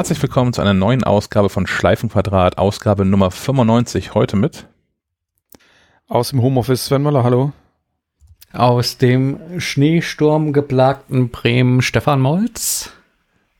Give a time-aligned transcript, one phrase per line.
[0.00, 4.66] Herzlich willkommen zu einer neuen Ausgabe von Schleifenquadrat, Ausgabe Nummer 95, heute mit
[6.08, 7.52] aus dem Homeoffice Sven Möller, hallo.
[8.54, 12.92] Aus dem schneesturmgeplagten Bremen Stefan Molz.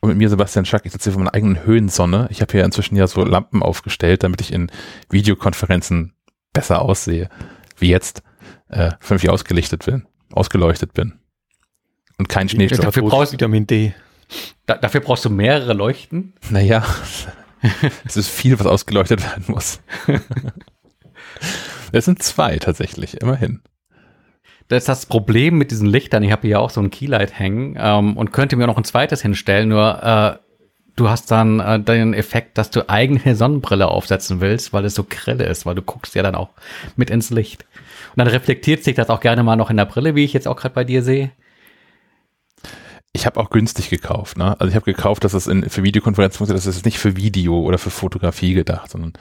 [0.00, 2.28] Und mit mir Sebastian Schack, ich sitze hier vor meiner eigenen Höhensonne.
[2.30, 4.72] Ich habe hier inzwischen ja so Lampen aufgestellt, damit ich in
[5.10, 6.14] Videokonferenzen
[6.54, 7.28] besser aussehe,
[7.76, 8.22] wie jetzt,
[8.70, 11.18] äh, vernünftig ausgelichtet bin, ausgeleuchtet bin.
[12.16, 12.86] Und kein Schneesturm.
[12.86, 13.92] Dafür brauchst, Vitamin D.
[14.66, 16.34] Da, dafür brauchst du mehrere Leuchten?
[16.50, 16.84] Naja,
[18.04, 19.80] es ist viel, was ausgeleuchtet werden muss.
[21.92, 23.62] Es sind zwei tatsächlich, immerhin.
[24.68, 26.22] Das ist das Problem mit diesen Lichtern.
[26.22, 29.22] Ich habe hier auch so ein Keylight hängen ähm, und könnte mir noch ein zweites
[29.22, 30.38] hinstellen, nur äh,
[30.94, 35.04] du hast dann äh, den Effekt, dass du eine Sonnenbrille aufsetzen willst, weil es so
[35.08, 36.50] grell ist, weil du guckst ja dann auch
[36.94, 37.64] mit ins Licht.
[38.10, 40.46] Und dann reflektiert sich das auch gerne mal noch in der Brille, wie ich jetzt
[40.46, 41.32] auch gerade bei dir sehe.
[43.12, 44.58] Ich habe auch günstig gekauft, ne?
[44.60, 47.60] Also ich habe gekauft, dass es in, für Videokonferenzen funktioniert, das ist nicht für Video
[47.60, 49.14] oder für Fotografie gedacht, sondern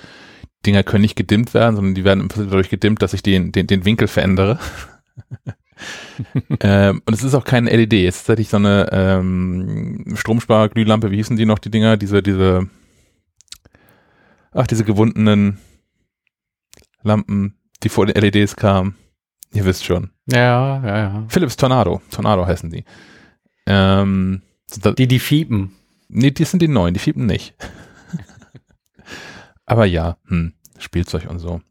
[0.65, 3.85] Dinger können nicht gedimmt werden, sondern die werden dadurch gedimmt, dass ich den, den, den
[3.85, 4.59] Winkel verändere.
[6.59, 11.15] ähm, und es ist auch kein LED, es ist tatsächlich so eine ähm, Stromsparglühlampe, wie
[11.15, 12.69] hießen die noch, die Dinger, diese, diese,
[14.51, 15.59] ach, diese gewundenen
[17.01, 18.95] Lampen, die vor den LEDs kamen.
[19.51, 20.11] Ihr wisst schon.
[20.27, 21.25] Ja, ja, ja.
[21.27, 22.83] Philips Tornado, Tornado heißen die.
[23.69, 24.41] Ähm,
[24.97, 25.71] die, die fiepen.
[26.09, 27.53] Nee, die sind die neuen, die fiepen nicht.
[29.65, 31.61] Aber ja, hm, Spielzeug und so.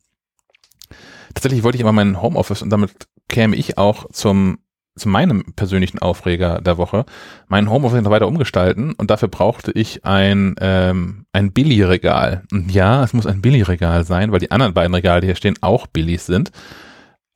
[1.34, 2.92] Tatsächlich wollte ich aber meinen Homeoffice und damit
[3.28, 4.58] käme ich auch zum
[4.98, 7.06] zu meinem persönlichen Aufreger der Woche,
[7.46, 12.42] meinen Homeoffice noch weiter umgestalten und dafür brauchte ich ein, ähm, ein Billy-Regal.
[12.52, 15.56] Und ja, es muss ein Billy-Regal sein, weil die anderen beiden Regale, die hier stehen,
[15.60, 16.50] auch Billys sind.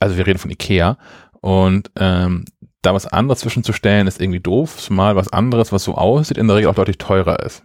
[0.00, 0.98] Also wir reden von Ikea.
[1.40, 2.44] Und ähm,
[2.82, 6.56] da was anderes zwischenzustellen, ist irgendwie doof, zumal was anderes, was so aussieht, in der
[6.56, 7.62] Regel auch deutlich teurer ist.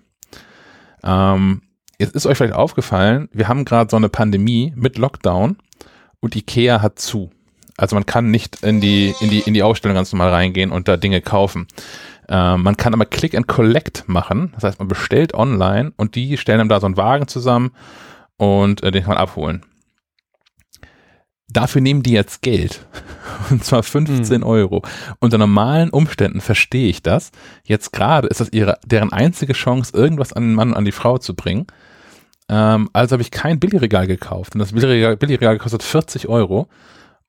[1.03, 1.61] Ähm,
[1.99, 5.57] Jetzt ist euch vielleicht aufgefallen, wir haben gerade so eine Pandemie mit Lockdown
[6.19, 7.31] und Ikea hat zu.
[7.75, 10.87] Also man kann nicht in die, in die, in die Ausstellung ganz normal reingehen und
[10.87, 11.67] da Dinge kaufen.
[12.29, 14.51] Äh, man kann aber Click and Collect machen.
[14.55, 17.71] Das heißt, man bestellt online und die stellen dann da so einen Wagen zusammen
[18.37, 19.65] und äh, den kann man abholen.
[21.49, 22.85] Dafür nehmen die jetzt Geld.
[23.49, 24.43] Und zwar 15 mhm.
[24.45, 24.81] Euro.
[25.19, 27.31] Unter normalen Umständen verstehe ich das.
[27.63, 30.91] Jetzt gerade ist das ihre, deren einzige Chance, irgendwas an den Mann und an die
[30.91, 31.67] Frau zu bringen.
[32.49, 34.55] Ähm, also habe ich kein Billigregal gekauft.
[34.55, 36.67] Und das Billigregal, Billigregal kostet 40 Euro.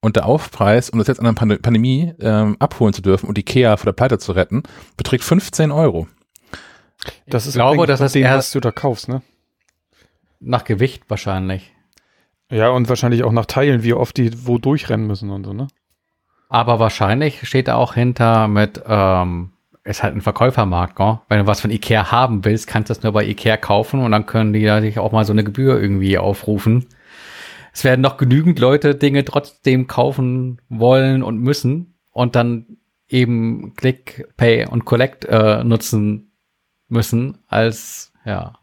[0.00, 3.36] Und der Aufpreis, um das jetzt an der Pand Pandemie ähm, abholen zu dürfen und
[3.36, 4.62] Ikea vor der Pleite zu retten,
[4.96, 6.06] beträgt 15 Euro.
[7.26, 9.22] Das ist ich glaube, das ist dem, was du da kaufst, ne?
[10.40, 11.72] Nach Gewicht wahrscheinlich.
[12.50, 15.68] Ja, und wahrscheinlich auch nach Teilen, wie oft die wo durchrennen müssen und so, ne?
[16.48, 19.52] Aber wahrscheinlich steht da auch hinter mit ähm,
[19.84, 21.18] ist halt ein Verkäufermarkt, gell?
[21.28, 24.12] Wenn du was von Ikea haben willst, kannst du das nur bei Ikea kaufen und
[24.12, 26.86] dann können die ja sich auch mal so eine Gebühr irgendwie aufrufen.
[27.72, 32.78] Es werden noch genügend Leute Dinge trotzdem kaufen wollen und müssen und dann
[33.08, 36.32] eben Click, Pay und Collect äh, nutzen
[36.88, 38.54] müssen als, ja.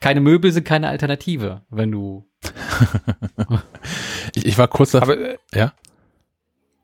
[0.00, 2.28] Keine Möbel sind keine Alternative, wenn du.
[4.34, 5.14] ich, ich war kurz davor.
[5.14, 5.72] Aber, äh, ja?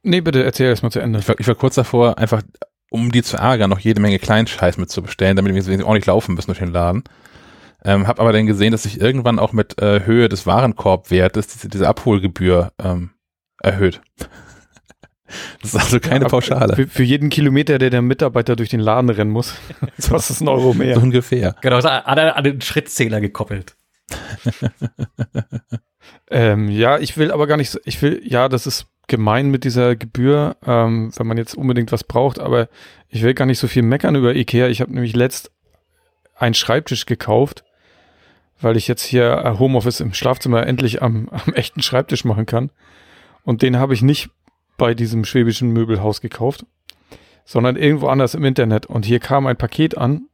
[0.03, 1.21] Nee, bitte erzähl erst mal zu Ende.
[1.21, 2.43] Ich war, ich war kurz davor, einfach
[2.91, 6.49] um die zu ärgern, noch jede Menge Kleinscheiß mitzubestellen, damit wir auch nicht laufen müssen
[6.49, 7.05] durch den Laden.
[7.85, 11.69] Ähm, hab aber dann gesehen, dass sich irgendwann auch mit äh, Höhe des Warenkorbwertes diese,
[11.69, 13.11] diese Abholgebühr ähm,
[13.61, 14.01] erhöht.
[15.61, 16.77] Das ist also keine ja, Pauschale.
[16.77, 19.55] Für, für, jeden Kilometer, der der Mitarbeiter durch den Laden rennen muss,
[20.09, 20.97] kostet es ein Euro mehr.
[20.97, 21.57] So ungefähr.
[21.61, 23.77] Genau, an, an den Schrittzähler gekoppelt.
[26.31, 29.65] ähm, ja, ich will aber gar nicht so, ich will, ja, das ist gemein mit
[29.65, 32.69] dieser Gebühr, ähm, wenn man jetzt unbedingt was braucht, aber
[33.09, 34.69] ich will gar nicht so viel meckern über Ikea.
[34.69, 35.51] Ich habe nämlich letzt
[36.35, 37.65] einen Schreibtisch gekauft,
[38.61, 42.71] weil ich jetzt hier äh, Homeoffice im Schlafzimmer endlich am, am echten Schreibtisch machen kann.
[43.45, 44.31] Und den habe ich nicht
[44.83, 46.67] bei diesem schwäbischen Möbelhaus gekauft,
[47.45, 48.87] sondern irgendwo anders im Internet.
[48.87, 50.27] Und hier kam ein Paket an.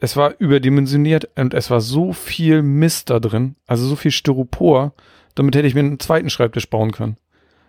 [0.00, 4.92] Es war überdimensioniert und es war so viel Mist da drin, also so viel Styropor.
[5.36, 7.16] Damit hätte ich mir einen zweiten Schreibtisch bauen können.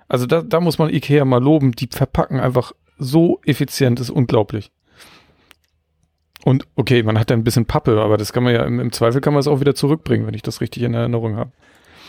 [0.08, 1.74] Also da, da muss man Ikea mal loben.
[1.74, 4.72] Die verpacken einfach so effizient, ist unglaublich.
[6.44, 8.92] Und okay, man hat da ein bisschen Pappe, aber das kann man ja im, im
[8.92, 11.52] Zweifel kann man es auch wieder zurückbringen, wenn ich das richtig in Erinnerung habe.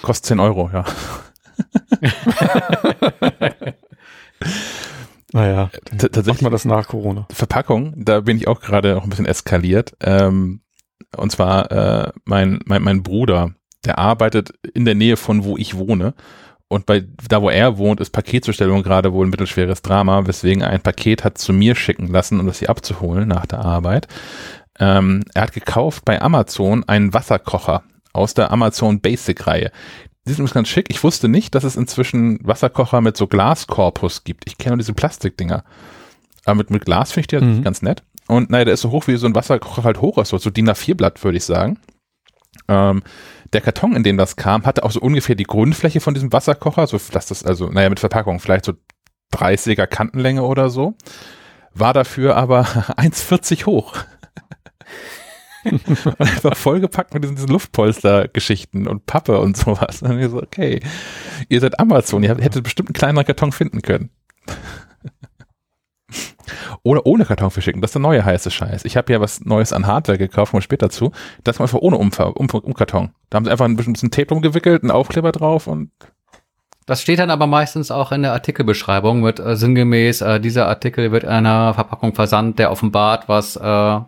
[0.01, 0.87] Kostet 10 Euro, ja.
[5.33, 7.27] naja, tatsächlich mal das nach Corona.
[7.33, 9.95] Verpackung, da bin ich auch gerade auch ein bisschen eskaliert.
[10.01, 10.61] Ähm,
[11.17, 13.55] und zwar äh, mein, mein, mein Bruder,
[13.85, 16.15] der arbeitet in der Nähe von wo ich wohne
[16.69, 20.71] und bei da, wo er wohnt, ist Paketzustellung gerade wohl ein mittelschweres Drama, weswegen er
[20.71, 24.09] ein Paket hat zu mir schicken lassen, um das hier abzuholen nach der Arbeit.
[24.81, 29.71] Ähm, er hat gekauft bei Amazon einen Wasserkocher aus der Amazon Basic Reihe.
[30.27, 30.87] Die sind übrigens ganz schick.
[30.89, 34.45] Ich wusste nicht, dass es inzwischen Wasserkocher mit so Glaskorpus gibt.
[34.47, 35.65] Ich kenne nur diese Plastikdinger.
[36.47, 37.63] Aber mit, mit Glas finde ich die Mhm.
[37.63, 38.03] ganz nett.
[38.27, 40.49] Und naja, der ist so hoch wie so ein Wasserkocher halt hoch ist, so, so
[40.51, 41.79] DIN A4-Blatt, würde ich sagen.
[42.69, 43.03] Ähm,
[43.53, 46.87] der Karton, in dem das kam, hatte auch so ungefähr die Grundfläche von diesem Wasserkocher,
[46.87, 48.73] so dass das also, naja, mit Verpackung vielleicht so
[49.35, 50.95] 30er Kantenlänge oder so.
[51.75, 52.63] War dafür aber
[52.97, 53.95] 1,40 hoch.
[56.05, 60.03] und einfach vollgepackt mit diesen, diesen Luftpolster-Geschichten und Pappe und sowas.
[60.03, 60.81] Und ich so, okay,
[61.49, 64.11] ihr seid Amazon, ihr hättet bestimmt einen kleineren Karton finden können.
[66.83, 68.85] Oder ohne Karton verschicken, das ist der neue heiße Scheiß.
[68.85, 71.13] Ich habe ja was Neues an Hardware gekauft, wir später zu.
[71.43, 73.13] Das war einfach ohne Umfer um, Umkarton.
[73.31, 75.91] Da haben sie einfach ein bisschen, bisschen Tape umgewickelt, einen Aufkleber drauf und
[76.87, 81.11] Das steht dann aber meistens auch in der Artikelbeschreibung mit äh, sinngemäß, äh, dieser Artikel
[81.11, 84.01] wird in einer Verpackung versandt, der offenbart, was, äh,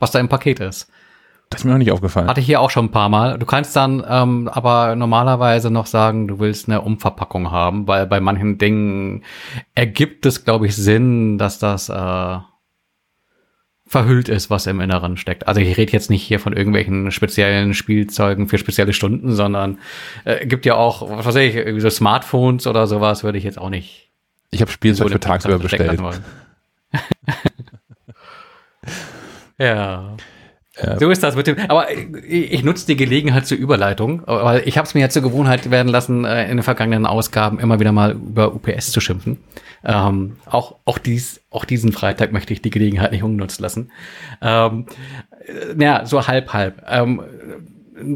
[0.00, 0.90] was da im Paket ist.
[1.50, 2.26] das ist mir noch nicht aufgefallen.
[2.26, 3.38] Hatte ich hier auch schon ein paar Mal.
[3.38, 8.20] Du kannst dann ähm, aber normalerweise noch sagen, du willst eine Umverpackung haben, weil bei
[8.20, 9.22] manchen Dingen
[9.74, 12.38] ergibt es, glaube ich, Sinn, dass das äh,
[13.86, 15.48] verhüllt ist, was im Inneren steckt.
[15.48, 19.78] Also ich rede jetzt nicht hier von irgendwelchen speziellen Spielzeugen für spezielle Stunden, sondern
[20.24, 23.58] äh, gibt ja auch, was weiß ich, irgendwie so Smartphones oder sowas würde ich jetzt
[23.58, 24.12] auch nicht
[24.52, 26.00] Ich habe Spielzeug so für tagsüber bestellt.
[26.00, 26.24] wollen.
[29.60, 30.16] Ja.
[30.76, 31.56] Äh, So ist das mit dem.
[31.68, 35.22] Aber ich, ich nutze die Gelegenheit zur Überleitung, weil ich habe es mir jetzt zur
[35.22, 39.38] Gewohnheit werden lassen, äh, in den vergangenen Ausgaben immer wieder mal über UPS zu schimpfen.
[39.84, 43.90] Ähm, auch, auch, dies, auch diesen Freitag möchte ich die Gelegenheit nicht ungenutzt lassen.
[44.42, 44.86] Ähm,
[45.46, 46.82] äh, ja, so halb, halb.
[46.88, 47.22] Ähm,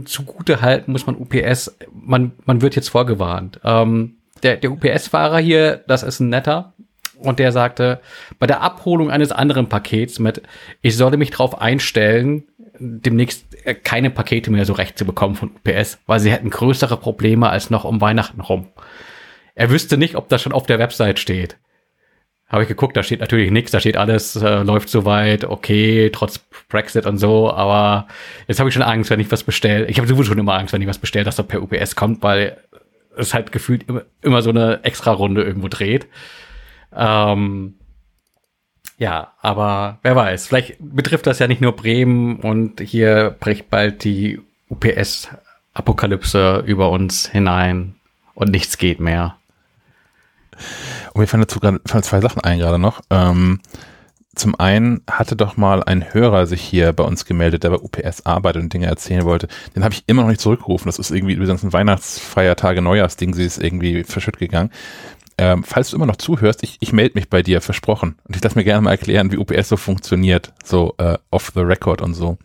[0.04, 3.60] zugute halten muss man UPS, man, man wird jetzt vorgewarnt.
[3.64, 6.74] Ähm, der, der UPS-Fahrer hier, das ist ein netter,
[7.26, 8.00] und der sagte,
[8.38, 10.42] bei der Abholung eines anderen Pakets mit,
[10.82, 12.44] ich solle mich darauf einstellen,
[12.78, 16.96] demnächst äh, keine Pakete mehr so recht zu bekommen von UPS, weil sie hätten größere
[16.96, 18.68] Probleme als noch um Weihnachten rum.
[19.54, 21.56] Er wüsste nicht, ob das schon auf der Website steht.
[22.48, 26.38] Habe ich geguckt, da steht natürlich nichts, da steht alles, äh, läuft soweit, okay, trotz
[26.68, 28.06] Brexit und so, aber
[28.46, 29.86] jetzt habe ich schon Angst, wenn ich was bestelle.
[29.86, 32.22] Ich habe sowieso schon immer Angst, wenn ich was bestelle, dass das per UPS kommt,
[32.22, 32.58] weil
[33.16, 36.06] es halt gefühlt immer, immer so eine Extra-Runde irgendwo dreht.
[36.96, 37.74] Ähm,
[38.98, 44.04] ja, aber wer weiß, vielleicht betrifft das ja nicht nur Bremen und hier bricht bald
[44.04, 47.96] die UPS-Apokalypse über uns hinein
[48.34, 49.36] und nichts geht mehr.
[51.12, 53.00] Und mir fallen dazu gerade zwei Sachen ein gerade noch.
[53.10, 53.60] Ähm,
[54.34, 58.26] zum einen hatte doch mal ein Hörer sich hier bei uns gemeldet, der bei UPS
[58.26, 59.48] arbeitet und Dinge erzählen wollte.
[59.76, 60.86] Den habe ich immer noch nicht zurückgerufen.
[60.86, 64.70] Das ist irgendwie über die ganzen Weihnachtsfeiertage, Neujahrsding, sie ist irgendwie verschütt gegangen.
[65.36, 68.16] Ähm, falls du immer noch zuhörst, ich, ich melde mich bei dir, versprochen.
[68.24, 71.60] Und ich lass mir gerne mal erklären, wie UPS so funktioniert, so äh, off the
[71.60, 72.28] record und so.
[72.30, 72.38] Und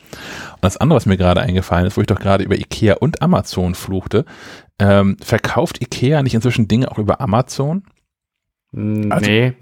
[0.62, 3.75] das andere, was mir gerade eingefallen ist, wo ich doch gerade über Ikea und Amazon
[3.75, 4.25] fluchte,
[4.80, 7.83] ähm, verkauft Ikea nicht inzwischen Dinge auch über Amazon?
[8.71, 9.53] Mm, Also- nee,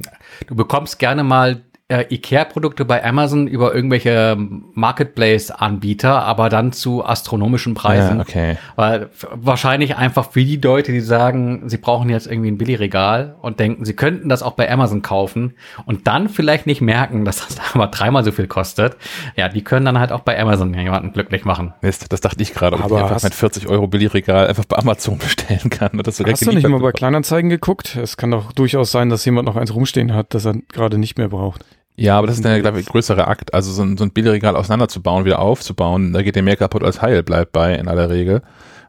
[0.48, 4.36] du bekommst gerne mal äh, Ikea-Produkte bei Amazon über irgendwelche
[4.74, 8.18] Marketplace-Anbieter, aber dann zu astronomischen Preisen.
[8.18, 8.58] Ja, okay.
[8.76, 13.62] Weil wahrscheinlich einfach für die Leute, die sagen, sie brauchen jetzt irgendwie ein Billigregal und
[13.62, 15.54] denken, sie könnten das auch bei Amazon kaufen
[15.86, 18.98] und dann vielleicht nicht merken, dass das aber dreimal so viel kostet.
[19.38, 21.74] Ja, die können dann halt auch bei Amazon jemanden glücklich machen.
[21.82, 24.78] Mist, das dachte ich gerade, ob Aber ich einfach mein 40 Euro Billigregal einfach bei
[24.78, 25.92] Amazon bestellen kann.
[25.92, 26.92] Und das Hast du nicht mal bei.
[26.98, 27.96] Kleinanzeigen geguckt?
[27.96, 31.18] Es kann doch durchaus sein, dass jemand noch eins rumstehen hat, das er gerade nicht
[31.18, 31.64] mehr braucht.
[32.00, 33.56] Ja, aber das ist der, glaube ich, größere Akt.
[33.56, 37.02] Also so ein, so ein Billigregal auseinanderzubauen, wieder aufzubauen, da geht dir mehr kaputt als
[37.02, 38.44] heil bleibt bei in aller Regel.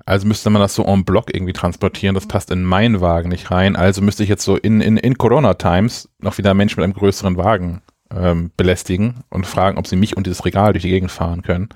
[0.05, 2.15] Also müsste man das so en bloc irgendwie transportieren.
[2.15, 3.77] Das passt in meinen Wagen nicht rein.
[3.77, 7.37] Also müsste ich jetzt so in, in, in Corona-Times noch wieder Menschen mit einem größeren
[7.37, 7.83] Wagen
[8.15, 11.69] ähm, belästigen und fragen, ob sie mich und dieses Regal durch die Gegend fahren können.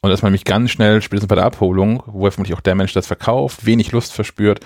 [0.00, 2.92] Und dass man mich ganz schnell, spätestens bei der Abholung, wo vermutlich auch der Mensch,
[2.92, 4.60] das verkauft, wenig Lust verspürt,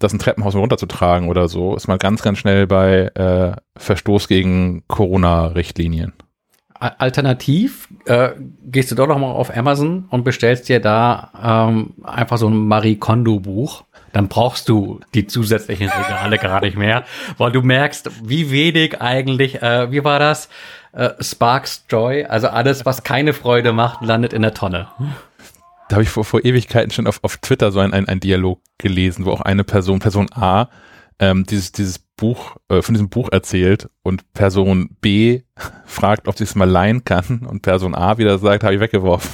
[0.00, 4.82] das ein Treppenhaus runterzutragen oder so, ist man ganz, ganz schnell bei äh, Verstoß gegen
[4.88, 6.12] Corona-Richtlinien.
[6.80, 8.30] Alternativ äh,
[8.64, 12.56] gehst du doch noch mal auf Amazon und bestellst dir da ähm, einfach so ein
[12.56, 13.84] Marie Kondo Buch.
[14.14, 17.04] Dann brauchst du die zusätzlichen Regale gar nicht mehr,
[17.36, 20.48] weil du merkst, wie wenig eigentlich, äh, wie war das?
[20.92, 24.88] Äh, Sparks Joy, also alles, was keine Freude macht, landet in der Tonne.
[25.90, 28.60] Da habe ich vor, vor Ewigkeiten schon auf, auf Twitter so ein, ein, ein Dialog
[28.78, 30.68] gelesen, wo auch eine Person, Person A,
[31.18, 35.42] ähm, dieses, dieses Buch, äh, von diesem Buch erzählt und Person B
[35.86, 39.32] fragt, ob sie es mal leihen kann und Person A wieder sagt, habe ich weggeworfen.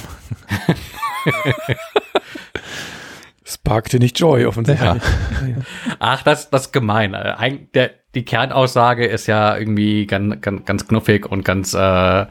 [3.43, 5.03] Sparkte nicht Joy offensichtlich.
[5.03, 5.61] Ja.
[5.99, 7.13] Ach, das, das ist gemein.
[7.13, 12.25] Eig der, die Kernaussage ist ja irgendwie ganz, ganz, ganz knuffig und ganz äh, äh,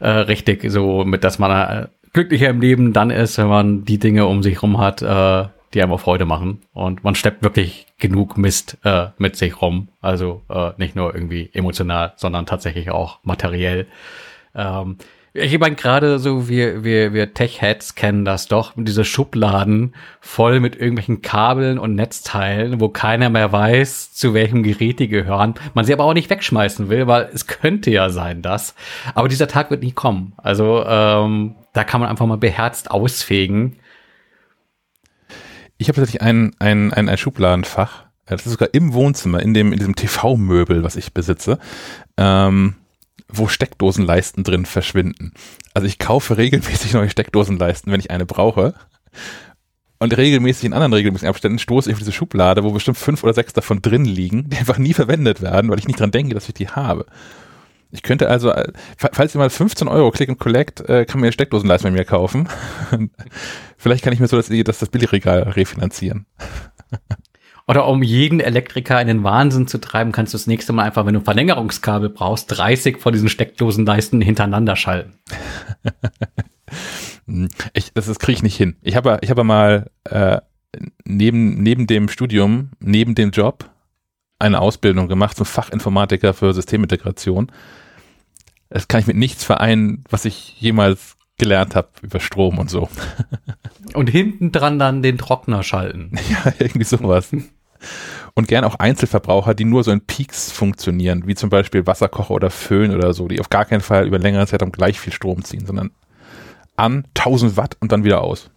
[0.00, 4.26] richtig, so mit, dass man äh, glücklicher im Leben dann ist, wenn man die Dinge
[4.26, 6.62] um sich rum hat, äh, die einem auch Freude machen.
[6.72, 9.86] Und man steppt wirklich genug Mist äh, mit sich rum.
[10.00, 13.86] Also äh, nicht nur irgendwie emotional, sondern tatsächlich auch materiell.
[14.52, 14.96] Ähm,
[15.32, 20.74] ich meine, gerade so, wir, wir, wir Tech-Heads kennen das doch, diese Schubladen voll mit
[20.74, 25.54] irgendwelchen Kabeln und Netzteilen, wo keiner mehr weiß, zu welchem Gerät die gehören.
[25.74, 28.74] Man sie aber auch nicht wegschmeißen will, weil es könnte ja sein, dass.
[29.14, 30.32] Aber dieser Tag wird nie kommen.
[30.38, 33.76] Also ähm, da kann man einfach mal beherzt ausfegen.
[35.76, 38.06] Ich habe tatsächlich ein, ein, ein, ein Schubladenfach.
[38.26, 41.60] Das ist sogar im Wohnzimmer, in dem, in diesem TV-Möbel, was ich besitze.
[42.16, 42.74] Ähm,
[43.28, 45.34] wo Steckdosenleisten drin verschwinden.
[45.72, 48.74] Also ich kaufe regelmäßig neue Steckdosenleisten, wenn ich eine brauche.
[50.00, 53.34] Und regelmäßig in anderen regelmäßigen Abständen stoße ich auf diese Schublade, wo bestimmt fünf oder
[53.34, 56.48] sechs davon drin liegen, die einfach nie verwendet werden, weil ich nicht dran denke, dass
[56.48, 57.06] ich die habe.
[57.90, 61.26] Ich könnte also, äh, falls ihr mal 15 Euro Click and Collect, äh, kann mir
[61.26, 62.48] eine Steckdosenleiste bei mir kaufen.
[63.78, 66.26] Vielleicht kann ich mir so das, das, das Billigregal refinanzieren.
[67.66, 71.04] Oder um jeden Elektriker in den Wahnsinn zu treiben, kannst du das nächste Mal einfach,
[71.04, 75.14] wenn du ein Verlängerungskabel brauchst, 30 von diesen Steckdosenleisten hintereinander schalten.
[77.74, 78.76] ich, das, das kriege ich nicht hin.
[78.82, 80.38] Ich habe ich habe mal äh,
[81.04, 83.70] neben, neben dem Studium, neben dem Job
[84.38, 87.50] eine Ausbildung gemacht zum Fachinformatiker für Systemintegration.
[88.70, 92.88] Das kann ich mit nichts vereinen, was ich jemals gelernt habe über Strom und so.
[93.94, 96.12] Und hinten dran dann den Trockner schalten.
[96.28, 97.30] Ja, irgendwie sowas
[98.38, 102.50] und gern auch Einzelverbraucher, die nur so in Peaks funktionieren, wie zum Beispiel Wasserkocher oder
[102.50, 105.42] Föhn oder so, die auf gar keinen Fall über längere Zeit um gleich viel Strom
[105.42, 105.90] ziehen, sondern
[106.76, 108.50] an 1000 Watt und dann wieder aus.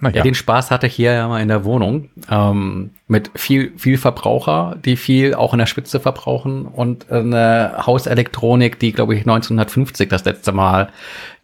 [0.00, 0.16] Naja.
[0.16, 3.96] Ja, den Spaß hatte ich hier ja mal in der Wohnung ähm, mit viel, viel
[3.96, 10.08] Verbraucher, die viel auch in der Spitze verbrauchen und eine Hauselektronik, die glaube ich 1950
[10.08, 10.90] das letzte Mal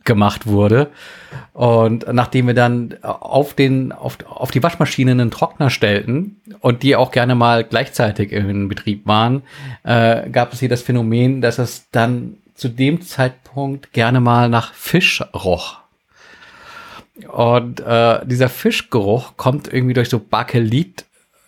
[0.04, 0.90] gemacht wurde.
[1.52, 6.96] Und nachdem wir dann auf den, auf, auf die Waschmaschine einen Trockner stellten und die
[6.96, 9.42] auch gerne mal gleichzeitig in Betrieb waren,
[9.82, 14.74] äh, gab es hier das Phänomen, dass es dann zu dem Zeitpunkt gerne mal nach
[14.74, 15.79] Fisch roch.
[17.28, 21.04] Und äh, dieser Fischgeruch kommt irgendwie durch so Bakelit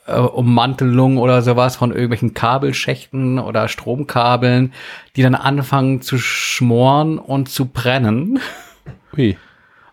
[0.07, 4.73] äh, Ummantelung oder sowas von irgendwelchen Kabelschächten oder Stromkabeln,
[5.17, 8.41] die dann anfangen zu schmoren und zu brennen.
[9.17, 9.37] Ui.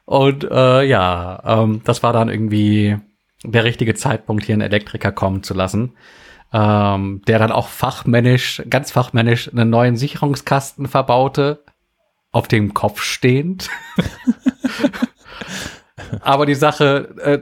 [0.05, 2.97] Und äh, ja, ähm, das war dann irgendwie
[3.43, 5.93] der richtige Zeitpunkt, hier einen Elektriker kommen zu lassen,
[6.51, 11.63] ähm, der dann auch fachmännisch, ganz fachmännisch, einen neuen Sicherungskasten verbaute,
[12.31, 13.69] auf dem Kopf stehend.
[16.21, 17.39] Aber die Sache äh,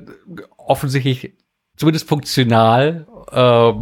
[0.58, 1.34] offensichtlich
[1.76, 3.74] zumindest funktional äh,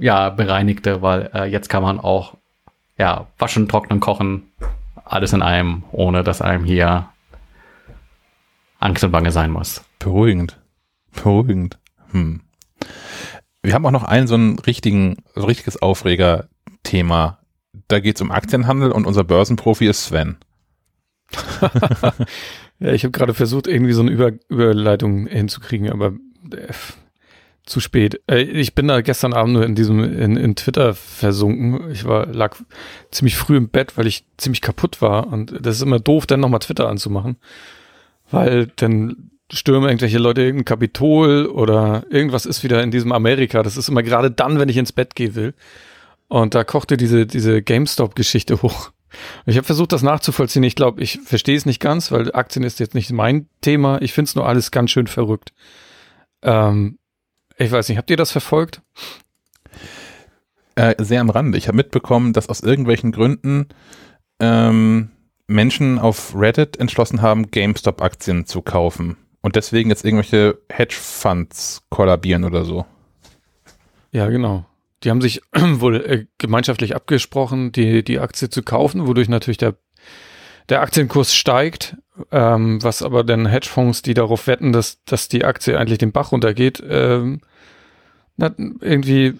[0.00, 2.36] ja bereinigte, weil äh, jetzt kann man auch
[2.96, 4.50] ja waschen, trocknen, kochen,
[5.04, 7.08] alles in einem, ohne dass einem hier
[8.78, 9.84] Angst und Bange sein muss.
[9.98, 10.60] Beruhigend.
[11.12, 11.78] Beruhigend.
[12.12, 12.42] Hm.
[13.62, 17.38] Wir haben auch noch einen so einen richtigen, so richtiges Aufreger-Thema.
[17.88, 20.38] Da geht es um Aktienhandel und unser Börsenprofi ist Sven.
[22.80, 26.14] ja, ich habe gerade versucht, irgendwie so eine Über Überleitung hinzukriegen, aber
[26.52, 26.72] äh,
[27.68, 28.20] zu spät.
[28.28, 31.90] Äh, ich bin da gestern Abend nur in diesem, in, in Twitter versunken.
[31.90, 32.56] Ich war, lag
[33.10, 35.26] ziemlich früh im Bett, weil ich ziemlich kaputt war.
[35.28, 37.36] Und das ist immer doof, dann nochmal Twitter anzumachen.
[38.30, 43.62] Weil dann stürmen irgendwelche Leute irgendein Kapitol oder irgendwas ist wieder in diesem Amerika.
[43.62, 45.54] Das ist immer gerade dann, wenn ich ins Bett gehen will.
[46.28, 48.90] Und da kochte diese, diese GameStop-Geschichte hoch.
[49.46, 50.62] Ich habe versucht, das nachzuvollziehen.
[50.62, 54.00] Ich glaube, ich verstehe es nicht ganz, weil Aktien ist jetzt nicht mein Thema.
[54.02, 55.52] Ich finde es nur alles ganz schön verrückt.
[56.42, 56.98] Ähm,
[57.56, 58.82] ich weiß nicht, habt ihr das verfolgt?
[60.74, 61.58] Äh, sehr am Rande.
[61.58, 63.68] Ich habe mitbekommen, dass aus irgendwelchen Gründen
[64.38, 65.10] ähm,
[65.48, 72.64] Menschen auf Reddit entschlossen haben, GameStop-Aktien zu kaufen und deswegen jetzt irgendwelche Hedgefonds kollabieren oder
[72.64, 72.84] so.
[74.12, 74.66] Ja, genau.
[75.04, 79.74] Die haben sich wohl äh, gemeinschaftlich abgesprochen, die, die Aktie zu kaufen, wodurch natürlich der,
[80.68, 81.96] der Aktienkurs steigt
[82.30, 86.32] ähm, was aber dann Hedgefonds, die darauf wetten, dass, dass die Aktie eigentlich den Bach
[86.32, 87.40] runtergeht, ähm,
[88.36, 89.34] na, irgendwie,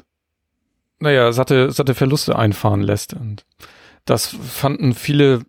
[0.98, 3.14] naja, satte, satte Verluste einfahren lässt.
[3.14, 3.44] Und
[4.04, 5.42] das fanden viele,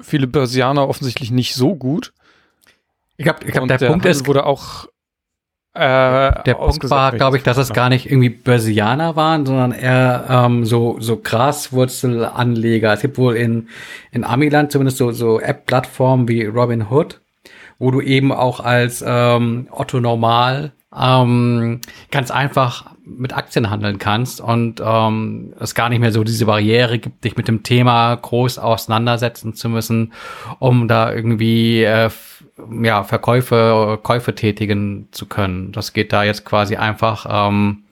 [0.00, 2.12] viele Börsianer offensichtlich nicht so gut.
[3.16, 4.86] Ich glaube, ich glaub, der, der Punkt Handel ist, wurde auch
[5.78, 10.26] äh, der Punkt war, glaube ich, dass es gar nicht irgendwie Börsianer waren, sondern eher
[10.28, 12.92] ähm, so so Graswurzelanleger.
[12.92, 13.68] Es gibt wohl in
[14.10, 17.20] in Amiland zumindest so so App-Plattformen wie Robinhood,
[17.78, 21.80] wo du eben auch als ähm, Otto Normal ähm,
[22.10, 26.98] ganz einfach mit Aktien handeln kannst und ähm, es gar nicht mehr so diese Barriere
[26.98, 30.12] gibt, dich mit dem Thema groß auseinandersetzen zu müssen,
[30.58, 32.10] um da irgendwie äh,
[32.82, 35.72] ja Verkäufe, Käufe tätigen zu können.
[35.72, 37.84] Das geht da jetzt quasi einfach ähm,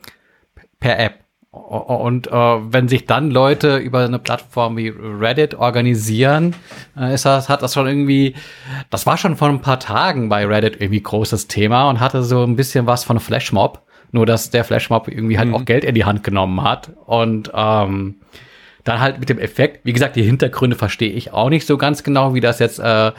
[0.80, 1.20] per App.
[1.50, 6.54] Und äh, wenn sich dann Leute über eine Plattform wie Reddit organisieren,
[6.98, 8.34] äh, ist das, hat das schon irgendwie,
[8.90, 12.42] das war schon vor ein paar Tagen bei Reddit irgendwie großes Thema und hatte so
[12.44, 13.82] ein bisschen was von Flashmob.
[14.12, 15.54] Nur dass der Flashmob irgendwie halt mhm.
[15.54, 16.90] auch Geld in die Hand genommen hat.
[17.06, 18.16] Und ähm,
[18.86, 22.04] dann halt mit dem Effekt, wie gesagt, die Hintergründe verstehe ich auch nicht so ganz
[22.04, 23.12] genau, wie das jetzt äh,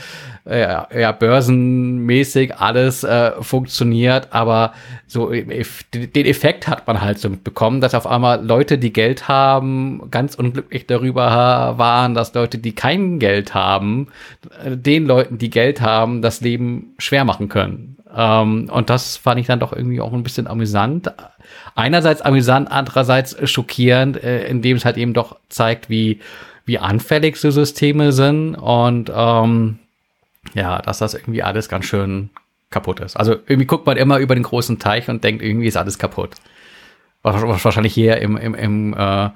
[0.49, 4.73] ja, ja, börsenmäßig alles äh, funktioniert, aber
[5.07, 10.09] so den Effekt hat man halt so mitbekommen, dass auf einmal Leute, die Geld haben,
[10.09, 14.07] ganz unglücklich darüber waren, dass Leute, die kein Geld haben,
[14.63, 17.97] äh, den Leuten, die Geld haben, das Leben schwer machen können.
[18.17, 21.13] Ähm, und das fand ich dann doch irgendwie auch ein bisschen amüsant
[21.77, 26.19] einerseits amüsant, andererseits schockierend, äh, indem es halt eben doch zeigt, wie,
[26.65, 29.79] wie anfällig so Systeme sind und ähm,
[30.53, 32.29] ja, dass das irgendwie alles ganz schön
[32.69, 33.15] kaputt ist.
[33.15, 36.35] Also irgendwie guckt man immer über den großen Teich und denkt, irgendwie ist alles kaputt.
[37.23, 39.29] Wahrscheinlich hier im, im, im äh,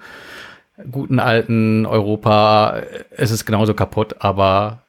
[0.89, 4.83] guten alten Europa ist es genauso kaputt, aber.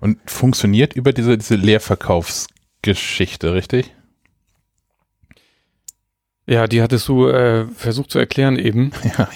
[0.00, 1.56] Und funktioniert über diese, diese
[2.84, 3.94] Leerverkaufsgeschichte, richtig?
[6.46, 8.92] Ja, die hattest du äh, versucht zu erklären eben.
[9.18, 9.28] Ja.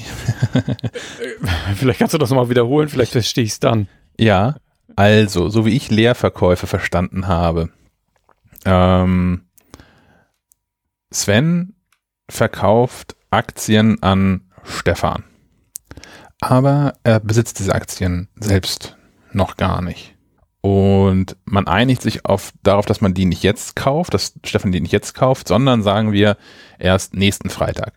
[1.74, 3.88] vielleicht kannst du das nochmal wiederholen, vielleicht verstehe ich es dann.
[4.18, 4.56] Ja,
[4.96, 7.70] also, so wie ich Leerverkäufe verstanden habe.
[8.64, 9.42] Ähm,
[11.10, 11.74] Sven
[12.28, 15.24] verkauft Aktien an Stefan.
[16.40, 18.96] Aber er besitzt diese Aktien selbst
[19.32, 20.15] noch gar nicht.
[20.66, 24.80] Und man einigt sich auf, darauf, dass man die nicht jetzt kauft, dass Stefan die
[24.80, 26.36] nicht jetzt kauft, sondern sagen wir
[26.80, 27.92] erst nächsten Freitag.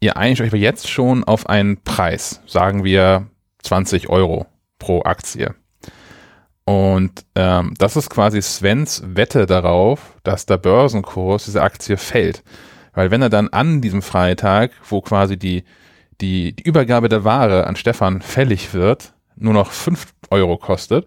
[0.00, 3.26] Ihr einigt euch aber jetzt schon auf einen Preis, sagen wir
[3.62, 4.46] 20 Euro
[4.78, 5.54] pro Aktie.
[6.64, 12.42] Und ähm, das ist quasi Svens Wette darauf, dass der Börsenkurs dieser Aktie fällt.
[12.94, 15.64] Weil wenn er dann an diesem Freitag, wo quasi die,
[16.22, 21.06] die, die Übergabe der Ware an Stefan fällig wird, nur noch 5 Euro kostet,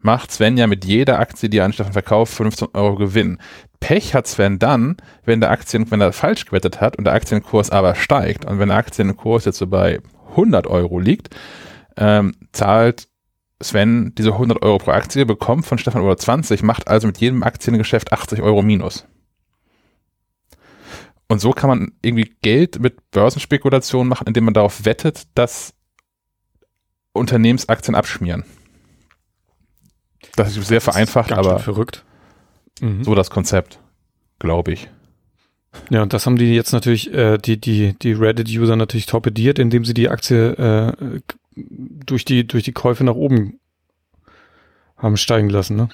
[0.00, 3.38] macht Sven ja mit jeder Aktie, die er an Stefan verkauft, 15 Euro Gewinn.
[3.80, 7.70] Pech hat Sven dann, wenn der Aktien, wenn er falsch gewettet hat und der Aktienkurs
[7.70, 11.34] aber steigt und wenn der Aktienkurs jetzt so bei 100 Euro liegt,
[11.96, 13.08] ähm, zahlt
[13.60, 17.42] Sven diese 100 Euro pro Aktie, bekommt von Stefan über 20, macht also mit jedem
[17.42, 19.04] Aktiengeschäft 80 Euro minus.
[21.28, 25.74] Und so kann man irgendwie Geld mit Börsenspekulationen machen, indem man darauf wettet, dass
[27.12, 28.44] Unternehmensaktien abschmieren.
[30.38, 32.04] Das ist sehr vereinfacht, ist aber verrückt.
[32.80, 33.04] Mhm.
[33.04, 33.80] so das Konzept,
[34.38, 34.88] glaube ich.
[35.90, 39.84] Ja, und das haben die jetzt natürlich, äh, die, die, die Reddit-User natürlich torpediert, indem
[39.84, 41.20] sie die Aktie äh,
[41.54, 43.60] durch, die, durch die Käufe nach oben
[44.96, 45.76] haben steigen lassen.
[45.76, 45.88] Ne?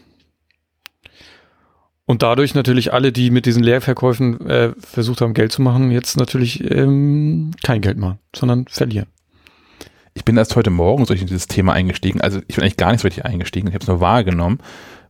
[2.06, 6.16] Und dadurch natürlich alle, die mit diesen Leerverkäufen äh, versucht haben, Geld zu machen, jetzt
[6.16, 9.06] natürlich ähm, kein Geld machen, sondern verlieren.
[10.14, 12.20] Ich bin erst heute Morgen so in dieses Thema eingestiegen.
[12.20, 13.66] Also ich bin eigentlich gar nicht so richtig eingestiegen.
[13.66, 14.58] Ich habe es nur wahrgenommen,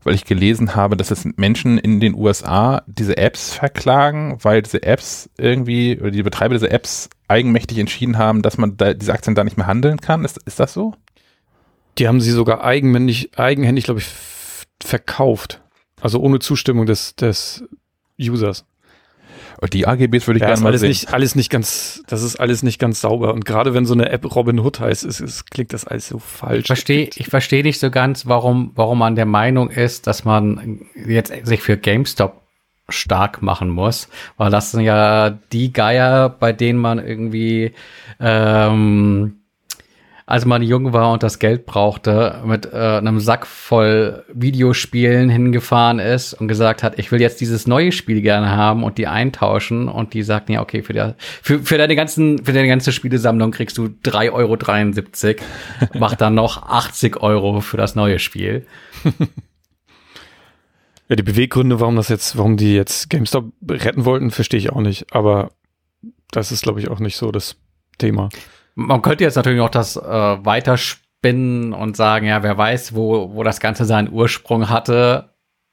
[0.02, 4.82] weil ich gelesen habe, dass es Menschen in den USA diese Apps verklagen, weil diese
[4.82, 9.34] Apps irgendwie oder die Betreiber dieser Apps eigenmächtig entschieden haben, dass man da, diese Aktien
[9.34, 10.24] da nicht mehr handeln kann.
[10.24, 10.94] Ist, ist das so?
[11.98, 14.06] Die haben sie sogar eigenhändig, eigenhändig glaube ich,
[14.82, 15.60] verkauft.
[16.00, 17.64] Also ohne Zustimmung des, des
[18.18, 18.64] Users.
[19.72, 20.90] Die AGBs würde ich ja, gerne mal alles sehen.
[20.90, 23.32] Nicht, alles nicht ganz, das ist alles nicht ganz sauber.
[23.32, 26.18] Und gerade wenn so eine App Robin Hood heißt, ist, ist, klingt das alles so
[26.18, 26.60] falsch.
[26.60, 30.80] Ich verstehe, ich verstehe nicht so ganz, warum, warum man der Meinung ist, dass man
[31.06, 32.42] jetzt sich für GameStop
[32.88, 37.72] stark machen muss, weil das sind ja die Geier, bei denen man irgendwie
[38.20, 39.43] ähm,
[40.26, 45.98] als man jung war und das Geld brauchte, mit äh, einem Sack voll Videospielen hingefahren
[45.98, 49.86] ist und gesagt hat, ich will jetzt dieses neue Spiel gerne haben und die eintauschen
[49.86, 53.50] und die sagten ja, okay, für, der, für, für deine ganzen, für deine ganze Spielesammlung
[53.50, 55.44] kriegst du 3,73 Euro,
[55.98, 58.66] mach dann noch 80 Euro für das neue Spiel.
[61.08, 64.80] ja, die Beweggründe, warum das jetzt, warum die jetzt GameStop retten wollten, verstehe ich auch
[64.80, 65.50] nicht, aber
[66.30, 67.56] das ist, glaube ich, auch nicht so das
[67.98, 68.30] Thema.
[68.74, 73.42] Man könnte jetzt natürlich noch das äh, weiterspinnen und sagen, ja, wer weiß, wo, wo
[73.42, 75.30] das Ganze seinen Ursprung hatte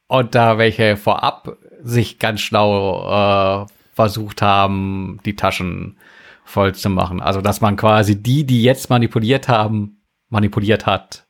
[0.08, 5.98] und da welche vorab sich ganz schlau äh, versucht haben, die Taschen
[6.44, 7.22] voll zu machen.
[7.22, 11.28] Also, dass man quasi die, die jetzt manipuliert haben, manipuliert hat.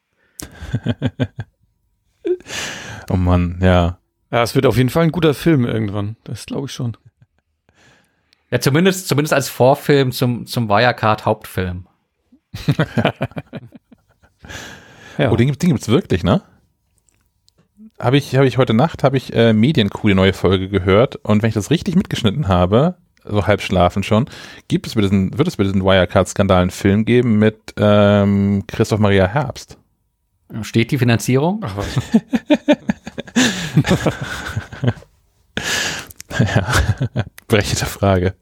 [3.10, 4.00] oh Mann, ja.
[4.32, 6.16] Ja, es wird auf jeden Fall ein guter Film irgendwann.
[6.24, 6.96] Das glaube ich schon.
[8.52, 11.88] Ja, zumindest, zumindest als Vorfilm zum, zum Wirecard-Hauptfilm.
[15.18, 15.32] ja.
[15.32, 16.42] Oh, den, den gibt's wirklich, ne?
[17.98, 21.42] Habe ich, habe ich heute Nacht, habe ich äh, Medienkuh die neue Folge gehört und
[21.42, 24.30] wenn ich das richtig mitgeschnitten habe, so halb schlafen schon,
[24.68, 29.28] gibt es diesen, wird es bei diesen Wirecard-Skandalen einen Film geben mit ähm, Christoph Maria
[29.28, 29.78] Herbst.
[30.64, 31.64] Steht die Finanzierung?
[31.64, 32.00] Ach was.
[36.40, 36.74] ja,
[37.52, 38.34] berechtigte Frage.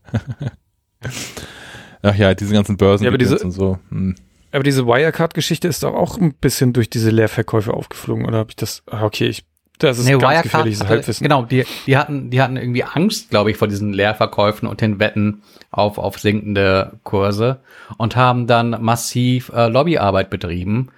[2.01, 3.77] Ach ja, diese ganzen Börsen ja, aber diese, und so.
[3.89, 4.15] Hm.
[4.51, 8.55] Aber diese Wirecard-Geschichte ist doch auch ein bisschen durch diese Leerverkäufe aufgeflogen, oder habe ich
[8.55, 8.83] das?
[8.89, 9.45] Ah, okay, ich
[9.79, 11.23] das ist nee, ganz Wirecard gefährliches hatte, Halbwissen.
[11.23, 14.99] Genau, die, die hatten, die hatten irgendwie Angst, glaube ich, vor diesen Leerverkäufen und den
[14.99, 15.41] Wetten
[15.71, 17.61] auf, auf sinkende Kurse
[17.97, 20.89] und haben dann massiv äh, Lobbyarbeit betrieben,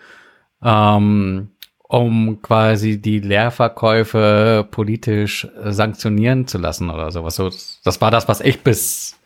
[0.63, 1.49] ähm,
[1.91, 7.35] um quasi die Leerverkäufe politisch sanktionieren zu lassen oder sowas.
[7.35, 7.51] So,
[7.83, 9.17] das war das, was ich bis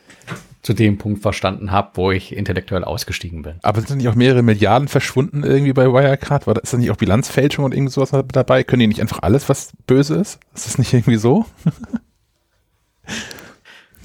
[0.63, 3.59] zu dem Punkt verstanden habe, wo ich intellektuell ausgestiegen bin.
[3.61, 6.47] Aber sind nicht auch mehrere Milliarden verschwunden irgendwie bei Wirecard?
[6.47, 8.63] War da, ist da nicht auch Bilanzfälschung und irgend sowas dabei?
[8.63, 10.39] Können die nicht einfach alles, was böse ist?
[10.55, 11.45] Ist das nicht irgendwie so?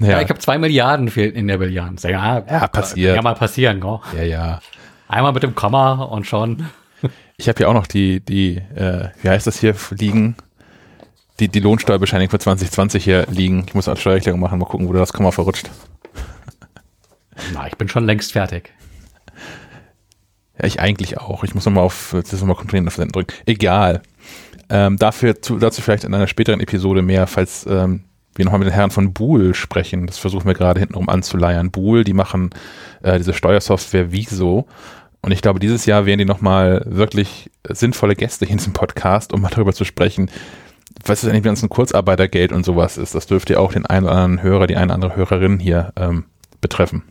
[0.00, 0.06] ja.
[0.06, 0.20] ja.
[0.20, 2.02] ich habe zwei Milliarden fehlt in der Bilanz.
[2.02, 3.14] Ja, ja passiert.
[3.14, 4.02] Kann mal passieren, go.
[4.14, 4.60] Ja, ja.
[5.08, 6.66] Einmal mit dem Komma und schon.
[7.36, 10.36] Ich habe ja auch noch die, die, äh, wie heißt das hier, liegen?
[11.38, 13.64] Die, die Lohnsteuerbescheinigung für 2020 hier liegen.
[13.66, 15.70] Ich muss als Steuererklärung machen, mal gucken, wo das Komma verrutscht.
[17.54, 18.74] Na, ich bin schon längst fertig.
[20.58, 21.42] Ja, ich eigentlich auch.
[21.44, 23.32] Ich muss nochmal auf, das nochmal kontrollieren, auf Senden drücken.
[23.46, 24.02] Egal.
[24.68, 28.68] Ähm, dafür, zu, dazu vielleicht in einer späteren Episode mehr, falls ähm, wir nochmal mit
[28.68, 30.06] den Herren von Bool sprechen.
[30.06, 31.70] Das versuchen wir gerade hintenrum anzuleiern.
[31.70, 32.50] Bool, die machen
[33.02, 34.66] äh, diese Steuersoftware Wieso.
[35.22, 39.32] Und ich glaube, dieses Jahr wären die nochmal wirklich sinnvolle Gäste hier in diesem Podcast,
[39.32, 40.30] um mal darüber zu sprechen,
[41.04, 43.14] was ist eigentlich mit ganzen Kurzarbeitergeld und sowas ist.
[43.14, 45.92] Das dürfte ja auch den einen oder anderen Hörer, die eine oder andere Hörerin hier
[45.96, 46.24] ähm,
[46.60, 47.04] betreffen.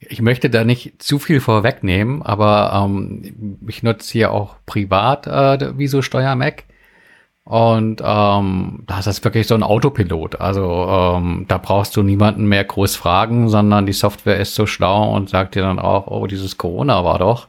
[0.00, 5.78] Ich möchte da nicht zu viel vorwegnehmen, aber ähm, ich nutze hier auch privat äh,
[5.78, 6.64] Viso Steuer Mac.
[7.46, 10.40] Und ähm, das ist wirklich so ein Autopilot.
[10.40, 15.14] Also ähm, da brauchst du niemanden mehr groß fragen, sondern die Software ist so schlau
[15.14, 17.46] und sagt dir dann auch, oh, dieses Corona war doch.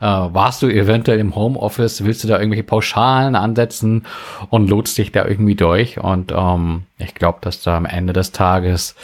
[0.00, 4.06] Äh, warst du eventuell im Homeoffice, willst du da irgendwelche Pauschalen ansetzen
[4.48, 5.98] und lotst dich da irgendwie durch.
[5.98, 8.94] Und ähm, ich glaube, dass da am Ende des Tages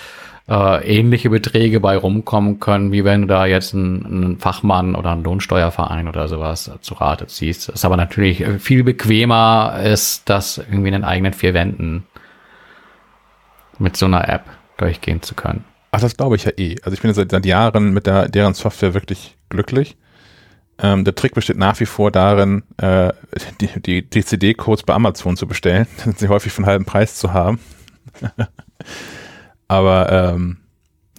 [0.48, 5.10] äh, ähnliche Beträge bei rumkommen können, wie wenn du da jetzt einen, einen Fachmann oder
[5.10, 7.68] einen Lohnsteuerverein oder sowas zu Rate ziehst.
[7.68, 12.06] Das ist aber natürlich viel bequemer, ist das irgendwie in den eigenen vier Wänden
[13.78, 14.44] mit so einer App
[14.78, 15.64] durchgehen zu können.
[15.90, 16.76] Ach, das glaube ich ja eh.
[16.82, 19.96] Also ich bin seit, seit Jahren mit der, deren Software wirklich glücklich.
[20.80, 23.12] Ähm, der Trick besteht nach wie vor darin, äh,
[23.60, 27.58] die, die, die CD-Codes bei Amazon zu bestellen, sie häufig von halben Preis zu haben.
[29.68, 30.58] Aber ähm,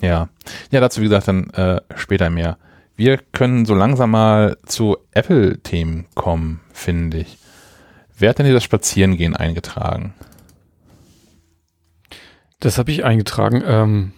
[0.01, 0.29] ja.
[0.71, 2.57] Ja, dazu wie gesagt dann äh, später mehr.
[2.95, 7.38] Wir können so langsam mal zu Apple-Themen kommen, finde ich.
[8.17, 10.13] Wer hat denn hier das Spazierengehen eingetragen?
[12.59, 14.12] Das habe ich eingetragen, ähm,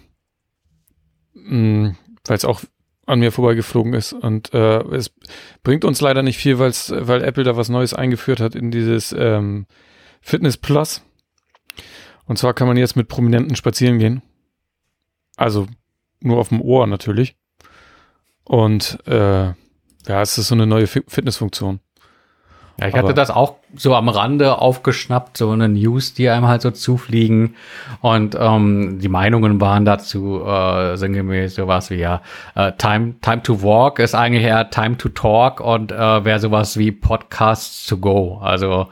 [1.34, 2.62] mm, weil es auch
[3.06, 4.12] an mir vorbeigeflogen ist.
[4.12, 5.12] Und äh, es
[5.62, 9.66] bringt uns leider nicht viel, weil Apple da was Neues eingeführt hat in dieses ähm,
[10.20, 11.02] Fitness Plus.
[12.26, 14.22] Und zwar kann man jetzt mit Prominenten spazieren gehen.
[15.36, 15.66] Also
[16.20, 17.36] nur auf dem Ohr natürlich.
[18.44, 19.52] Und äh,
[20.06, 21.80] ja, es ist so eine neue Fitnessfunktion.
[22.80, 26.62] Ja, ich hatte das auch so am Rande aufgeschnappt, so eine News, die einem halt
[26.62, 27.54] so zufliegen.
[28.00, 32.22] Und ähm, die Meinungen waren dazu äh, sinngemäß sowas wie ja,
[32.54, 36.78] äh, Time, Time to Walk ist eigentlich eher Time to Talk und äh, wäre sowas
[36.78, 38.38] wie Podcasts to Go.
[38.42, 38.88] Also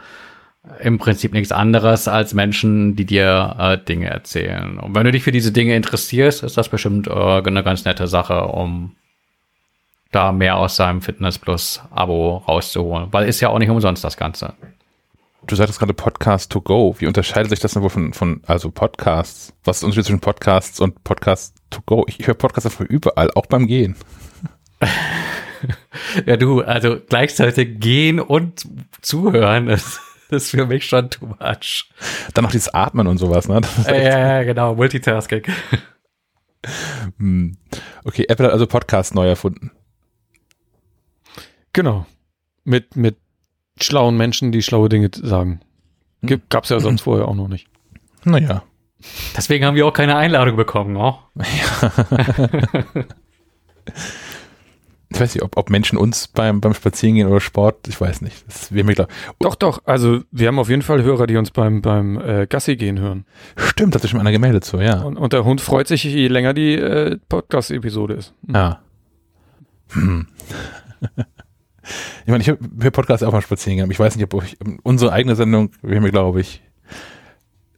[0.81, 4.79] im Prinzip nichts anderes als Menschen, die dir äh, Dinge erzählen.
[4.79, 8.07] Und wenn du dich für diese Dinge interessierst, ist das bestimmt äh, eine ganz nette
[8.07, 8.95] Sache, um
[10.13, 13.09] da mehr aus seinem Fitness Plus Abo rauszuholen.
[13.11, 14.55] Weil ist ja auch nicht umsonst das Ganze.
[15.47, 16.95] Du sagtest gerade Podcast to go.
[16.99, 19.55] Wie unterscheidet sich das denn wohl von, von also Podcasts?
[19.65, 22.05] Was ist der Unterschied zwischen Podcasts und Podcast to go?
[22.07, 23.97] Ich, ich höre Podcasts einfach überall, auch beim Gehen.
[26.27, 28.67] ja, du, also gleichzeitig gehen und
[29.01, 31.91] zuhören ist das ist für mich schon too much.
[32.35, 33.61] Dann noch dieses Atmen und sowas, ne?
[33.87, 35.43] Ja, ja, genau, Multitasking.
[37.19, 37.57] Hm.
[38.05, 39.73] Okay, Apple hat also Podcast neu erfunden.
[41.73, 42.07] Genau.
[42.65, 43.17] Mit, mit
[43.81, 45.61] schlauen Menschen, die schlaue Dinge sagen.
[46.23, 46.43] Hm.
[46.49, 47.69] Gab es ja sonst vorher auch noch nicht.
[48.25, 48.63] Naja.
[49.37, 51.19] Deswegen haben wir auch keine Einladung bekommen, oh?
[51.35, 52.01] Ja.
[55.13, 58.45] ich weiß nicht, ob, ob Menschen uns beim, beim Spazierengehen oder Sport, ich weiß nicht.
[58.47, 59.09] Das wäre mir klar.
[59.41, 59.83] Doch, doch.
[59.85, 63.25] Also wir haben auf jeden Fall Hörer, die uns beim, beim äh, Gassi gehen hören.
[63.57, 65.03] Stimmt, hat sich schon einer gemeldet so, ja.
[65.03, 68.35] Und, und der Hund freut sich, je länger die äh, Podcast-Episode ist.
[68.47, 68.81] Ja.
[69.91, 70.29] Hm.
[71.01, 74.59] ich meine, ich höre Podcasts auch mal spazieren gehen, aber ich weiß nicht, ob ich,
[74.85, 76.63] unsere eigene Sendung wäre mir, glaube ich,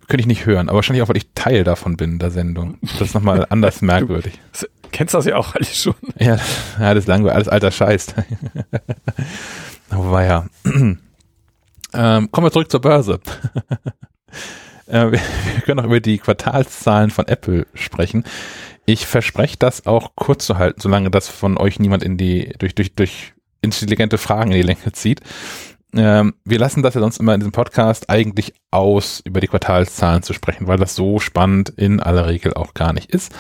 [0.06, 2.76] könnte ich nicht hören, aber wahrscheinlich auch, weil ich Teil davon bin, der Sendung.
[2.82, 4.38] Das ist nochmal anders merkwürdig.
[4.92, 5.94] Kennst das ja auch alles schon.
[6.18, 6.36] Ja,
[6.78, 8.14] ja das ist langweilig, alles alter Scheiß.
[9.90, 10.46] Aber ja.
[11.94, 13.20] Ähm, kommen wir zurück zur Börse.
[14.86, 18.24] äh, wir, wir können noch über die Quartalszahlen von Apple sprechen.
[18.86, 22.74] Ich verspreche das auch kurz zu halten, solange das von euch niemand in die, durch,
[22.74, 25.20] durch, durch intelligente Fragen in die Länge zieht.
[25.94, 30.22] Ähm, wir lassen das ja sonst immer in diesem Podcast eigentlich aus, über die Quartalszahlen
[30.22, 33.34] zu sprechen, weil das so spannend in aller Regel auch gar nicht ist.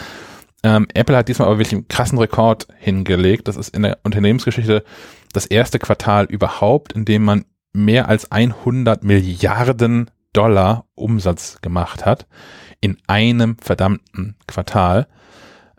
[0.62, 3.48] Ähm, Apple hat diesmal aber wirklich einen krassen Rekord hingelegt.
[3.48, 4.84] Das ist in der Unternehmensgeschichte
[5.32, 12.26] das erste Quartal überhaupt, in dem man mehr als 100 Milliarden Dollar Umsatz gemacht hat
[12.80, 15.06] in einem verdammten Quartal.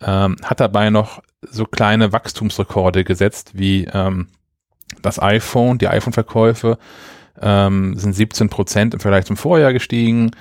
[0.01, 4.27] Ähm, hat dabei noch so kleine Wachstumsrekorde gesetzt wie ähm,
[5.01, 6.77] das iPhone, die iPhone-Verkäufe
[7.41, 10.31] ähm, sind 17 Prozent im Vergleich zum Vorjahr gestiegen.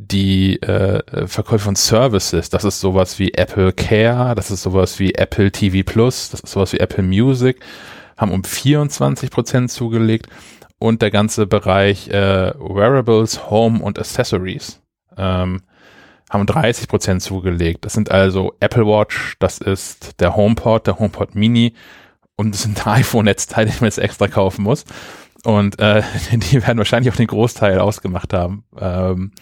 [0.00, 5.12] Die äh, Verkäufe von Services, das ist sowas wie Apple Care, das ist sowas wie
[5.14, 7.58] Apple TV Plus, das ist sowas wie Apple Music,
[8.16, 10.28] haben um 24 Prozent zugelegt
[10.78, 14.80] und der ganze Bereich äh, Wearables, Home und Accessories
[15.16, 15.62] ähm,
[16.30, 17.84] haben 30 Prozent zugelegt.
[17.84, 21.74] Das sind also Apple Watch, das ist der HomePod, der HomePod Mini
[22.36, 24.84] und das sind iPhone-Netzteile, die man jetzt extra kaufen muss.
[25.42, 28.62] Und äh, die werden wahrscheinlich auch den Großteil ausgemacht haben.
[28.80, 29.32] Ähm,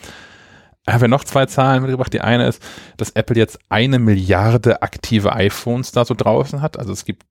[0.89, 2.13] haben wir noch zwei Zahlen mitgebracht.
[2.13, 2.63] Die eine ist,
[2.97, 6.79] dass Apple jetzt eine Milliarde aktive iPhones da so draußen hat.
[6.79, 7.25] Also es gibt,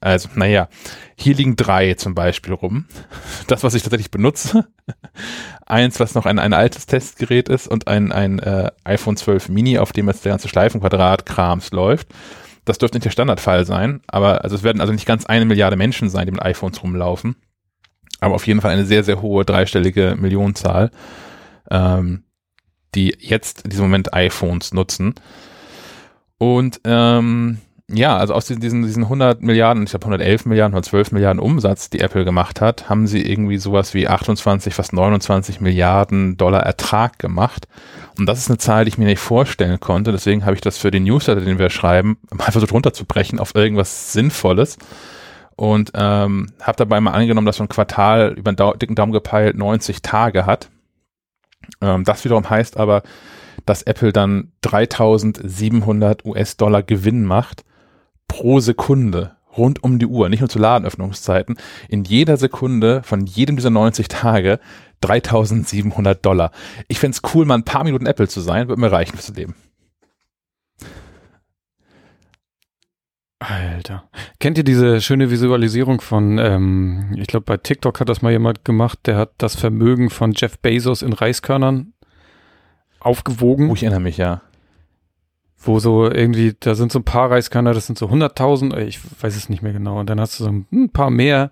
[0.00, 0.68] also naja,
[1.16, 2.86] hier liegen drei zum Beispiel rum.
[3.46, 4.66] Das, was ich tatsächlich benutze.
[5.66, 9.78] Eins, was noch ein, ein altes Testgerät ist und ein, ein äh, iPhone 12 Mini,
[9.78, 12.08] auf dem jetzt der ganze Schleifenquadrat-Krams läuft.
[12.66, 15.76] Das dürfte nicht der Standardfall sein, aber also es werden also nicht ganz eine Milliarde
[15.76, 17.36] Menschen sein, die mit iPhones rumlaufen.
[18.20, 20.90] Aber auf jeden Fall eine sehr, sehr hohe dreistellige Millionenzahl,
[21.70, 22.24] ähm,
[22.98, 25.14] die jetzt in diesem Moment iPhones nutzen.
[26.38, 27.58] Und ähm,
[27.90, 32.00] ja, also aus diesen, diesen 100 Milliarden, ich glaube 111 Milliarden, 112 Milliarden Umsatz, die
[32.00, 37.68] Apple gemacht hat, haben sie irgendwie sowas wie 28, fast 29 Milliarden Dollar Ertrag gemacht.
[38.18, 40.10] Und das ist eine Zahl, die ich mir nicht vorstellen konnte.
[40.10, 44.12] Deswegen habe ich das für den Newsletter, den wir schreiben, mal versucht runterzubrechen auf irgendwas
[44.12, 44.76] Sinnvolles.
[45.56, 49.56] Und ähm, habe dabei mal angenommen, dass so ein Quartal über einen dicken Daumen gepeilt
[49.56, 50.68] 90 Tage hat.
[51.80, 53.02] Ähm, das wiederum heißt aber,
[53.66, 57.64] dass Apple dann 3700 US-Dollar Gewinn macht
[58.26, 61.56] pro Sekunde rund um die Uhr, nicht nur zu Ladenöffnungszeiten,
[61.88, 64.60] in jeder Sekunde von jedem dieser 90 Tage
[65.00, 66.52] 3700 Dollar.
[66.86, 69.36] Ich fände es cool, mal ein paar Minuten Apple zu sein, würde mir reichen fürs
[69.36, 69.54] Leben.
[73.40, 74.08] Alter.
[74.40, 78.64] Kennt ihr diese schöne Visualisierung von, ähm, ich glaube bei TikTok hat das mal jemand
[78.64, 81.92] gemacht, der hat das Vermögen von Jeff Bezos in Reiskörnern
[82.98, 83.70] aufgewogen.
[83.70, 84.42] Oh, ich erinnere mich, ja
[85.58, 89.36] wo so irgendwie, da sind so ein paar Reiskörner, das sind so 100.000, ich weiß
[89.36, 89.98] es nicht mehr genau.
[89.98, 91.50] Und dann hast du so ein paar mehr,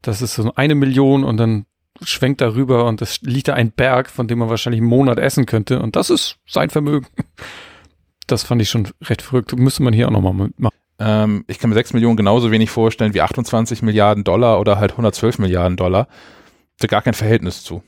[0.00, 1.66] das ist so eine Million und dann
[2.00, 5.18] schwenkt da rüber und es liegt da ein Berg, von dem man wahrscheinlich einen Monat
[5.18, 5.82] essen könnte.
[5.82, 7.06] Und das ist sein Vermögen.
[8.28, 9.56] Das fand ich schon recht verrückt.
[9.56, 10.76] Müsste man hier auch nochmal machen.
[10.98, 14.92] Ähm, ich kann mir 6 Millionen genauso wenig vorstellen wie 28 Milliarden Dollar oder halt
[14.92, 16.08] 112 Milliarden Dollar.
[16.78, 17.82] Da gar kein Verhältnis zu.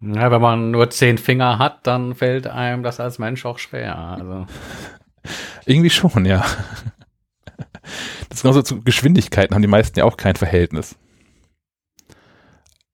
[0.00, 3.96] Ja, wenn man nur zehn Finger hat, dann fällt einem das als Mensch auch schwer.
[3.96, 4.46] Also.
[5.66, 6.44] Irgendwie schon, ja.
[8.28, 10.96] Das ist genauso zu Geschwindigkeiten haben die meisten ja auch kein Verhältnis.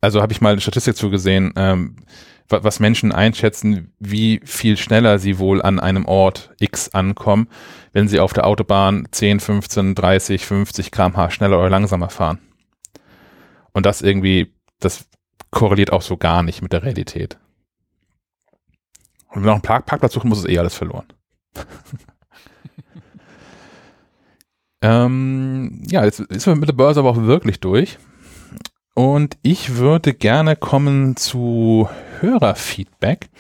[0.01, 1.97] Also habe ich mal eine Statistik zugesehen, ähm,
[2.49, 7.49] was Menschen einschätzen, wie viel schneller sie wohl an einem Ort X ankommen,
[7.93, 12.39] wenn sie auf der Autobahn 10, 15, 30, 50 kmh schneller oder langsamer fahren.
[13.73, 15.07] Und das irgendwie, das
[15.51, 17.39] korreliert auch so gar nicht mit der Realität.
[19.29, 21.07] Und wenn man noch einen Park Parkplatz suchen muss, ist eh alles verloren.
[24.83, 27.99] ähm, ja, jetzt ist man mit der Börse aber auch wirklich durch.
[28.95, 31.89] Und ich würde gerne kommen zu
[32.21, 33.31] Hörerfeedback.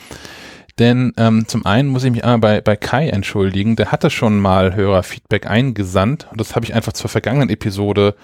[0.79, 3.77] Denn ähm, zum einen muss ich mich einmal bei, bei Kai entschuldigen.
[3.77, 6.27] Der hatte schon mal Hörerfeedback eingesandt.
[6.31, 8.17] Und das habe ich einfach zur vergangenen Episode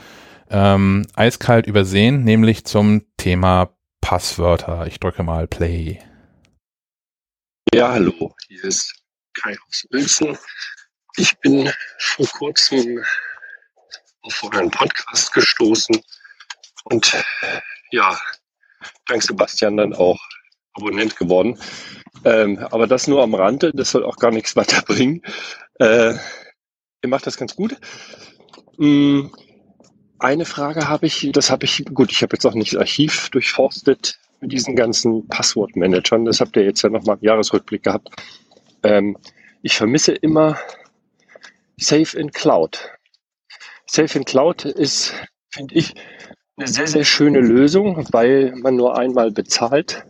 [0.50, 4.86] ähm, eiskalt übersehen, nämlich zum Thema Passwörter.
[4.86, 6.00] Ich drücke mal Play.
[7.74, 8.94] Ja, hallo, hier ist
[9.34, 10.38] Kai aus Wilson.
[11.18, 13.04] Ich bin vor kurzem
[14.22, 16.00] auf euren Podcast gestoßen
[16.90, 17.22] und
[17.90, 18.18] ja,
[19.06, 20.18] dank Sebastian dann auch
[20.74, 21.58] Abonnent geworden.
[22.24, 25.22] Ähm, aber das nur am Rande, das soll auch gar nichts weiterbringen.
[25.78, 26.14] Äh,
[27.02, 27.76] ihr macht das ganz gut.
[28.78, 29.32] Hm,
[30.18, 33.30] eine Frage habe ich, das habe ich, gut, ich habe jetzt auch nicht das Archiv
[33.30, 36.24] durchforstet mit diesen ganzen Passwortmanagern.
[36.24, 38.08] Das habt ihr jetzt ja nochmal im Jahresrückblick gehabt.
[38.82, 39.16] Ähm,
[39.62, 40.58] ich vermisse immer
[41.76, 42.90] Safe in Cloud.
[43.86, 45.14] Safe in Cloud ist,
[45.50, 45.94] finde ich,
[46.58, 50.04] eine sehr, sehr schöne Lösung, weil man nur einmal bezahlt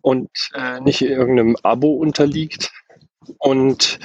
[0.00, 2.72] und äh, nicht irgendeinem Abo unterliegt
[3.38, 3.98] und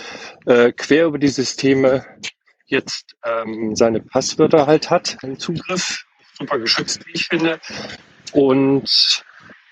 [0.45, 2.05] äh, quer über die Systeme
[2.67, 6.05] jetzt ähm, seine Passwörter halt hat, einen Zugriff,
[6.37, 7.59] super geschützt, wie ich finde.
[8.31, 9.23] Und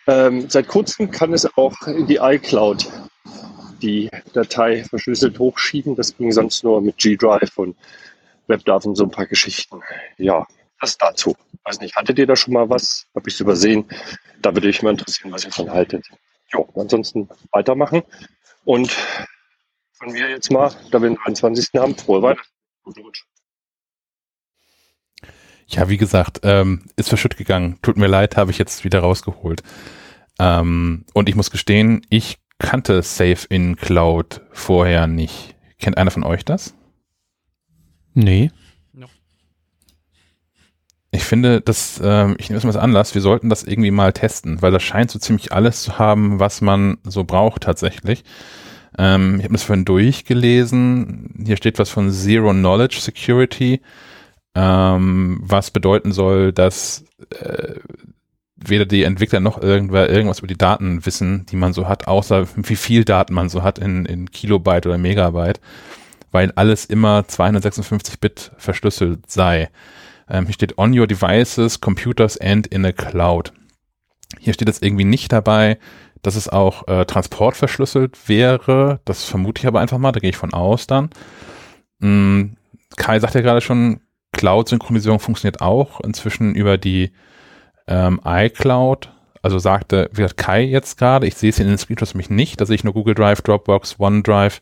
[0.08, 2.89] ähm, seit kurzem kann es auch in die iCloud
[3.82, 5.95] die Datei verschlüsselt hochschieben.
[5.95, 7.75] Das ging sonst nur mit G-Drive und
[8.47, 9.82] WebDAV und so ein paar Geschichten.
[10.17, 10.47] Ja,
[10.84, 11.36] das dazu.
[11.63, 13.08] Weiß nicht, hattet ihr da schon mal was?
[13.15, 13.86] Habe ich es übersehen?
[14.41, 16.06] Da würde mich mal interessieren, was ihr von haltet.
[16.52, 18.04] Jo, ansonsten weitermachen.
[18.65, 18.91] Und
[19.93, 21.69] von mir jetzt mal, da wir den 23.
[21.78, 22.52] haben, frohe Weihnachten.
[22.84, 23.24] Guten Rutsch.
[25.67, 27.80] Ja, wie gesagt, ähm, ist verschütt gegangen.
[27.82, 29.63] Tut mir leid, habe ich jetzt wieder rausgeholt.
[30.38, 35.56] Ähm, und ich muss gestehen, ich kannte Safe in Cloud vorher nicht.
[35.80, 36.76] Kennt einer von euch das?
[38.13, 38.52] Nee.
[41.15, 44.13] Ich finde, dass ähm, ich nehme es mal als Anlass, wir sollten das irgendwie mal
[44.13, 48.23] testen, weil das scheint so ziemlich alles zu haben, was man so braucht tatsächlich.
[48.97, 51.43] Ähm, ich habe das vorhin durchgelesen.
[51.45, 53.82] Hier steht was von Zero Knowledge Security,
[54.56, 57.76] ähm, was bedeuten soll, dass äh,
[58.56, 62.47] weder die Entwickler noch irgendwer irgendwas über die Daten wissen, die man so hat, außer
[62.56, 65.62] wie viel Daten man so hat in, in Kilobyte oder Megabyte,
[66.32, 69.69] weil alles immer 256 Bit verschlüsselt sei.
[70.34, 73.54] Ähm, hier steht on your devices, computers and in a cloud.
[74.39, 75.78] Hier steht jetzt irgendwie nicht dabei,
[76.24, 79.00] dass es auch äh, transportverschlüsselt wäre.
[79.06, 81.12] Das vermute ich aber einfach mal, da gehe ich von aus dann.
[82.00, 82.58] Mhm.
[82.98, 87.12] Kai sagt ja gerade schon, Cloud-Synchronisierung funktioniert auch inzwischen über die
[87.88, 89.12] ähm, iCloud.
[89.43, 92.60] Also sagte, wie hat Kai jetzt gerade, ich sehe es in den Screenshots nämlich nicht,
[92.60, 94.62] da sehe ich nur Google Drive, Dropbox, OneDrive,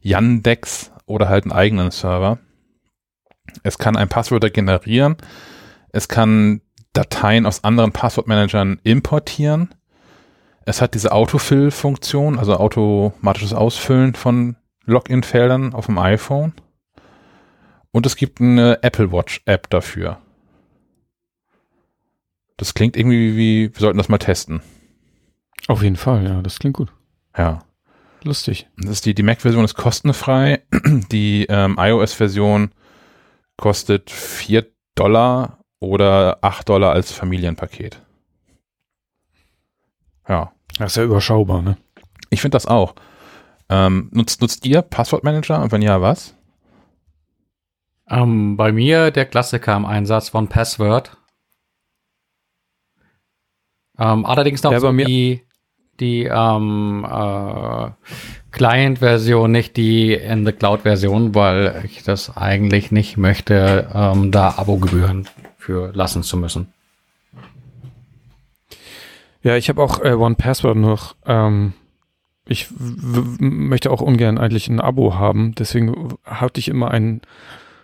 [0.00, 2.38] Yandex oder halt einen eigenen Server.
[3.62, 5.16] Es kann ein Passwort generieren.
[5.92, 6.60] Es kann
[6.92, 9.74] Dateien aus anderen Passwortmanagern importieren.
[10.64, 16.54] Es hat diese Autofill-Funktion, also automatisches Ausfüllen von Login-Feldern auf dem iPhone.
[17.92, 20.18] Und es gibt eine Apple Watch-App dafür.
[22.56, 24.60] Das klingt irgendwie wie, wir sollten das mal testen.
[25.68, 26.92] Auf jeden Fall, ja, das klingt gut.
[27.36, 27.60] Ja.
[28.22, 28.68] Lustig.
[28.76, 30.62] Das ist die, die Mac-Version ist kostenfrei.
[31.12, 32.70] Die ähm, iOS-Version
[33.56, 38.00] kostet 4 Dollar oder 8 Dollar als Familienpaket.
[40.28, 40.52] Ja.
[40.78, 41.76] Das ist ja überschaubar, ne?
[42.30, 42.94] Ich finde das auch.
[43.68, 46.34] Ähm, nutzt, nutzt ihr Passwortmanager und wenn ja, was?
[48.08, 51.16] Ähm, bei mir der Klassiker im Einsatz von Password.
[53.98, 55.45] Ähm, allerdings noch Ja, so bei mir- die,
[56.00, 57.90] die ähm, äh,
[58.50, 65.28] Client-Version, nicht die in the Cloud-Version, weil ich das eigentlich nicht möchte, ähm, da Abogebühren
[65.56, 66.72] für lassen zu müssen.
[69.42, 71.14] Ja, ich habe auch äh, One Password noch.
[71.24, 71.72] Ähm,
[72.48, 75.54] ich möchte auch ungern eigentlich ein Abo haben.
[75.54, 77.22] Deswegen hatte ich immer einen,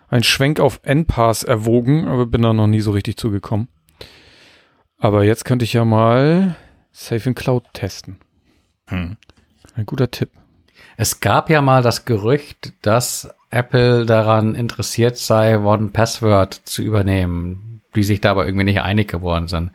[0.08, 3.68] einen Schwenk auf NPass erwogen, aber bin da noch nie so richtig zugekommen.
[4.98, 6.56] Aber jetzt könnte ich ja mal
[6.92, 8.18] Safe in Cloud testen.
[8.86, 9.16] Hm.
[9.74, 10.30] Ein guter Tipp.
[10.96, 17.82] Es gab ja mal das Gerücht, dass Apple daran interessiert sei, One Password zu übernehmen,
[17.94, 19.72] die sich da aber irgendwie nicht einig geworden sind.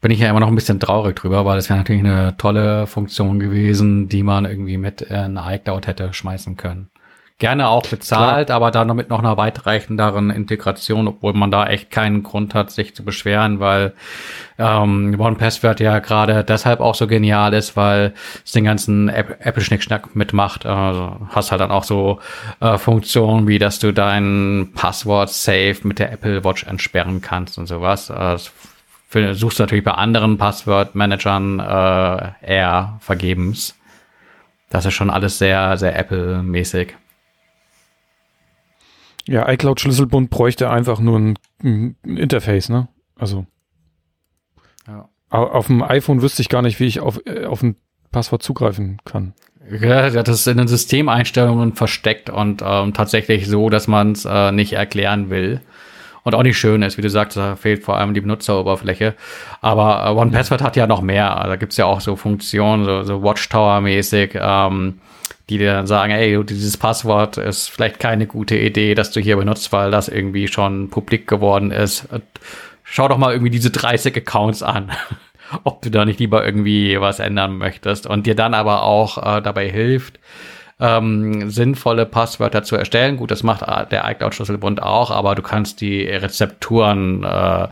[0.00, 2.86] Bin ich ja immer noch ein bisschen traurig drüber, weil es wäre natürlich eine tolle
[2.86, 6.90] Funktion gewesen, die man irgendwie mit in iCloud hätte schmeißen können.
[7.40, 11.92] Gerne auch bezahlt, aber dann noch mit noch einer weitreichenderen Integration, obwohl man da echt
[11.92, 13.92] keinen Grund hat, sich zu beschweren, weil
[14.58, 18.12] ähm, OnePassword ja gerade deshalb auch so genial ist, weil
[18.44, 20.66] es den ganzen App- Apple-Schnickschnack mitmacht.
[20.66, 22.18] Also hast halt dann auch so
[22.58, 27.66] äh, Funktionen, wie dass du dein Passwort safe mit der Apple Watch entsperren kannst und
[27.68, 28.10] sowas.
[28.10, 28.50] Äh, das
[29.08, 33.76] für, suchst du natürlich bei anderen Passwort-Managern äh, eher vergebens.
[34.70, 36.96] Das ist schon alles sehr, sehr Apple-mäßig.
[39.28, 42.88] Ja, iCloud-Schlüsselbund bräuchte einfach nur ein, ein Interface, ne?
[43.18, 43.46] Also
[44.86, 45.08] Ja.
[45.30, 47.76] au- auf dem iPhone wüsste ich gar nicht, wie ich auf, äh, auf ein
[48.10, 49.34] Passwort zugreifen kann.
[49.70, 54.50] Ja, das ist in den Systemeinstellungen versteckt und ähm, tatsächlich so, dass man es äh,
[54.50, 55.60] nicht erklären will.
[56.24, 56.96] und auch nicht schön ist.
[56.98, 59.14] Wie du sagst, da fehlt vor allem die Benutzeroberfläche.
[59.62, 61.42] Aber äh, OnePassword hat ja noch mehr.
[61.46, 65.00] Da gibt's ja auch so Funktionen, so, so Watchtower-mäßig, ähm,
[65.48, 69.36] die dir dann sagen, ey, dieses Passwort ist vielleicht keine gute Idee, dass du hier
[69.36, 72.08] benutzt, weil das irgendwie schon publik geworden ist.
[72.84, 74.90] Schau doch mal irgendwie diese 30 Accounts an.
[75.64, 79.40] ob du da nicht lieber irgendwie was ändern möchtest und dir dann aber auch äh,
[79.40, 80.18] dabei hilft,
[80.80, 83.16] ähm, sinnvolle Passwörter zu erstellen.
[83.16, 87.68] Gut, das macht äh, der iCloud-Schlüsselbund auch, aber du kannst die Rezepturen äh,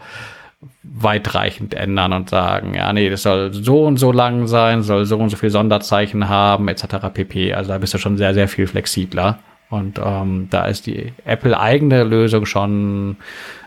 [0.82, 5.18] weitreichend ändern und sagen, ja, nee, das soll so und so lang sein, soll so
[5.18, 7.08] und so viel Sonderzeichen haben, etc.
[7.12, 7.52] pp.
[7.52, 9.38] Also da bist du schon sehr, sehr viel flexibler.
[9.68, 13.16] Und ähm, da ist die Apple-eigene Lösung schon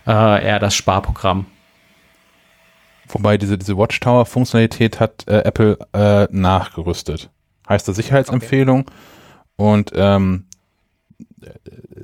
[0.07, 1.45] äh, eher das Sparprogramm.
[3.09, 7.29] Wobei diese, diese Watchtower-Funktionalität hat äh, Apple äh, nachgerüstet.
[7.67, 8.91] Heißt das Sicherheitsempfehlung okay.
[9.57, 10.45] und ähm,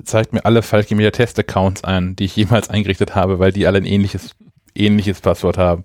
[0.03, 3.67] zeigt mir alle Falke Media Test Accounts an, die ich jemals eingerichtet habe, weil die
[3.67, 4.35] alle ein ähnliches,
[4.75, 5.83] ähnliches Passwort haben.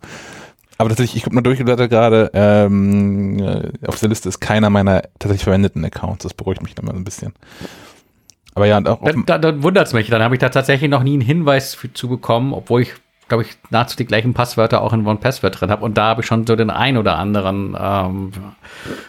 [0.78, 5.02] Aber tatsächlich, ich gucke mal durchgeblättert gerade, ähm, äh, auf der Liste ist keiner meiner
[5.18, 6.22] tatsächlich verwendeten Accounts.
[6.22, 7.34] Das beruhigt mich dann mal so ein bisschen.
[8.54, 9.04] Aber ja, und auch.
[9.04, 10.08] Dann, dann, dann wundert es mich.
[10.08, 12.94] Dann habe ich da tatsächlich noch nie einen Hinweis für, zu bekommen, obwohl ich
[13.30, 15.84] glaube ich, nahezu die gleichen Passwörter auch in OnePassword drin habe.
[15.84, 18.32] Und da habe ich schon so den ein oder anderen ähm,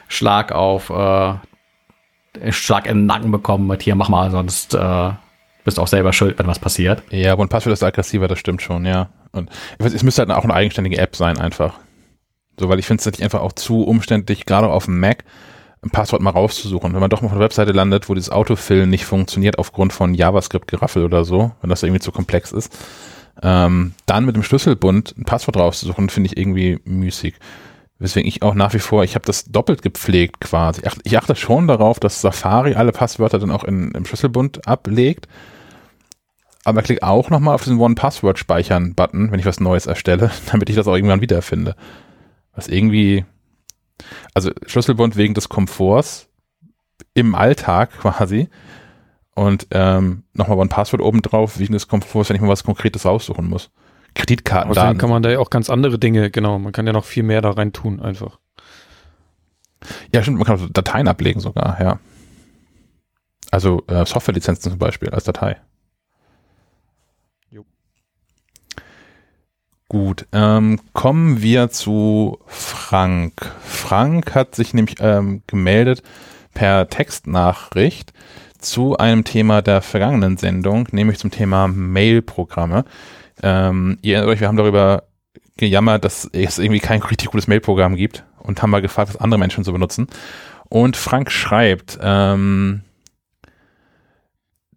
[0.08, 1.34] Schlag auf äh,
[2.52, 5.10] Schlag in den Nacken bekommen mit hier, mach mal, sonst äh,
[5.66, 7.04] bist auch selber schuld, wenn was passiert.
[7.10, 9.10] Ja, OnePassword ist aggressiver, das stimmt schon, ja.
[9.32, 11.80] Und weiß, es müsste halt auch eine eigenständige App sein, einfach.
[12.60, 15.24] So, weil ich finde es natürlich einfach auch zu umständlich, gerade auf dem Mac,
[15.84, 16.94] ein Passwort mal rauszusuchen.
[16.94, 20.14] Wenn man doch mal auf einer Webseite landet, wo dieses Autofill nicht funktioniert aufgrund von
[20.14, 22.78] JavaScript-Geraffel oder so, wenn das irgendwie zu komplex ist,
[23.42, 27.36] ähm, dann mit dem Schlüsselbund ein Passwort rauszusuchen, finde ich irgendwie müßig.
[27.98, 30.82] Weswegen ich auch nach wie vor, ich habe das doppelt gepflegt quasi.
[31.04, 35.28] Ich achte schon darauf, dass Safari alle Passwörter dann auch in, im Schlüsselbund ablegt.
[36.64, 40.88] Aber klick auch nochmal auf diesen One-Password-Speichern-Button, wenn ich was Neues erstelle, damit ich das
[40.88, 41.76] auch irgendwann wiederfinde.
[42.54, 43.26] Was irgendwie,
[44.34, 46.28] also Schlüsselbund wegen des Komforts
[47.14, 48.50] im Alltag quasi,
[49.34, 53.06] und ähm, nochmal ein Passwort oben drauf, wegen des Komforts, wenn ich mal was Konkretes
[53.06, 53.72] raussuchen muss.
[54.14, 54.72] Kreditkarten.
[54.72, 57.24] Außerdem kann man da ja auch ganz andere Dinge, genau, man kann ja noch viel
[57.24, 58.40] mehr da rein tun, einfach.
[60.14, 62.00] Ja, stimmt, man kann auch Dateien ablegen sogar, ja.
[63.52, 65.58] Also äh, Softwarelizenzen zum Beispiel als Datei.
[69.92, 73.52] Gut, ähm, kommen wir zu Frank.
[73.60, 76.02] Frank hat sich nämlich ähm, gemeldet
[76.54, 78.14] per Textnachricht
[78.58, 82.86] zu einem Thema der vergangenen Sendung, nämlich zum Thema Mail-Programme.
[83.44, 85.04] Ähm, ihr erinnert euch, wir haben darüber
[85.58, 89.40] gejammert, dass es irgendwie kein richtig gutes Mail-Programm gibt und haben mal gefragt, was andere
[89.40, 90.08] Menschen so benutzen.
[90.70, 92.84] Und Frank schreibt, ähm,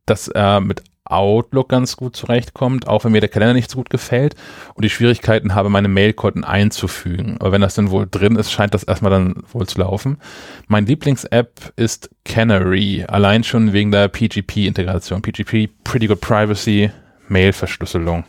[0.06, 3.90] dass er mit Outlook ganz gut zurechtkommt, auch wenn mir der Kalender nicht so gut
[3.90, 4.34] gefällt
[4.74, 7.36] und die Schwierigkeiten habe, meine Mailkonten einzufügen.
[7.40, 10.18] Aber wenn das dann wohl drin ist, scheint das erstmal dann wohl zu laufen.
[10.66, 15.20] Mein Lieblings-App ist Canary, allein schon wegen der PGP-Integration.
[15.20, 16.90] PGP, Pretty Good Privacy,
[17.28, 18.24] Mail-Verschlüsselung.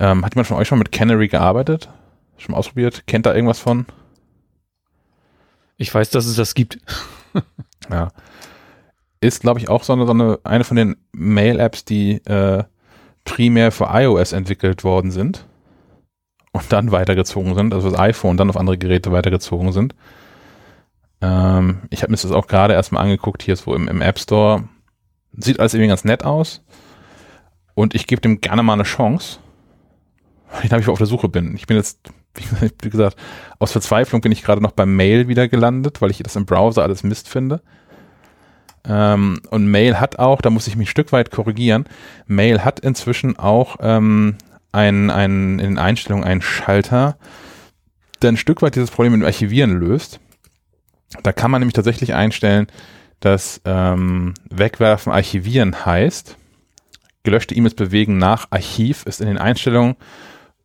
[0.00, 1.90] Ähm, hat jemand von euch schon mit Canary gearbeitet?
[2.38, 3.06] Schon mal ausprobiert?
[3.06, 3.84] Kennt da irgendwas von?
[5.76, 6.78] Ich weiß, dass es das gibt.
[7.90, 8.08] ja
[9.26, 12.64] ist, glaube ich, auch so eine, so eine, eine von den Mail-Apps, die äh,
[13.24, 15.46] primär für iOS entwickelt worden sind
[16.52, 19.94] und dann weitergezogen sind, also das iPhone dann auf andere Geräte weitergezogen sind.
[21.20, 24.64] Ähm, ich habe mir das auch gerade erstmal angeguckt, hier so im, im App Store.
[25.32, 26.62] Sieht alles irgendwie ganz nett aus.
[27.74, 29.38] Und ich gebe dem gerne mal eine Chance,
[30.50, 31.54] weil ich auf der Suche bin.
[31.56, 32.10] Ich bin jetzt,
[32.82, 33.18] wie gesagt,
[33.58, 36.82] aus Verzweiflung bin ich gerade noch beim Mail wieder gelandet, weil ich das im Browser
[36.82, 37.60] alles Mist finde.
[38.88, 41.86] Ähm, und Mail hat auch, da muss ich mich ein Stück weit korrigieren,
[42.26, 44.36] Mail hat inzwischen auch ähm,
[44.72, 47.16] ein, ein, in den Einstellungen einen Schalter,
[48.22, 50.20] der ein Stück weit dieses Problem mit dem Archivieren löst.
[51.22, 52.66] Da kann man nämlich tatsächlich einstellen,
[53.20, 56.36] dass ähm, Wegwerfen Archivieren heißt.
[57.22, 59.96] Gelöschte E-Mails bewegen nach Archiv ist in den Einstellungen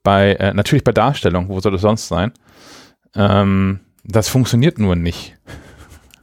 [0.03, 2.33] bei, äh, natürlich bei Darstellung, wo soll es sonst sein?
[3.15, 5.37] Ähm, das funktioniert nur nicht.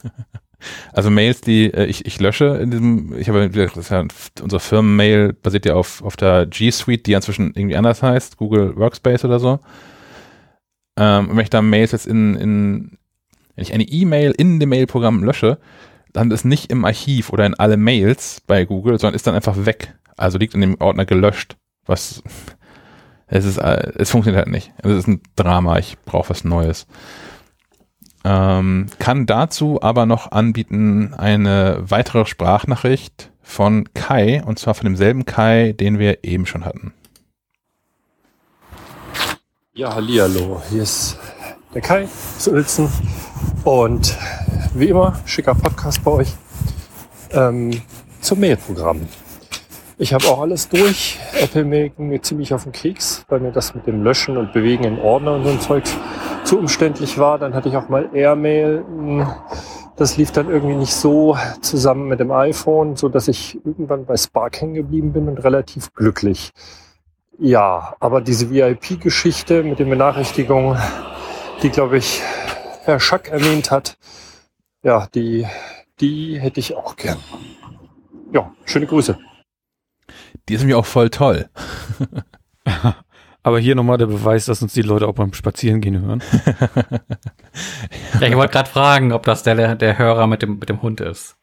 [0.93, 4.05] Also Mails, die äh, ich, ich lösche in diesem, ich habe, ja,
[4.41, 8.75] unsere Firmenmail basiert ja auf, auf der G Suite, die inzwischen irgendwie anders heißt, Google
[8.75, 9.59] Workspace oder so.
[10.97, 12.97] Ähm, wenn ich da Mails jetzt in, in
[13.55, 15.57] wenn ich eine E-Mail in dem Mailprogramm lösche,
[16.13, 19.65] dann ist nicht im Archiv oder in alle Mails bei Google, sondern ist dann einfach
[19.65, 19.95] weg.
[20.17, 21.55] Also liegt in dem Ordner gelöscht.
[21.85, 22.23] Was
[23.27, 24.73] es ist, äh, es funktioniert halt nicht.
[24.79, 25.77] Es ist ein Drama.
[25.77, 26.87] Ich brauche was Neues.
[28.25, 35.25] Ähm, kann dazu aber noch anbieten eine weitere Sprachnachricht von Kai, und zwar von demselben
[35.25, 36.93] Kai, den wir eben schon hatten.
[39.73, 41.17] Ja, hallihallo, hier ist
[41.73, 42.89] der Kai aus Uelzen
[43.63, 44.17] und
[44.73, 46.33] wie immer, schicker Podcast bei euch
[47.31, 47.81] ähm,
[48.19, 49.07] zum Mailprogramm.
[49.97, 51.19] Ich habe auch alles durch.
[51.33, 54.53] Apple Mail ging mir ziemlich auf den Keks, weil mir das mit dem Löschen und
[54.53, 55.83] Bewegen in Ordner und so ein Zeug
[56.43, 57.39] zu umständlich war.
[57.39, 58.83] Dann hatte ich auch mal Airmail.
[59.95, 64.15] Das lief dann irgendwie nicht so zusammen mit dem iPhone, so dass ich irgendwann bei
[64.15, 66.51] Spark hängen geblieben bin und relativ glücklich.
[67.37, 70.77] Ja, aber diese VIP-Geschichte mit den Benachrichtigungen,
[71.63, 72.21] die glaube ich
[72.83, 73.97] Herr Schack erwähnt hat,
[74.83, 75.45] ja, die,
[75.99, 77.17] die hätte ich auch gern.
[78.33, 79.17] Ja, schöne Grüße.
[80.47, 81.49] Die ist mir auch voll toll.
[83.49, 86.21] Aber hier nochmal der Beweis, dass uns die Leute auch beim Spazierengehen hören.
[88.19, 91.01] ja, ich wollte gerade fragen, ob das der, der Hörer mit dem, mit dem Hund
[91.01, 91.35] ist.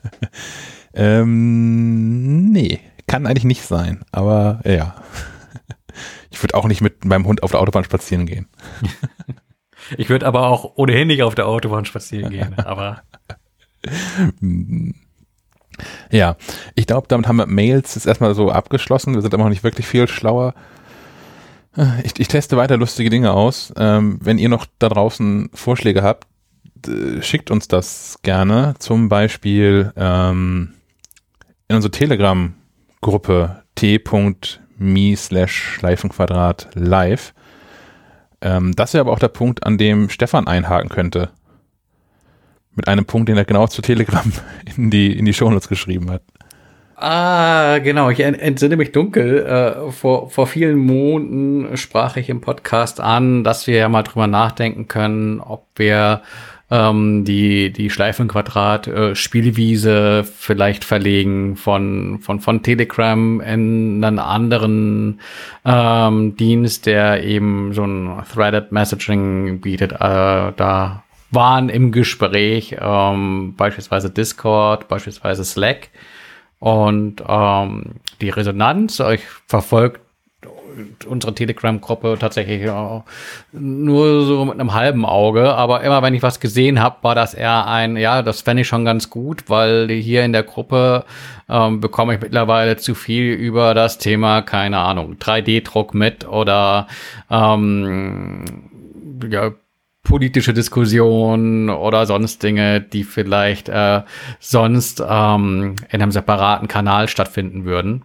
[0.94, 4.96] ähm, nee, kann eigentlich nicht sein, aber ja.
[6.30, 8.48] Ich würde auch nicht mit meinem Hund auf der Autobahn spazieren gehen.
[9.98, 13.02] ich würde aber auch ohnehin nicht auf der Autobahn spazieren gehen, aber.
[16.10, 16.36] Ja,
[16.74, 19.14] ich glaube, damit haben wir Mails jetzt erstmal so abgeschlossen.
[19.14, 20.54] Wir sind aber noch nicht wirklich viel schlauer.
[22.04, 23.72] Ich, ich teste weiter lustige Dinge aus.
[23.76, 26.26] Ähm, wenn ihr noch da draußen Vorschläge habt,
[27.20, 28.74] schickt uns das gerne.
[28.78, 30.74] Zum Beispiel ähm,
[31.68, 37.34] in unsere Telegram-Gruppe t.me slash Schleifenquadrat live.
[38.40, 41.30] Ähm, das wäre aber auch der Punkt, an dem Stefan einhaken könnte
[42.76, 44.30] mit einem Punkt, den er genau zu Telegram
[44.76, 46.22] in die, in die Shownotes geschrieben hat.
[46.98, 48.08] Ah, genau.
[48.08, 49.44] Ich entsinne mich dunkel.
[49.44, 54.26] Äh, vor, vor vielen Monaten sprach ich im Podcast an, dass wir ja mal drüber
[54.26, 56.22] nachdenken können, ob wir
[56.70, 65.20] ähm, die, die Schleifenquadrat äh, Spielwiese vielleicht verlegen von, von, von Telegram in einen anderen
[65.66, 69.92] ähm, Dienst, der eben so ein Threaded Messaging bietet.
[69.92, 75.90] Äh, da waren im Gespräch, ähm, beispielsweise Discord, beispielsweise Slack.
[76.58, 80.00] Und ähm, die Resonanz, ich verfolgt
[81.06, 83.00] unsere Telegram-Gruppe tatsächlich äh,
[83.52, 87.34] nur so mit einem halben Auge, aber immer wenn ich was gesehen habe, war das
[87.34, 91.04] eher ein, ja, das fände ich schon ganz gut, weil hier in der Gruppe
[91.48, 96.88] ähm, bekomme ich mittlerweile zu viel über das Thema, keine Ahnung, 3D-Druck mit oder
[97.30, 98.44] ähm,
[99.30, 99.52] ja,
[100.06, 104.02] politische Diskussion oder sonst Dinge, die vielleicht äh,
[104.38, 108.04] sonst ähm, in einem separaten Kanal stattfinden würden.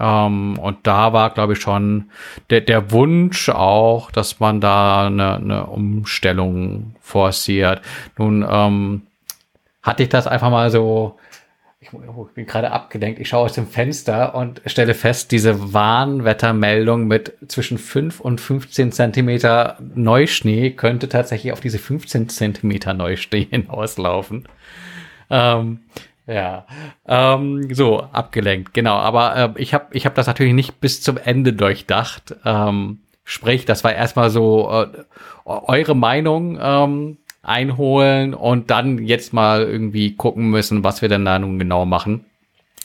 [0.00, 2.10] Ähm, und da war, glaube ich, schon
[2.48, 7.82] der, der Wunsch auch, dass man da eine, eine Umstellung forciert.
[8.16, 9.02] Nun ähm,
[9.82, 11.18] hatte ich das einfach mal so
[11.92, 17.34] ich bin gerade abgelenkt, ich schaue aus dem Fenster und stelle fest, diese Warnwettermeldung mit
[17.48, 24.48] zwischen 5 und 15 Zentimeter Neuschnee könnte tatsächlich auf diese 15 Zentimeter Neuschnee hinauslaufen.
[25.30, 25.80] Ähm,
[26.26, 26.66] ja,
[27.06, 28.94] ähm, so abgelenkt, genau.
[28.94, 32.34] Aber äh, ich habe ich hab das natürlich nicht bis zum Ende durchdacht.
[32.44, 34.88] Ähm, sprich, das war erstmal so äh,
[35.44, 36.58] eure Meinung.
[36.60, 41.84] Ähm, einholen und dann jetzt mal irgendwie gucken müssen, was wir denn da nun genau
[41.84, 42.24] machen.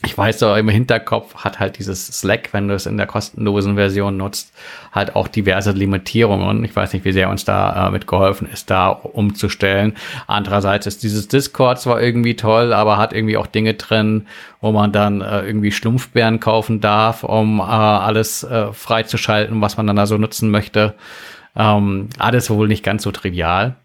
[0.05, 3.75] Ich weiß so, im Hinterkopf hat halt dieses Slack, wenn du es in der kostenlosen
[3.75, 4.53] Version nutzt,
[4.93, 6.63] halt auch diverse Limitierungen.
[6.63, 9.95] Ich weiß nicht, wie sehr uns da äh, mitgeholfen ist, da umzustellen.
[10.25, 14.27] Andererseits ist dieses Discord zwar irgendwie toll, aber hat irgendwie auch Dinge drin,
[14.61, 19.85] wo man dann äh, irgendwie Schlumpfbären kaufen darf, um äh, alles äh, freizuschalten, was man
[19.85, 20.93] dann da so nutzen möchte.
[21.57, 23.75] Ähm, alles wohl nicht ganz so trivial.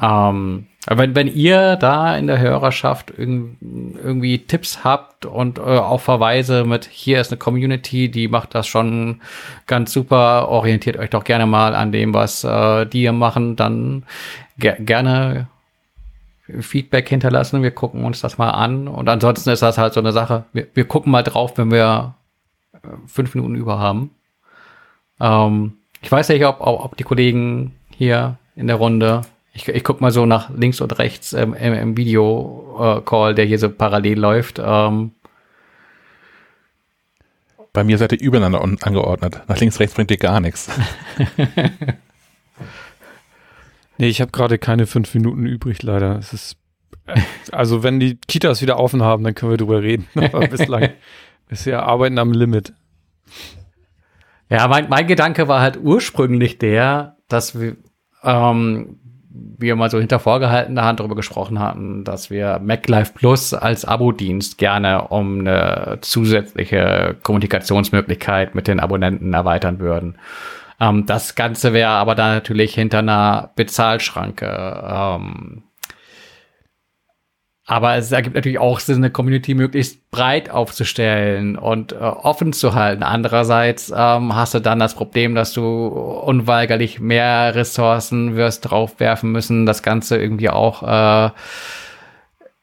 [0.00, 6.00] Ähm, wenn, wenn ihr da in der Hörerschaft irg irgendwie Tipps habt und äh, auch
[6.00, 9.20] Verweise mit, hier ist eine Community, die macht das schon
[9.66, 14.04] ganz super, orientiert euch doch gerne mal an dem, was äh, die hier machen, dann
[14.58, 15.46] ge gerne
[16.60, 17.62] Feedback hinterlassen.
[17.62, 18.88] Wir gucken uns das mal an.
[18.88, 20.44] Und ansonsten ist das halt so eine Sache.
[20.52, 22.14] Wir, wir gucken mal drauf, wenn wir
[22.74, 24.10] äh, fünf Minuten über haben.
[25.20, 29.22] Ähm, ich weiß nicht, ob, ob die Kollegen hier in der Runde
[29.52, 33.58] ich, ich guck mal so nach links und rechts ähm, im, im Video-Call, der hier
[33.58, 34.60] so parallel läuft.
[34.64, 35.12] Ähm.
[37.72, 39.42] Bei mir seid ihr übereinander angeordnet.
[39.48, 40.70] Nach links, rechts bringt ihr gar nichts.
[43.98, 46.18] nee, ich habe gerade keine fünf Minuten übrig, leider.
[46.18, 46.56] Es ist,
[47.06, 50.06] äh, also wenn die Kitas wieder offen haben, dann können wir drüber reden.
[50.14, 50.90] Aber bislang
[51.48, 52.72] ist ja Arbeiten am Limit.
[54.48, 57.76] Ja, mein, mein Gedanke war halt ursprünglich der, dass wir,
[58.22, 58.98] ähm,
[59.34, 64.58] wir mal so hinter vorgehaltener Hand darüber gesprochen hatten, dass wir MacLife Plus als Abo-Dienst
[64.58, 70.18] gerne um eine zusätzliche Kommunikationsmöglichkeit mit den Abonnenten erweitern würden.
[70.80, 74.46] Ähm, das Ganze wäre aber dann natürlich hinter einer Bezahlschranke.
[74.46, 75.62] Ähm,
[77.64, 82.74] aber es ergibt natürlich auch Sinn, eine Community möglichst breit aufzustellen und äh, offen zu
[82.74, 83.04] halten.
[83.04, 89.64] Andererseits ähm, hast du dann das Problem, dass du unweigerlich mehr Ressourcen wirst draufwerfen müssen,
[89.64, 91.30] das Ganze irgendwie auch äh,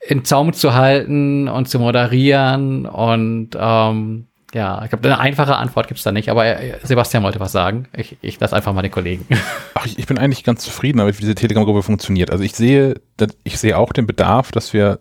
[0.01, 2.85] in Zaum zu halten und zu moderieren.
[2.85, 7.39] Und ähm, ja, ich glaube, eine einfache Antwort gibt's da nicht, aber äh, Sebastian wollte
[7.39, 7.87] was sagen.
[7.95, 9.25] Ich, ich lasse einfach mal den Kollegen.
[9.75, 12.31] Ach, ich, ich bin eigentlich ganz zufrieden damit, wie diese Telegram-Gruppe funktioniert.
[12.31, 12.95] Also ich sehe,
[13.43, 14.99] ich sehe auch den Bedarf, dass wir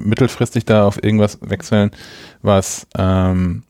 [0.00, 1.92] mittelfristig da auf irgendwas wechseln,
[2.42, 3.62] was ähm,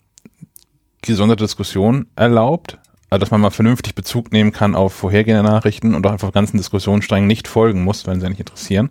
[1.03, 2.79] gesonderte Diskussion erlaubt.
[3.11, 6.59] Also dass man mal vernünftig Bezug nehmen kann auf vorhergehende Nachrichten und auch einfach ganzen
[6.59, 8.91] Diskussionssträngen nicht folgen muss, wenn sie nicht interessieren.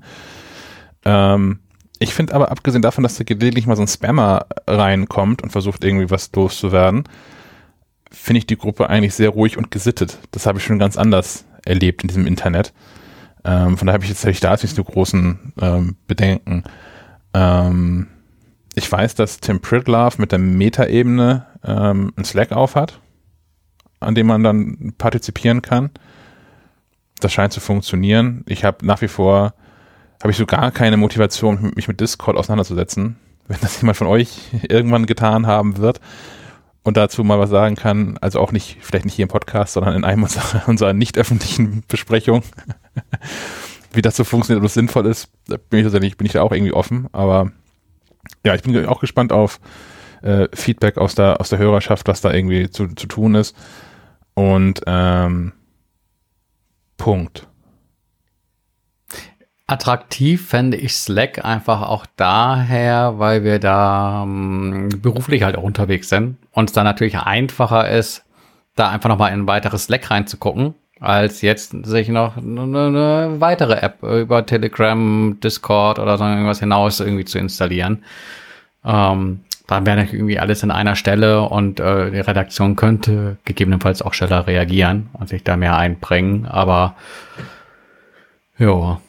[1.05, 1.59] Ähm,
[1.99, 5.83] ich finde aber, abgesehen davon, dass da gelegentlich mal so ein Spammer reinkommt und versucht
[5.83, 7.03] irgendwie was loszuwerden,
[8.11, 10.17] finde ich die Gruppe eigentlich sehr ruhig und gesittet.
[10.31, 12.73] Das habe ich schon ganz anders erlebt in diesem Internet.
[13.43, 16.63] Ähm, von daher habe ich jetzt tatsächlich da nicht so großen ähm, Bedenken.
[17.33, 18.07] Ähm,
[18.75, 22.99] ich weiß, dass Tim Pritlove mit der Metaebene ähm, ein Slack aufhat,
[23.99, 25.89] an dem man dann partizipieren kann.
[27.19, 28.43] Das scheint zu funktionieren.
[28.47, 29.53] Ich habe nach wie vor
[30.21, 33.17] habe ich so gar keine Motivation, mich mit Discord auseinanderzusetzen.
[33.47, 34.39] Wenn das jemand von euch
[34.69, 36.01] irgendwann getan haben wird
[36.83, 39.95] und dazu mal was sagen kann, also auch nicht, vielleicht nicht hier im Podcast, sondern
[39.95, 42.43] in einem unserer, unserer nicht öffentlichen Besprechungen,
[43.93, 45.29] wie das so funktioniert, ob das sinnvoll ist,
[45.69, 47.07] bin ich tatsächlich, bin ich da auch irgendwie offen.
[47.13, 47.51] Aber
[48.45, 49.59] ja, ich bin auch gespannt auf
[50.21, 53.55] äh, Feedback aus der, aus der Hörerschaft, was da irgendwie zu, zu tun ist.
[54.33, 55.53] Und ähm,
[56.97, 57.47] Punkt.
[59.69, 66.07] Attraktiv fände ich Slack einfach auch daher, weil wir da ähm, beruflich halt auch unterwegs
[66.07, 68.23] sind und es dann natürlich einfacher ist,
[68.77, 74.03] da einfach nochmal in ein weiteres Slack reinzugucken, als jetzt sich noch eine, weitere App
[74.03, 78.05] über Telegram, Discord oder so irgendwas hinaus irgendwie zu installieren.
[78.85, 84.01] Ähm, dann wäre natürlich irgendwie alles in einer Stelle und äh, die Redaktion könnte gegebenenfalls
[84.01, 86.95] auch schneller reagieren und sich da mehr einbringen, aber
[88.57, 89.01] ja.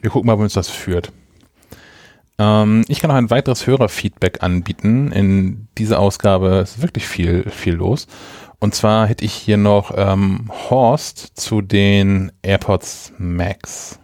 [0.00, 1.12] Wir gucken mal, wo uns das führt.
[2.38, 5.12] Ähm, ich kann noch ein weiteres Hörerfeedback anbieten.
[5.12, 8.06] In dieser Ausgabe ist wirklich viel, viel los.
[8.58, 13.98] Und zwar hätte ich hier noch ähm, Horst zu den AirPods Max.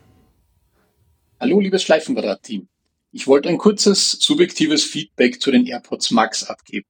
[1.41, 2.69] Hallo, liebes Schleifenquadrat-Team.
[3.13, 6.87] Ich wollte ein kurzes, subjektives Feedback zu den AirPods Max abgeben.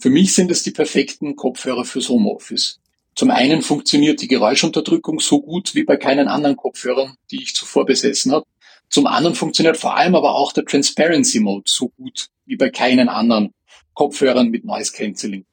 [0.00, 2.80] Für mich sind es die perfekten Kopfhörer fürs Homeoffice.
[3.18, 7.84] Zum einen funktioniert die Geräuschunterdrückung so gut wie bei keinen anderen Kopfhörern, die ich zuvor
[7.84, 8.46] besessen habe.
[8.90, 13.08] Zum anderen funktioniert vor allem aber auch der Transparency Mode so gut wie bei keinen
[13.08, 13.52] anderen
[13.92, 15.46] Kopfhörern mit Noise Cancelling.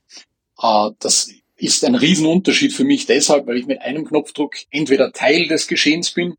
[0.61, 5.47] Äh, das ist ein Riesenunterschied für mich deshalb, weil ich mit einem Knopfdruck entweder Teil
[5.47, 6.35] des Geschehens bin,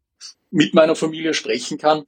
[0.52, 2.04] mit meiner Familie sprechen kann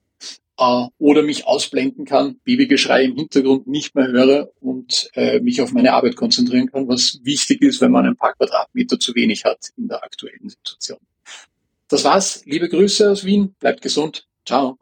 [0.59, 5.71] äh, oder mich ausblenden kann, Babygeschrei im Hintergrund nicht mehr höre und äh, mich auf
[5.71, 9.69] meine Arbeit konzentrieren kann, was wichtig ist, wenn man ein paar Quadratmeter zu wenig hat
[9.77, 10.99] in der aktuellen Situation.
[11.87, 12.43] Das war's.
[12.45, 13.55] Liebe Grüße aus Wien.
[13.59, 14.27] Bleibt gesund.
[14.45, 14.77] Ciao.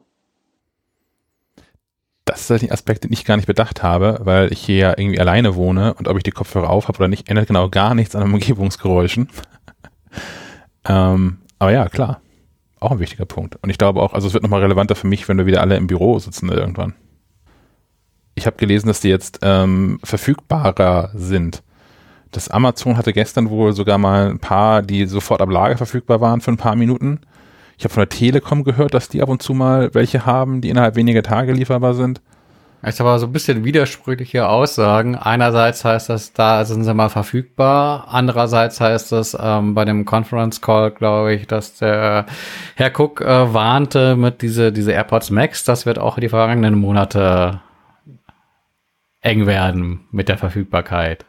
[2.24, 4.90] Das ist halt ein Aspekt, den ich gar nicht bedacht habe, weil ich hier ja
[4.98, 7.94] irgendwie alleine wohne und ob ich die Kopfhörer auf habe oder nicht, ändert genau gar
[7.94, 9.30] nichts an den Umgebungsgeräuschen.
[10.88, 12.20] ähm, aber ja, klar.
[12.80, 13.56] Auch ein wichtiger Punkt.
[13.62, 15.76] Und ich glaube auch, also es wird nochmal relevanter für mich, wenn wir wieder alle
[15.76, 16.94] im Büro sitzen irgendwann.
[18.34, 21.62] Ich habe gelesen, dass die jetzt ähm, verfügbarer sind.
[22.30, 26.40] Das Amazon hatte gestern wohl sogar mal ein paar, die sofort ab Lager verfügbar waren
[26.40, 27.20] für ein paar Minuten.
[27.78, 30.68] Ich habe von der Telekom gehört, dass die ab und zu mal welche haben, die
[30.68, 32.20] innerhalb weniger Tage lieferbar sind.
[32.80, 35.16] Das ist aber so ein bisschen widersprüchliche Aussagen.
[35.16, 38.06] Einerseits heißt das, da sind sie mal verfügbar.
[38.08, 42.26] Andererseits heißt es ähm, bei dem Conference Call, glaube ich, dass der
[42.76, 45.64] Herr Cook äh, warnte mit diese, diese AirPods Max.
[45.64, 47.60] Das wird auch die vergangenen Monate
[49.22, 51.26] eng werden mit der Verfügbarkeit.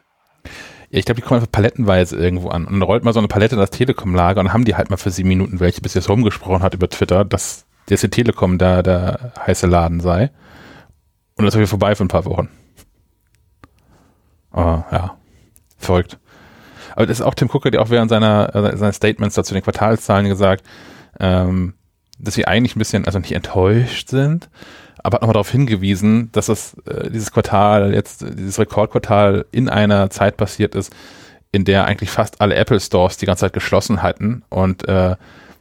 [0.90, 2.64] Ja, ich glaube, die kommen einfach palettenweise irgendwo an.
[2.64, 4.96] Und dann rollt mal so eine Palette in das Telekom-Lager und haben die halt mal
[4.96, 8.82] für sieben Minuten welche, bis jetzt rumgesprochen hat über Twitter, dass jetzt die Telekom da
[8.82, 10.30] der heiße Laden sei.
[11.40, 12.50] Und das ist wieder vorbei für ein paar Wochen.
[14.50, 15.16] Aber ja,
[15.78, 16.18] verrückt.
[16.94, 20.28] Aber das ist auch Tim Cook, der auch während seiner, äh, Statements dazu den Quartalszahlen
[20.28, 20.66] gesagt,
[21.18, 21.72] ähm,
[22.18, 24.50] dass sie eigentlich ein bisschen, also nicht enttäuscht sind,
[24.98, 30.10] aber hat nochmal darauf hingewiesen, dass das, äh, dieses Quartal, jetzt dieses Rekordquartal in einer
[30.10, 30.92] Zeit passiert ist,
[31.52, 35.16] in der eigentlich fast alle Apple Stores die ganze Zeit geschlossen hatten und äh,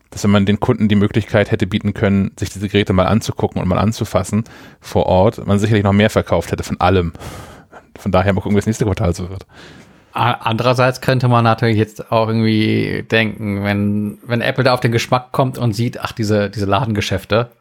[0.09, 3.61] dass wenn man den Kunden die Möglichkeit hätte bieten können, sich diese Geräte mal anzugucken
[3.61, 4.43] und mal anzufassen
[4.79, 7.13] vor Ort, man sicherlich noch mehr verkauft hätte von allem.
[7.97, 9.45] Von daher mal gucken, wie das nächste Quartal so wird.
[10.11, 15.31] Andererseits könnte man natürlich jetzt auch irgendwie denken, wenn, wenn Apple da auf den Geschmack
[15.31, 17.51] kommt und sieht, ach, diese, diese Ladengeschäfte,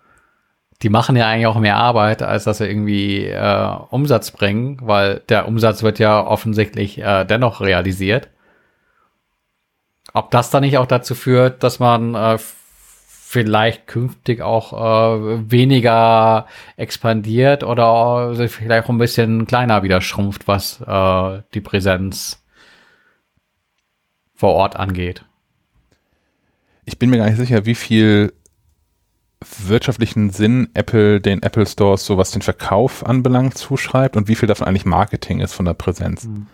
[0.83, 5.23] die machen ja eigentlich auch mehr Arbeit, als dass sie irgendwie äh, Umsatz bringen, weil
[5.29, 8.29] der Umsatz wird ja offensichtlich äh, dennoch realisiert.
[10.19, 16.49] Ob das dann nicht auch dazu führt, dass man äh, vielleicht künftig auch äh, weniger
[16.77, 22.43] expandiert oder sich vielleicht auch ein bisschen kleiner wieder schrumpft, was äh, die Präsenz
[24.35, 25.25] vor Ort angeht.
[26.85, 28.33] Ich bin mir gar nicht sicher, wie viel
[29.69, 34.49] wirtschaftlichen Sinn Apple den Apple Stores, so was den Verkauf anbelangt, zuschreibt und wie viel
[34.49, 36.25] davon eigentlich Marketing ist von der Präsenz.
[36.25, 36.49] Mhm.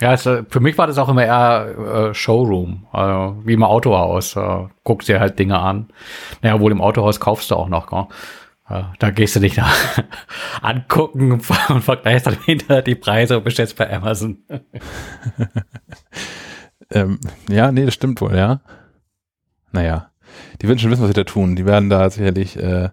[0.00, 4.34] Ja, es, für mich war das auch immer eher äh, Showroom, also wie im Autohaus.
[4.34, 5.88] Äh, guckst dir halt Dinge an.
[6.40, 7.88] Naja, wohl im Autohaus kaufst du auch noch.
[7.88, 8.06] Gell?
[8.70, 9.68] Äh, da gehst du dich da
[10.62, 11.32] angucken
[11.68, 14.38] und vergleichst dann hinter die Preise und bestellst bei Amazon.
[16.90, 17.20] ähm,
[17.50, 18.60] ja, nee, das stimmt wohl, ja.
[19.72, 20.10] Naja,
[20.60, 21.56] die werden schon wissen, was sie da tun.
[21.56, 22.90] Die werden da sicherlich äh,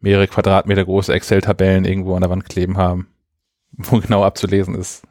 [0.00, 3.08] mehrere Quadratmeter große Excel-Tabellen irgendwo an der Wand kleben haben,
[3.72, 5.06] wo genau abzulesen ist,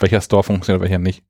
[0.00, 1.24] welcher Store funktioniert, welcher nicht.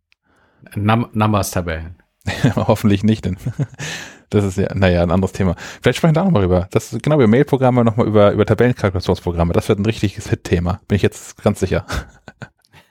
[0.75, 1.97] Num Numbers-Tabellen.
[2.57, 3.37] Hoffentlich nicht, denn
[4.31, 5.57] das ist ja, naja, ein anderes Thema.
[5.83, 6.68] Vielleicht sprechen wir da nochmal rüber.
[6.71, 9.53] Das ist genau über Mailprogramme, nochmal über, über Tabellenkalkulationsprogramme.
[9.53, 10.81] Das wird ein richtiges Hit-Thema.
[10.87, 11.87] Bin ich jetzt ganz sicher.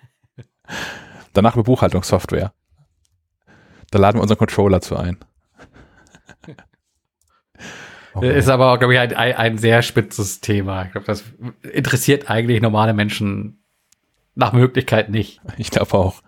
[1.34, 2.54] Danach über Buchhaltungssoftware.
[3.92, 5.18] Da laden wir unseren Controller zu ein.
[8.14, 8.38] Okay.
[8.38, 10.86] Ist aber auch, glaube ich, ein, ein sehr spitzes Thema.
[10.86, 11.24] Ich glaube, das
[11.72, 13.59] interessiert eigentlich normale Menschen
[14.36, 15.42] nach Möglichkeit nicht.
[15.58, 16.22] Ich glaube auch.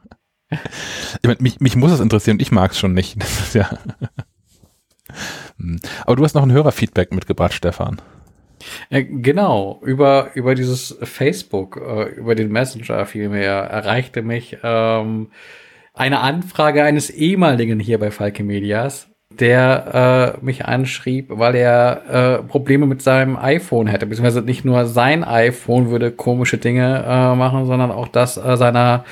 [0.50, 3.16] Ich mein, mich, mich muss es interessieren und ich mag es schon nicht.
[3.20, 3.70] Das ist ja.
[5.58, 5.80] Hm.
[6.06, 8.02] Aber du hast noch ein Hörerfeedback mitgebracht, Stefan.
[8.90, 15.32] Äh, genau, über, über dieses Facebook, äh, über den Messenger vielmehr, erreichte mich ähm,
[15.94, 22.44] eine Anfrage eines ehemaligen hier bei Falke Medias, der äh, mich anschrieb, weil er äh,
[22.44, 24.06] Probleme mit seinem iPhone hätte.
[24.06, 29.06] Beziehungsweise nicht nur sein iPhone würde komische Dinge äh, machen, sondern auch das äh, seiner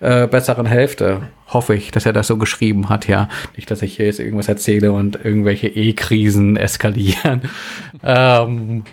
[0.00, 1.22] äh, besseren Hälfte.
[1.48, 3.28] Hoffe ich, dass er das so geschrieben hat, ja.
[3.56, 7.42] Nicht, dass ich hier jetzt irgendwas erzähle und irgendwelche E-Krisen eskalieren.
[8.02, 8.84] ähm,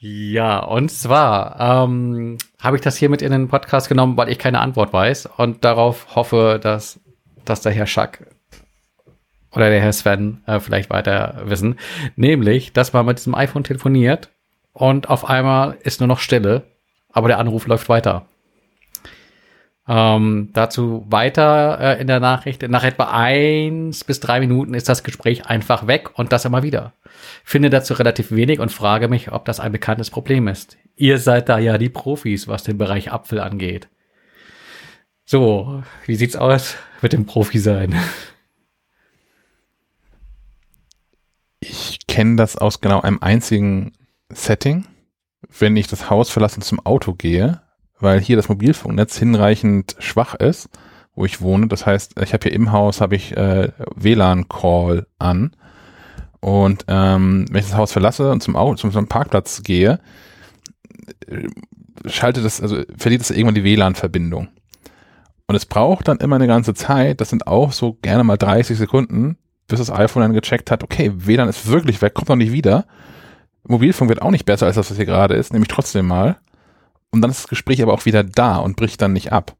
[0.00, 4.38] ja, und zwar ähm, habe ich das hier mit in den Podcast genommen, weil ich
[4.38, 7.00] keine Antwort weiß und darauf hoffe, dass,
[7.44, 8.20] dass der Herr Schack
[9.52, 11.78] oder der Herr Sven äh, vielleicht weiter wissen,
[12.16, 14.30] nämlich, dass man mit diesem iPhone telefoniert
[14.72, 16.62] und auf einmal ist nur noch Stille,
[17.12, 18.26] aber der Anruf läuft weiter.
[19.88, 22.68] Ähm, dazu weiter äh, in der Nachricht.
[22.68, 26.92] Nach etwa eins bis drei Minuten ist das Gespräch einfach weg und das immer wieder.
[27.42, 30.76] Finde dazu relativ wenig und frage mich, ob das ein bekanntes Problem ist.
[30.94, 33.88] Ihr seid da ja die Profis, was den Bereich Apfel angeht.
[35.24, 37.94] So, wie sieht's aus mit dem Profi sein?
[42.08, 43.92] Kenne das aus genau einem einzigen
[44.30, 44.86] Setting,
[45.58, 47.60] wenn ich das Haus verlasse und zum Auto gehe,
[48.00, 50.68] weil hier das Mobilfunknetz hinreichend schwach ist,
[51.14, 51.68] wo ich wohne.
[51.68, 55.54] Das heißt, ich habe hier im Haus habe ich äh, WLAN-Call an
[56.40, 60.00] und ähm, wenn ich das Haus verlasse und zum Auto, zum, zum Parkplatz gehe,
[61.26, 61.48] äh,
[62.06, 64.48] schaltet das, also verliert es irgendwann die WLAN-Verbindung.
[65.46, 68.76] Und es braucht dann immer eine ganze Zeit, das sind auch so gerne mal 30
[68.76, 69.38] Sekunden,
[69.68, 72.86] bis das iPhone dann gecheckt hat, okay, WLAN ist wirklich weg, kommt noch nicht wieder.
[73.64, 76.38] Mobilfunk wird auch nicht besser als das, was hier gerade ist, nämlich trotzdem mal.
[77.10, 79.56] Und dann ist das Gespräch aber auch wieder da und bricht dann nicht ab.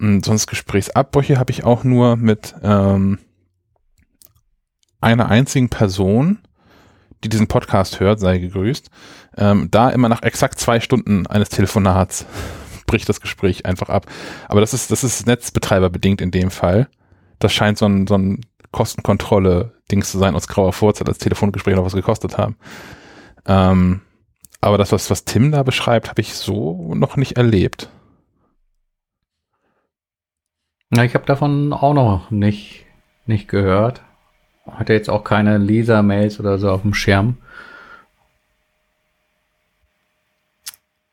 [0.00, 3.18] Und sonst Gesprächsabbrüche habe ich auch nur mit ähm,
[5.00, 6.38] einer einzigen Person,
[7.22, 8.90] die diesen Podcast hört, sei gegrüßt.
[9.36, 12.26] Ähm, da immer nach exakt zwei Stunden eines Telefonats
[12.86, 14.06] bricht das Gespräch einfach ab.
[14.48, 16.88] Aber das ist, das ist netzbetreiberbedingt in dem Fall.
[17.38, 18.40] Das scheint so ein, so ein
[18.72, 22.56] Kostenkontrolle-Dings zu sein aus grauer Vorzeit, als Telefongespräche noch was gekostet haben.
[23.46, 24.00] Ähm,
[24.60, 27.90] aber das, was, was Tim da beschreibt, habe ich so noch nicht erlebt.
[30.94, 32.84] Ja, ich habe davon auch noch nicht,
[33.26, 34.02] nicht gehört.
[34.66, 37.38] Hatte jetzt auch keine Leser-Mails oder so auf dem Schirm.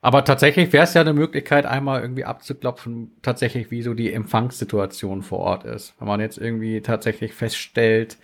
[0.01, 5.23] Aber tatsächlich wäre es ja eine Möglichkeit, einmal irgendwie abzuklopfen, tatsächlich, wie so die Empfangssituation
[5.23, 5.93] vor Ort ist.
[5.99, 8.17] Wenn man jetzt irgendwie tatsächlich feststellt,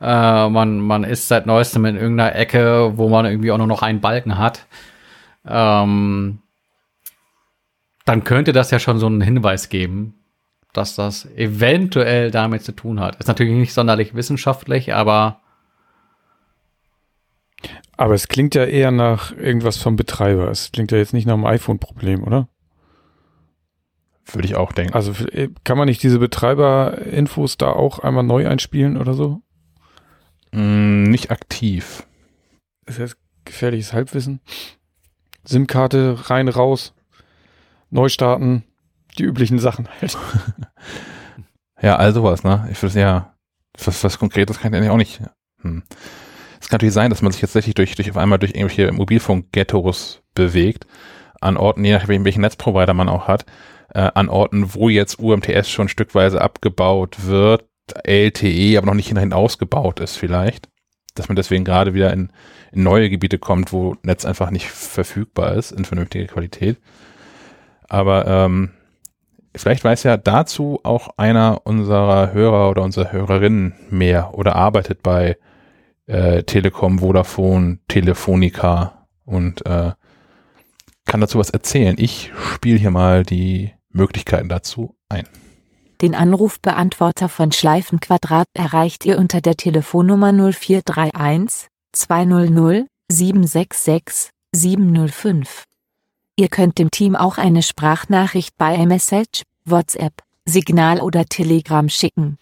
[0.00, 3.80] äh, man, man ist seit neuestem in irgendeiner Ecke, wo man irgendwie auch nur noch
[3.80, 4.66] einen Balken hat,
[5.46, 6.40] ähm,
[8.04, 10.14] dann könnte das ja schon so einen Hinweis geben,
[10.74, 13.16] dass das eventuell damit zu tun hat.
[13.16, 15.41] Ist natürlich nicht sonderlich wissenschaftlich, aber
[17.96, 20.48] Aber es klingt ja eher nach irgendwas vom Betreiber.
[20.50, 22.48] Es klingt ja jetzt nicht nach einem iPhone-Problem, oder?
[24.32, 24.94] Würde ich auch denken.
[24.94, 29.42] Also äh, kann man nicht diese Betreiber-Infos da auch einmal neu einspielen oder so?
[30.52, 32.06] Mm, nicht aktiv.
[32.86, 34.40] Ist jetzt gefährliches Halbwissen.
[35.44, 36.94] SIM-Karte rein, raus,
[37.90, 38.64] neu starten,
[39.18, 40.16] die üblichen Sachen halt.
[41.82, 42.68] Ja, all sowas, ne?
[42.70, 43.34] Ich würde ja,
[43.84, 45.20] was, was Konkretes kann ich eigentlich auch nicht.
[45.62, 45.82] Hm.
[46.62, 48.92] Es kann natürlich sein, dass man sich jetzt tatsächlich durch, durch auf einmal durch irgendwelche
[48.92, 50.86] Mobilfunk-Ghettos bewegt,
[51.40, 53.44] an Orten, je nachdem, welchen Netzprovider man auch hat,
[53.92, 57.64] äh, an Orten, wo jetzt UMTS schon stückweise abgebaut wird,
[58.04, 60.68] LTE aber noch nicht hinterhin ausgebaut ist vielleicht,
[61.16, 62.30] dass man deswegen gerade wieder in,
[62.70, 66.78] in neue Gebiete kommt, wo Netz einfach nicht verfügbar ist in vernünftiger Qualität.
[67.88, 68.70] Aber ähm,
[69.56, 75.36] vielleicht weiß ja dazu auch einer unserer Hörer oder unserer Hörerinnen mehr oder arbeitet bei
[76.12, 79.92] äh, Telekom, Vodafone, Telefonica und äh,
[81.06, 81.96] kann dazu was erzählen.
[81.98, 85.26] Ich spiele hier mal die Möglichkeiten dazu ein.
[86.00, 95.64] Den Anrufbeantworter von Schleifenquadrat erreicht ihr unter der Telefonnummer 0431 200 766 705.
[96.36, 102.38] Ihr könnt dem Team auch eine Sprachnachricht bei iMessage, WhatsApp, Signal oder Telegram schicken.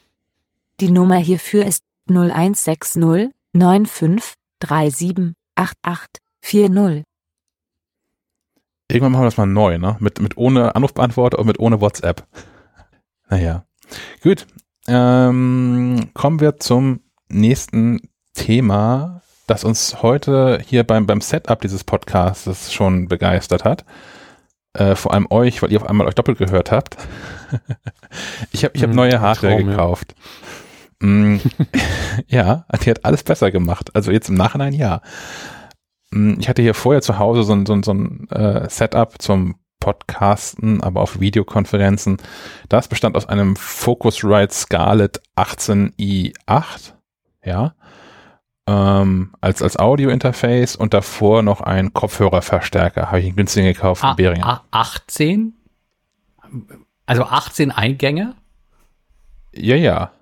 [0.80, 7.04] Die Nummer hierfür ist 0160 95 37 88 40.
[8.88, 9.96] Irgendwann machen wir das mal neu, ne?
[10.00, 12.26] Mit, mit ohne Anrufbeantworter und mit ohne WhatsApp.
[13.28, 13.64] Naja.
[14.22, 14.46] Gut.
[14.88, 18.00] Ähm, kommen wir zum nächsten
[18.34, 23.84] Thema, das uns heute hier beim, beim Setup dieses Podcasts schon begeistert hat.
[24.72, 26.96] Äh, vor allem euch, weil ihr auf einmal euch doppelt gehört habt.
[28.52, 29.70] ich habe ich hab Hm, neue Hardware Traum, ja.
[29.72, 30.14] gekauft.
[30.14, 30.59] Mm,
[32.28, 33.94] ja, die hat alles besser gemacht.
[33.94, 35.00] Also jetzt im Nachhinein ja.
[36.10, 39.20] Mm, Ich hatte hier vorher zu Hause so ein, so ein, so ein äh, Setup
[39.20, 42.18] zum Podcasten, aber auf Videokonferenzen.
[42.68, 46.92] Das bestand aus einem Focusrite Scarlett 18i8,
[47.44, 47.74] ja,
[48.66, 53.06] ähm, als, als Audio-Interface und davor noch ein Kopfhörerverstärker.
[53.06, 54.46] Habe ich einen günstigen gekauft von Behringer.
[54.46, 55.54] ah, 18?
[57.06, 58.34] Also 18 Eingänge?
[59.52, 60.12] Ja, ja.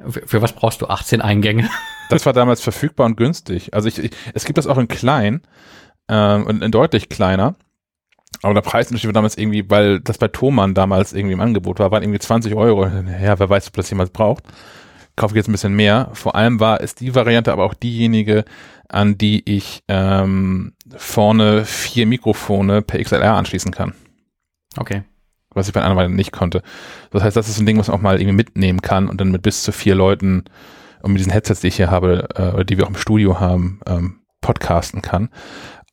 [0.00, 1.68] Für, für was brauchst du 18 Eingänge?
[2.08, 3.74] Das war damals verfügbar und günstig.
[3.74, 5.40] Also ich, ich es gibt das auch in klein
[6.08, 7.56] ähm, und in deutlich kleiner.
[8.42, 11.90] Aber der Preisunterschied war damals irgendwie, weil das bei Thomann damals irgendwie im Angebot war,
[11.90, 12.86] waren irgendwie 20 Euro.
[12.86, 14.44] Ja, wer weiß, ob das jemand braucht.
[15.16, 16.10] Kaufe ich jetzt ein bisschen mehr.
[16.12, 18.44] Vor allem war es die Variante aber auch diejenige,
[18.88, 23.94] an die ich ähm, vorne vier Mikrofone per XLR anschließen kann.
[24.76, 25.02] Okay.
[25.56, 26.62] Was ich bei anderen nicht konnte.
[27.10, 29.30] Das heißt, das ist ein Ding, was man auch mal irgendwie mitnehmen kann und dann
[29.30, 30.44] mit bis zu vier Leuten
[31.02, 33.40] und mit diesen Headsets, die ich hier habe, äh, oder die wir auch im Studio
[33.40, 35.30] haben, ähm, podcasten kann.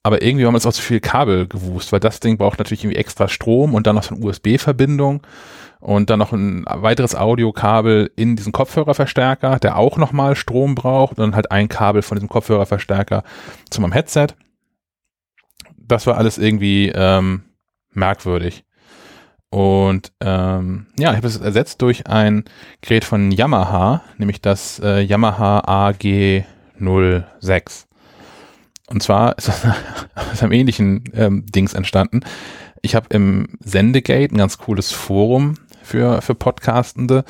[0.04, 2.84] Aber irgendwie haben wir uns auch zu viel Kabel gewusst, weil das Ding braucht natürlich
[2.84, 5.26] irgendwie extra Strom und dann noch so eine USB-Verbindung
[5.80, 11.20] und dann noch ein weiteres Audiokabel in diesen Kopfhörerverstärker, der auch nochmal Strom braucht und
[11.20, 13.24] dann halt ein Kabel von diesem Kopfhörerverstärker
[13.70, 14.28] zu meinem Headset.
[15.78, 17.44] Das war alles irgendwie ähm,
[17.92, 18.66] merkwürdig.
[19.54, 22.44] Und ähm, ja, ich habe es ersetzt durch ein
[22.82, 25.60] Gerät von Yamaha, nämlich das äh, Yamaha
[25.92, 27.86] AG06.
[28.88, 29.64] Und zwar ist das
[30.16, 32.22] aus einem ähnlichen ähm, Dings entstanden.
[32.82, 37.24] Ich habe im Sendegate ein ganz cooles Forum für, für Podcastende.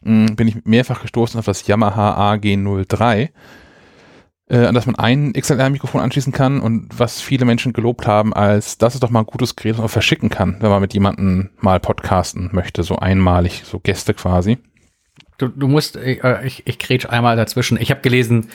[0.00, 3.28] Mh, bin ich mehrfach gestoßen auf das Yamaha AG03,
[4.48, 8.78] äh, an das man ein XLR-Mikrofon anschließen kann und was viele Menschen gelobt haben, als
[8.78, 11.50] das ist doch mal ein gutes Gerät, das man verschicken kann, wenn man mit jemandem
[11.60, 14.58] mal podcasten möchte, so einmalig, so Gäste quasi.
[15.36, 17.80] Du, du musst, äh, ich, ich grätsch einmal dazwischen.
[17.80, 18.48] Ich habe gelesen,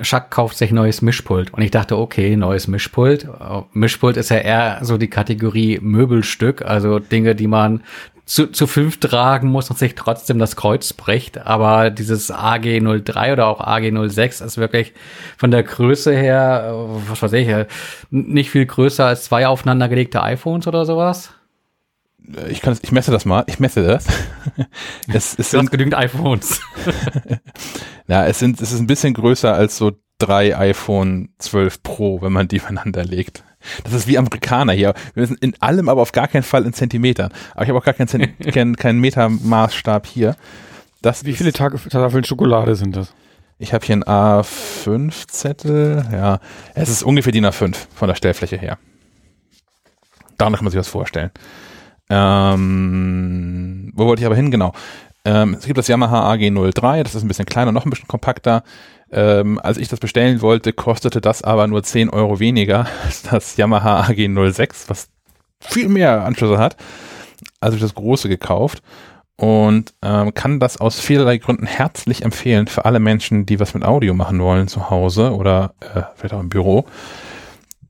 [0.00, 1.52] Schack kauft sich neues Mischpult.
[1.52, 3.24] Und ich dachte, okay, neues Mischpult.
[3.24, 7.82] Äh, Mischpult ist ja eher so die Kategorie Möbelstück, also Dinge, die man
[8.32, 11.36] zu, zu fünf tragen muss und sich trotzdem das Kreuz bricht.
[11.46, 14.94] Aber dieses AG03 oder auch AG06 ist wirklich
[15.36, 17.66] von der Größe her, äh, was weiß ich, äh,
[18.10, 21.34] nicht viel größer als zwei aufeinandergelegte iPhones oder sowas.
[22.48, 24.06] Ich kann ich messe das mal, ich messe das.
[25.12, 26.62] es, es sind genügend iPhones.
[28.08, 32.32] Ja, es sind, es ist ein bisschen größer als so drei iPhone 12 Pro, wenn
[32.32, 33.44] man die übereinander legt.
[33.84, 34.94] Das ist wie Amerikaner hier.
[35.14, 37.32] Wir sind in allem, aber auf gar keinen Fall in Zentimetern.
[37.54, 40.36] Aber ich habe auch gar keinen, Zent keinen, keinen Metermaßstab hier.
[41.00, 43.14] Das Wie viele Tafeln Schokolade sind das?
[43.58, 46.06] Ich habe hier einen A5-Zettel.
[46.12, 46.40] Ja,
[46.74, 48.78] es ist ungefähr DIN A5 von der Stellfläche her.
[50.36, 51.30] Daran kann man sich das vorstellen.
[52.10, 54.50] Ähm, wo wollte ich aber hin?
[54.50, 54.72] Genau.
[55.24, 58.64] Ähm, es gibt das Yamaha AG03, das ist ein bisschen kleiner, noch ein bisschen kompakter.
[59.12, 63.56] Ähm, als ich das bestellen wollte, kostete das aber nur 10 Euro weniger als das
[63.56, 65.08] Yamaha AG06, was
[65.60, 66.76] viel mehr Anschlüsse hat.
[67.60, 68.82] Also ich das große gekauft
[69.36, 73.84] und ähm, kann das aus vielerlei Gründen herzlich empfehlen für alle Menschen, die was mit
[73.84, 76.86] Audio machen wollen zu Hause oder äh, vielleicht auch im Büro.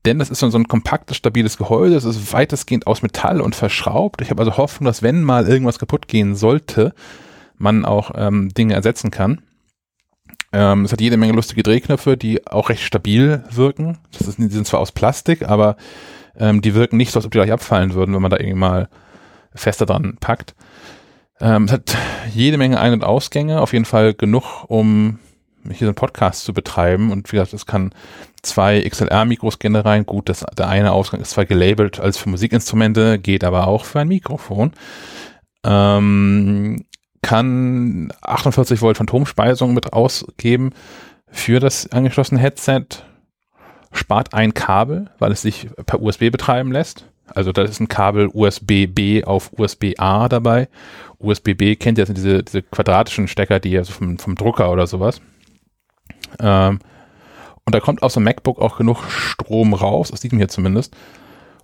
[0.05, 4.21] Denn das ist so ein kompaktes, stabiles Gehäuse, es ist weitestgehend aus Metall und verschraubt.
[4.21, 6.93] Ich habe also Hoffnung, dass wenn mal irgendwas kaputt gehen sollte,
[7.59, 9.43] man auch ähm, Dinge ersetzen kann.
[10.53, 13.99] Ähm, es hat jede Menge lustige Drehknöpfe, die auch recht stabil wirken.
[14.17, 15.77] Das ist, die sind zwar aus Plastik, aber
[16.37, 18.59] ähm, die wirken nicht so, als ob die gleich abfallen würden, wenn man da irgendwie
[18.59, 18.89] mal
[19.55, 20.55] fester dran packt.
[21.41, 21.97] Ähm, es hat
[22.35, 25.19] jede Menge Ein- und Ausgänge, auf jeden Fall genug, um
[25.65, 27.11] hier so einen Podcast zu betreiben.
[27.11, 27.93] Und wie gesagt, es kann
[28.43, 30.07] zwei XLR-Mikros da rein.
[30.07, 34.01] Gut, das, der eine Ausgang ist zwar gelabelt als für Musikinstrumente, geht aber auch für
[34.01, 34.73] ein Mikrofon.
[35.65, 36.85] Ähm,
[37.23, 40.71] kann 48 Volt Phantomspeisung mit ausgeben
[41.29, 42.85] für das angeschlossene Headset.
[43.93, 47.07] Spart ein Kabel, weil es sich per USB betreiben lässt.
[47.27, 50.69] Also da ist ein Kabel USB-B auf USB-A dabei.
[51.19, 54.87] USB-B kennt ihr, das diese, diese quadratischen Stecker, die ja so vom, vom Drucker oder
[54.87, 55.21] sowas.
[56.41, 56.81] Ähm,
[57.65, 60.97] und da kommt aus dem MacBook auch genug Strom raus, sieht man hier zumindest,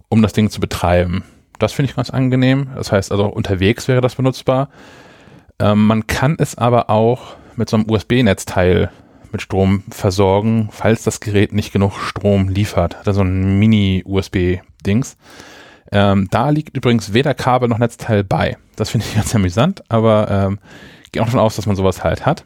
[0.08, 1.24] um das Ding zu betreiben.
[1.58, 2.70] Das finde ich ganz angenehm.
[2.76, 4.68] Das heißt also, unterwegs wäre das benutzbar.
[5.60, 8.90] Ähm, man kann es aber auch mit so einem USB-Netzteil
[9.32, 13.06] mit Strom versorgen, falls das Gerät nicht genug Strom liefert.
[13.06, 15.16] Also ein Mini-USB-Dings.
[15.90, 18.56] Ähm, da liegt übrigens weder Kabel noch Netzteil bei.
[18.76, 20.58] Das finde ich ganz amüsant, aber ähm,
[21.12, 22.44] gehe auch davon aus, dass man sowas halt hat.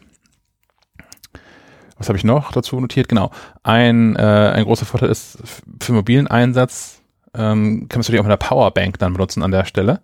[1.99, 3.09] Was habe ich noch dazu notiert?
[3.09, 3.31] Genau.
[3.63, 5.39] Ein, äh, ein großer Vorteil ist
[5.81, 7.03] für mobilen Einsatz
[7.35, 10.01] ähm, kann man es natürlich auch mit einer Powerbank dann benutzen an der Stelle.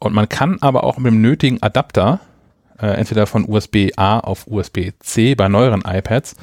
[0.00, 2.20] Und man kann aber auch mit dem nötigen Adapter,
[2.80, 6.36] äh, entweder von USB-A auf USB-C bei neueren iPads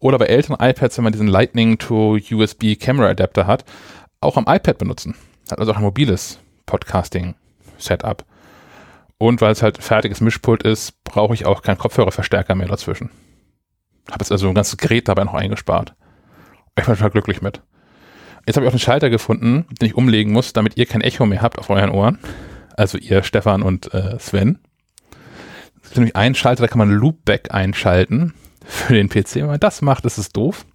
[0.00, 3.64] oder bei älteren iPads, wenn man diesen Lightning to USB Camera Adapter hat,
[4.20, 5.14] auch am iPad benutzen.
[5.50, 8.24] Hat also auch ein mobiles Podcasting-Setup.
[9.18, 13.10] Und weil es halt fertiges Mischpult ist, brauche ich auch keinen Kopfhörerverstärker mehr dazwischen.
[14.10, 15.94] Habe jetzt also ein ganzes Gerät dabei noch eingespart.
[16.76, 17.62] Ich bin total glücklich mit.
[18.46, 21.24] Jetzt habe ich auch einen Schalter gefunden, den ich umlegen muss, damit ihr kein Echo
[21.24, 22.18] mehr habt auf euren Ohren.
[22.76, 24.58] Also ihr, Stefan und äh, Sven.
[25.82, 29.36] Es gibt nämlich einen Schalter, da kann man Loopback einschalten für den PC.
[29.36, 30.66] Wenn man das macht, ist es doof.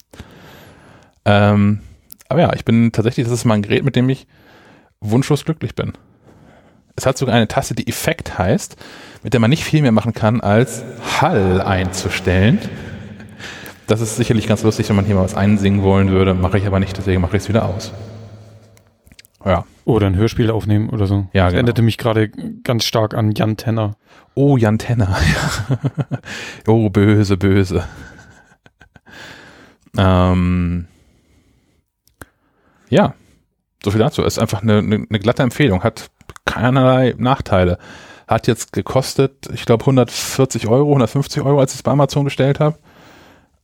[1.26, 1.82] Ähm,
[2.30, 4.26] aber ja, ich bin tatsächlich, das ist mal ein Gerät, mit dem ich
[5.02, 5.94] wunschlos glücklich bin.
[6.96, 8.76] Es hat sogar eine Taste, die Effekt heißt,
[9.24, 10.84] mit der man nicht viel mehr machen kann, als
[11.20, 12.60] Hall einzustellen.
[13.88, 16.66] Das ist sicherlich ganz lustig, wenn man hier mal was einsingen wollen würde, mache ich
[16.66, 17.92] aber nicht, deswegen mache ich es wieder aus.
[19.46, 19.66] Ja.
[19.86, 21.28] Oder ein Hörspiel aufnehmen oder so.
[21.34, 21.58] Ja, das genau.
[21.58, 22.30] erinnerte mich gerade
[22.64, 23.96] ganz stark an Jan Tenner.
[24.36, 25.18] Oh, Jan Tenner.
[26.68, 27.84] oh, böse, böse.
[29.98, 30.88] ähm,
[32.90, 33.14] ja,
[33.84, 34.22] so viel dazu.
[34.24, 35.84] Ist einfach eine, eine, eine glatte Empfehlung.
[35.84, 36.12] Hat
[36.46, 37.78] keinerlei Nachteile.
[38.28, 42.60] Hat jetzt gekostet, ich glaube, 140 Euro, 150 Euro, als ich es bei Amazon bestellt
[42.60, 42.78] habe.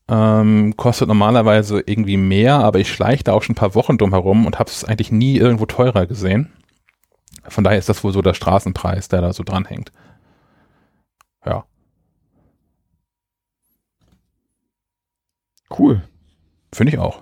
[0.09, 4.11] Ähm, kostet normalerweise irgendwie mehr, aber ich schleiche da auch schon ein paar Wochen drum
[4.11, 6.53] herum und habe es eigentlich nie irgendwo teurer gesehen.
[7.43, 9.91] Von daher ist das wohl so der Straßenpreis, der da so dranhängt.
[11.45, 11.65] Ja.
[15.77, 16.01] Cool.
[16.73, 17.21] Finde ich auch.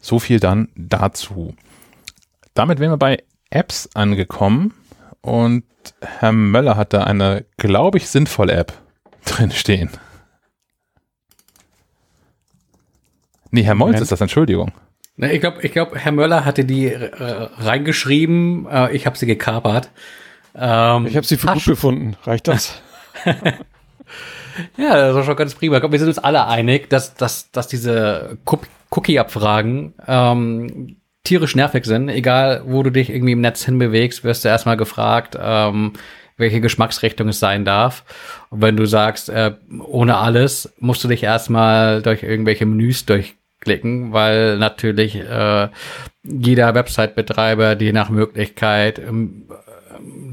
[0.00, 1.54] So viel dann dazu.
[2.54, 4.74] Damit wären wir bei Apps angekommen
[5.20, 5.64] und
[6.00, 8.72] Herr Möller hat da eine, glaube ich, sinnvolle App
[9.24, 9.90] drin stehen.
[13.52, 14.02] Nee, Herr Molz Moment.
[14.02, 14.72] ist das, Entschuldigung.
[15.16, 17.10] Ich glaube, ich glaub, Herr Möller hatte die äh,
[17.58, 18.66] reingeschrieben.
[18.68, 19.90] Äh, ich habe sie gekapert.
[20.56, 22.16] Ähm, Ich habe sie für gut Tasch- befunden.
[22.24, 22.82] Reicht das?
[24.76, 25.76] Ja, das ist schon ganz prima.
[25.76, 31.56] Ich glaube, wir sind uns alle einig, dass, dass, dass diese Cook- Cookie-Abfragen ähm, tierisch
[31.56, 32.10] nervig sind.
[32.10, 35.94] Egal, wo du dich irgendwie im Netz hinbewegst, wirst du erstmal gefragt, ähm,
[36.36, 38.04] welche Geschmacksrichtung es sein darf.
[38.50, 39.52] Und wenn du sagst, äh,
[39.86, 43.06] ohne alles, musst du dich erstmal durch irgendwelche Menüs
[43.62, 45.68] durchklicken, weil natürlich äh,
[46.24, 49.44] jeder Website-Betreiber die nach Möglichkeit ähm,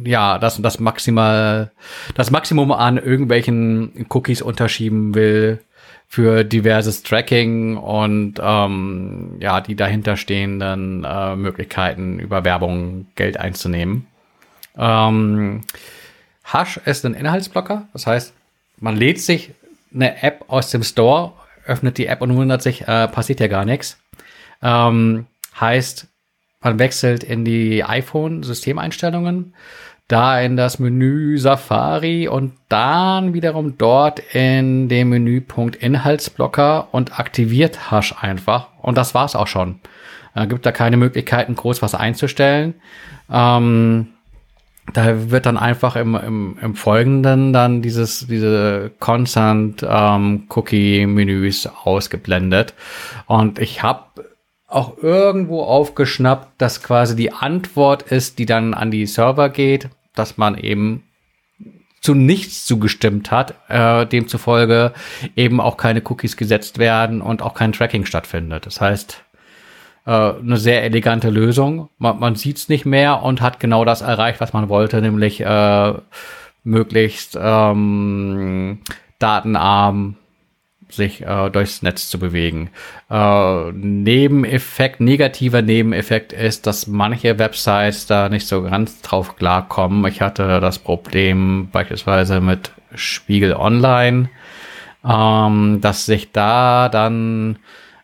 [0.04, 1.72] ja, das, das maximal,
[2.16, 5.60] das Maximum an irgendwelchen Cookies unterschieben will
[6.08, 14.08] für diverses Tracking und ähm, ja, die dahinterstehenden äh, Möglichkeiten über Werbung Geld einzunehmen.
[14.76, 15.62] Ähm,
[16.44, 18.34] Hash ist ein Inhaltsblocker, das heißt,
[18.80, 19.52] man lädt sich
[19.94, 21.34] eine App aus dem Store,
[21.70, 23.98] öffnet die App und wundert sich, äh, passiert ja gar nichts.
[24.62, 25.28] Ähm,
[25.60, 26.08] heißt,
[26.62, 29.54] man wechselt in die iPhone-Systemeinstellungen.
[30.10, 37.92] da in das Menü Safari und dann wiederum dort in den Menüpunkt Inhaltsblocker und aktiviert
[37.92, 38.70] Hash einfach.
[38.82, 39.80] Und das war's auch schon.
[40.34, 42.74] Äh, gibt da keine Möglichkeiten, groß was einzustellen.
[43.32, 44.08] Ähm,
[44.94, 52.74] da wird dann einfach im, im, im Folgenden dann dieses, diese Constant ähm, Cookie-Menüs ausgeblendet.
[53.28, 54.26] Und ich habe
[54.68, 60.38] auch irgendwo aufgeschnappt, dass quasi die Antwort ist, die dann an die Server geht, dass
[60.38, 61.04] man eben
[62.02, 64.94] zu nichts zugestimmt hat, äh, demzufolge
[65.36, 68.66] eben auch keine Cookies gesetzt werden und auch kein Tracking stattfindet.
[68.66, 69.24] Das heißt,
[70.10, 71.90] äh, eine sehr elegante Lösung.
[72.00, 75.42] Man, man sieht es nicht mehr und hat genau das erreicht, was man wollte, nämlich
[75.42, 75.94] äh,
[76.64, 78.80] möglichst ähm,
[79.20, 80.16] datenarm
[80.90, 82.72] sich äh, durchs Netz zu bewegen.
[83.12, 90.04] Äh, Nebeneffekt, negativer Nebeneffekt ist, dass manche Websites da nicht so ganz drauf klarkommen.
[90.08, 94.32] Ich hatte das Problem beispielsweise mit Spiegel Online,
[95.08, 97.60] ähm, dass sich da dann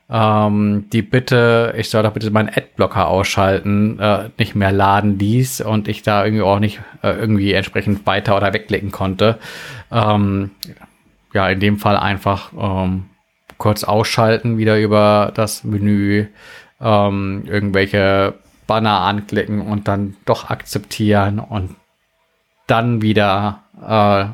[0.09, 5.61] ähm, die Bitte, ich soll doch bitte meinen Adblocker ausschalten, äh, nicht mehr laden ließ
[5.61, 9.39] und ich da irgendwie auch nicht äh, irgendwie entsprechend weiter oder wegklicken konnte.
[9.91, 10.51] Ähm,
[11.33, 13.05] ja, in dem Fall einfach ähm,
[13.57, 16.27] kurz ausschalten, wieder über das Menü
[16.79, 18.35] ähm, irgendwelche
[18.67, 21.75] Banner anklicken und dann doch akzeptieren und
[22.67, 24.25] dann wieder äh,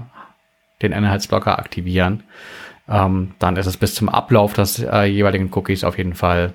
[0.82, 2.24] den Inhaltsblocker aktivieren
[2.92, 6.54] ähm, dann ist es bis zum Ablauf des äh, jeweiligen Cookies auf jeden Fall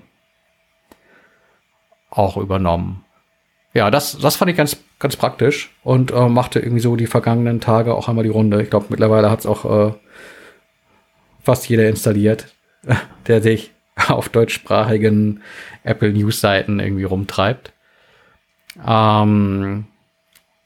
[2.11, 3.05] auch übernommen.
[3.73, 7.61] Ja, das, das fand ich ganz, ganz praktisch und äh, machte irgendwie so die vergangenen
[7.61, 8.63] Tage auch einmal die Runde.
[8.63, 9.93] Ich glaube, mittlerweile hat es auch äh,
[11.43, 12.55] fast jeder installiert,
[13.27, 13.73] der sich
[14.09, 15.43] auf deutschsprachigen
[15.85, 17.73] Apple News Seiten irgendwie rumtreibt.
[18.87, 19.87] Ähm,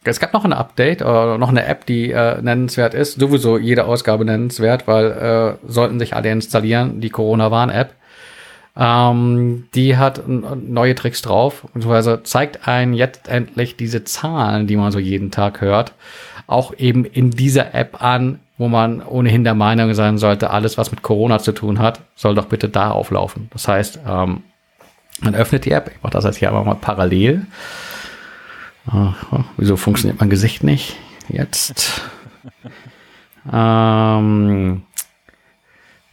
[0.05, 3.20] es gab noch ein Update oder noch eine App, die äh, nennenswert ist.
[3.20, 7.94] Sowieso jede Ausgabe nennenswert, weil äh, sollten sich alle installieren, die Corona-Warn-App.
[8.76, 14.90] Ähm, die hat neue Tricks drauf, beziehungsweise zeigt einen jetzt endlich diese Zahlen, die man
[14.90, 15.92] so jeden Tag hört,
[16.46, 20.90] auch eben in dieser App an, wo man ohnehin der Meinung sein sollte, alles, was
[20.90, 23.51] mit Corona zu tun hat, soll doch bitte da auflaufen.
[23.53, 24.44] Das heißt, ähm,
[25.20, 27.46] man öffnet die App, ich mache das jetzt hier aber mal parallel.
[28.87, 30.97] Aha, wieso funktioniert mein Gesicht nicht?
[31.28, 32.03] Jetzt.
[33.53, 34.83] ähm,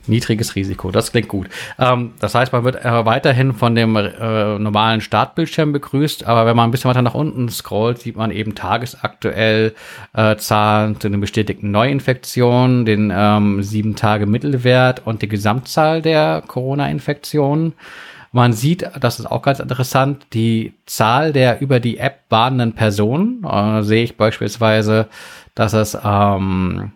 [0.08, 1.50] niedriges Risiko, das klingt gut.
[1.80, 6.56] Ähm, das heißt, man wird äh, weiterhin von dem äh, normalen Startbildschirm begrüßt, aber wenn
[6.56, 9.74] man ein bisschen weiter nach unten scrollt, sieht man eben tagesaktuell
[10.14, 16.44] äh, Zahlen zu den bestätigten Neuinfektionen, den ähm, sieben Tage Mittelwert und die Gesamtzahl der
[16.48, 17.74] Corona-Infektionen.
[18.32, 23.44] Man sieht, das ist auch ganz interessant, die Zahl der über die App warnenden Personen.
[23.44, 25.08] Äh, sehe ich beispielsweise,
[25.56, 26.92] dass es ähm,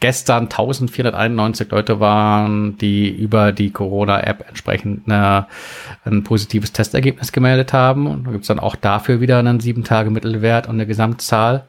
[0.00, 5.46] gestern 1491 Leute waren, die über die Corona-App entsprechend eine,
[6.04, 8.06] ein positives Testergebnis gemeldet haben.
[8.06, 11.64] Und da gibt es dann auch dafür wieder einen sieben Tage Mittelwert und eine Gesamtzahl.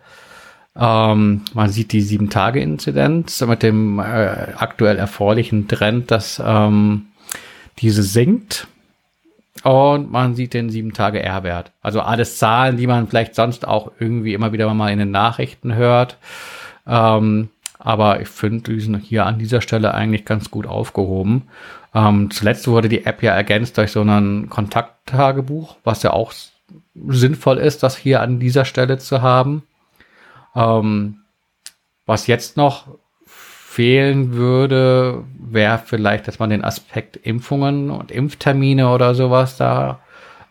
[0.75, 4.03] Ähm, man sieht die sieben Tage Inzidenz mit dem äh,
[4.55, 7.07] aktuell erfreulichen Trend, dass ähm,
[7.79, 8.67] diese sinkt
[9.63, 11.71] und man sieht den 7-Tage-R-Wert.
[11.81, 15.75] Also alles Zahlen, die man vielleicht sonst auch irgendwie immer wieder mal in den Nachrichten
[15.75, 16.17] hört.
[16.87, 21.43] Ähm, aber ich finde, die sind hier an dieser Stelle eigentlich ganz gut aufgehoben.
[21.93, 26.33] Ähm, zuletzt wurde die App ja ergänzt durch so ein Kontakttagebuch, was ja auch
[26.95, 29.63] sinnvoll ist, das hier an dieser Stelle zu haben.
[30.55, 31.19] Ähm,
[32.05, 32.87] was jetzt noch
[33.79, 40.01] fehlen würde, wäre vielleicht, dass man den Aspekt Impfungen und Impftermine oder sowas da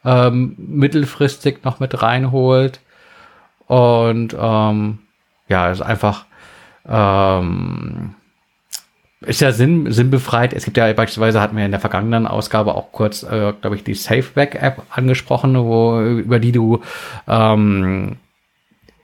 [0.02, 2.80] ähm, mittelfristig noch mit reinholt.
[3.66, 5.00] Und ähm,
[5.46, 6.24] ja, ist einfach
[6.88, 8.14] ähm,
[9.20, 10.54] ist ja sinn, sinnbefreit.
[10.54, 13.84] Es gibt ja beispielsweise, hatten wir in der vergangenen Ausgabe auch kurz, äh, glaube ich,
[13.84, 16.80] die SafeBack-App angesprochen, wo, über die du
[17.28, 18.16] ähm,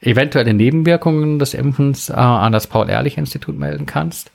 [0.05, 4.31] eventuelle Nebenwirkungen des Impfens äh, an das Paul-Ehrlich-Institut melden kannst.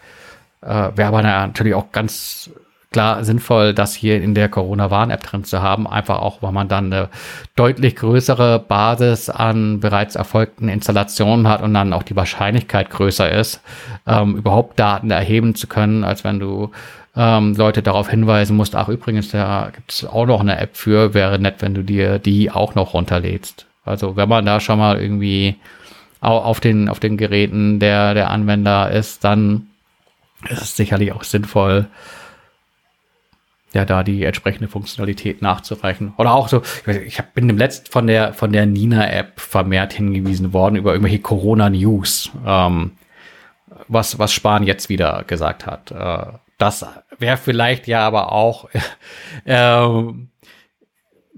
[0.61, 2.51] Äh, Wäre aber natürlich auch ganz
[2.91, 6.91] klar sinnvoll, das hier in der Corona-Warn-App drin zu haben, einfach auch, weil man dann
[6.91, 7.09] eine
[7.55, 13.61] deutlich größere Basis an bereits erfolgten Installationen hat und dann auch die Wahrscheinlichkeit größer ist,
[14.07, 16.71] ähm, überhaupt Daten erheben zu können, als wenn du
[17.15, 21.13] ähm, Leute darauf hinweisen musst, ach übrigens, da gibt es auch noch eine App für,
[21.13, 23.68] wäre nett, wenn du dir die auch noch runterlädst.
[23.83, 25.55] Also wenn man da schon mal irgendwie
[26.21, 29.67] auf den, auf den Geräten der, der Anwender ist, dann
[30.49, 31.87] ist es sicherlich auch sinnvoll,
[33.73, 36.13] ja da die entsprechende Funktionalität nachzureichen.
[36.17, 40.53] Oder auch so, ich, hab, bin im letzten von der von der Nina-App vermehrt hingewiesen
[40.53, 42.91] worden über irgendwelche Corona-News, ähm,
[43.87, 45.91] was was Spahn jetzt wieder gesagt hat.
[45.91, 46.85] Äh, das
[47.17, 48.69] wäre vielleicht ja aber auch
[49.45, 49.87] äh,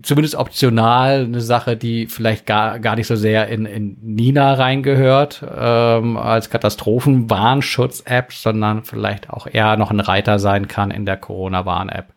[0.03, 5.43] zumindest optional eine Sache, die vielleicht gar, gar nicht so sehr in, in Nina reingehört
[5.55, 12.13] ähm, als Katastrophenwarnschutz-App, sondern vielleicht auch eher noch ein Reiter sein kann in der Corona-Warn-App.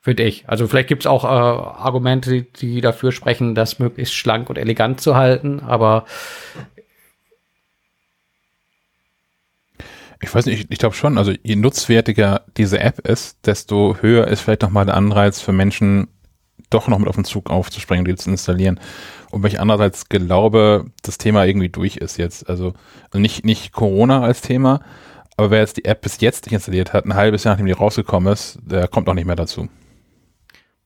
[0.00, 0.48] Finde ich.
[0.48, 5.00] Also vielleicht gibt's auch äh, Argumente, die, die dafür sprechen, das möglichst schlank und elegant
[5.00, 6.04] zu halten, aber
[10.24, 14.26] Ich weiß nicht, ich, ich glaube schon, also je nutzwertiger diese App ist, desto höher
[14.26, 16.08] ist vielleicht nochmal der Anreiz für Menschen,
[16.70, 18.80] doch noch mit auf den Zug aufzuspringen, die zu installieren.
[19.30, 22.48] Und weil ich andererseits glaube, das Thema irgendwie durch ist jetzt.
[22.48, 22.74] Also
[23.12, 24.80] nicht, nicht Corona als Thema,
[25.36, 27.72] aber wer jetzt die App bis jetzt nicht installiert hat, ein halbes Jahr nachdem die
[27.72, 29.68] rausgekommen ist, der kommt auch nicht mehr dazu.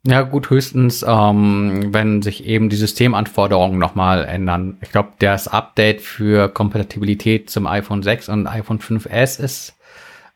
[0.06, 4.78] Ja, gut, höchstens, ähm, wenn sich eben die Systemanforderungen nochmal ändern.
[4.80, 9.74] Ich glaube, das Update für Kompatibilität zum iPhone 6 und iPhone 5S ist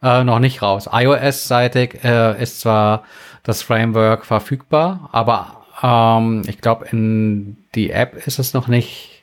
[0.03, 0.91] äh, noch nicht raus.
[0.93, 3.05] iOS-seitig äh, ist zwar
[3.43, 9.23] das Framework verfügbar, aber ähm, ich glaube, in die App ist es noch nicht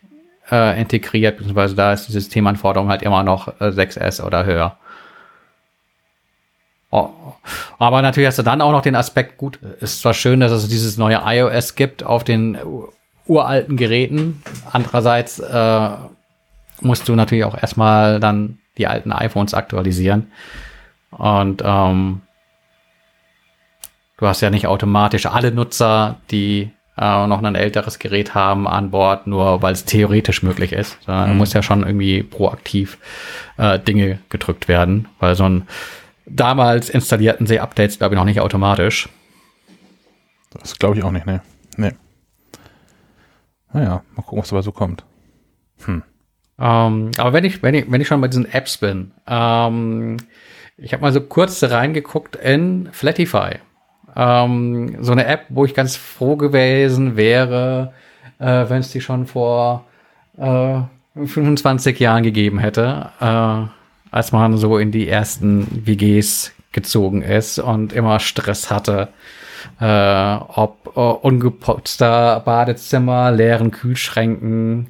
[0.51, 4.77] äh, integriert, beziehungsweise da ist die Systemanforderung halt immer noch äh, 6S oder höher.
[6.91, 7.09] Oh.
[7.77, 10.67] Aber natürlich hast du dann auch noch den Aspekt, gut, ist zwar schön, dass es
[10.67, 12.57] dieses neue iOS gibt auf den
[13.27, 14.41] uralten Geräten.
[14.71, 15.89] Andererseits äh,
[16.81, 20.31] musst du natürlich auch erstmal dann die alten iPhones aktualisieren.
[21.11, 22.21] Und ähm,
[24.19, 28.91] du hast ja nicht automatisch alle Nutzer, die äh, noch ein älteres Gerät haben an
[28.91, 30.97] Bord, nur weil es theoretisch möglich ist.
[31.05, 31.37] Da mhm.
[31.37, 32.97] muss ja schon irgendwie proaktiv
[33.57, 35.67] äh, Dinge gedrückt werden, weil so ein
[36.25, 39.07] damals installierten sie Updates, glaube ich, noch nicht automatisch.
[40.51, 41.41] Das glaube ich auch nicht, ne.
[41.77, 41.93] Nee.
[43.71, 45.05] Naja, mal gucken, was dabei so kommt.
[45.85, 46.03] Hm.
[46.59, 50.17] Ähm, aber wenn ich, wenn ich, wenn ich schon bei diesen Apps bin, ähm,
[50.75, 53.59] ich habe mal so kurz reingeguckt in Flatify.
[54.15, 57.93] Ähm, so eine App, wo ich ganz froh gewesen wäre,
[58.39, 59.85] äh, wenn es die schon vor
[60.37, 60.81] äh,
[61.15, 63.09] 25 Jahren gegeben hätte.
[63.19, 63.69] Äh,
[64.11, 69.09] als man so in die ersten WGs gezogen ist und immer Stress hatte,
[69.79, 74.87] äh, ob äh, ungeputzter Badezimmer, leeren Kühlschränken,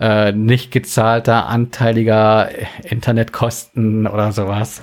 [0.00, 2.48] äh, nicht gezahlter anteiliger
[2.84, 4.82] Internetkosten oder sowas.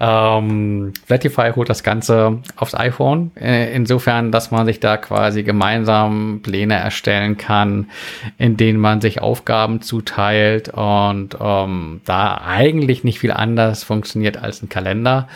[0.00, 6.40] Ähm, Flatify holt das Ganze aufs iPhone, äh, insofern, dass man sich da quasi gemeinsam
[6.42, 7.90] Pläne erstellen kann,
[8.38, 14.62] in denen man sich Aufgaben zuteilt und ähm, da eigentlich nicht viel anders funktioniert als
[14.62, 15.26] ein Kalender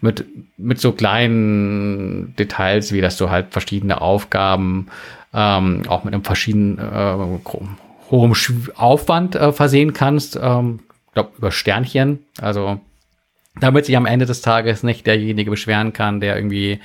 [0.00, 0.24] mit,
[0.56, 4.86] mit so kleinen Details, wie dass du halt verschiedene Aufgaben
[5.34, 7.40] ähm, auch mit einem verschiedenen äh,
[8.10, 8.34] hohem
[8.76, 10.38] Aufwand äh, versehen kannst.
[10.40, 12.20] Ähm, ich glaube, über Sternchen.
[12.40, 12.80] Also
[13.60, 16.80] damit sich am Ende des Tages nicht derjenige beschweren kann, der irgendwie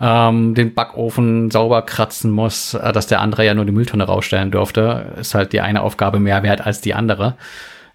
[0.00, 4.50] ähm, den Backofen sauber kratzen muss, äh, dass der andere ja nur die Mülltonne rausstellen
[4.50, 7.36] durfte, ist halt die eine Aufgabe mehr wert als die andere.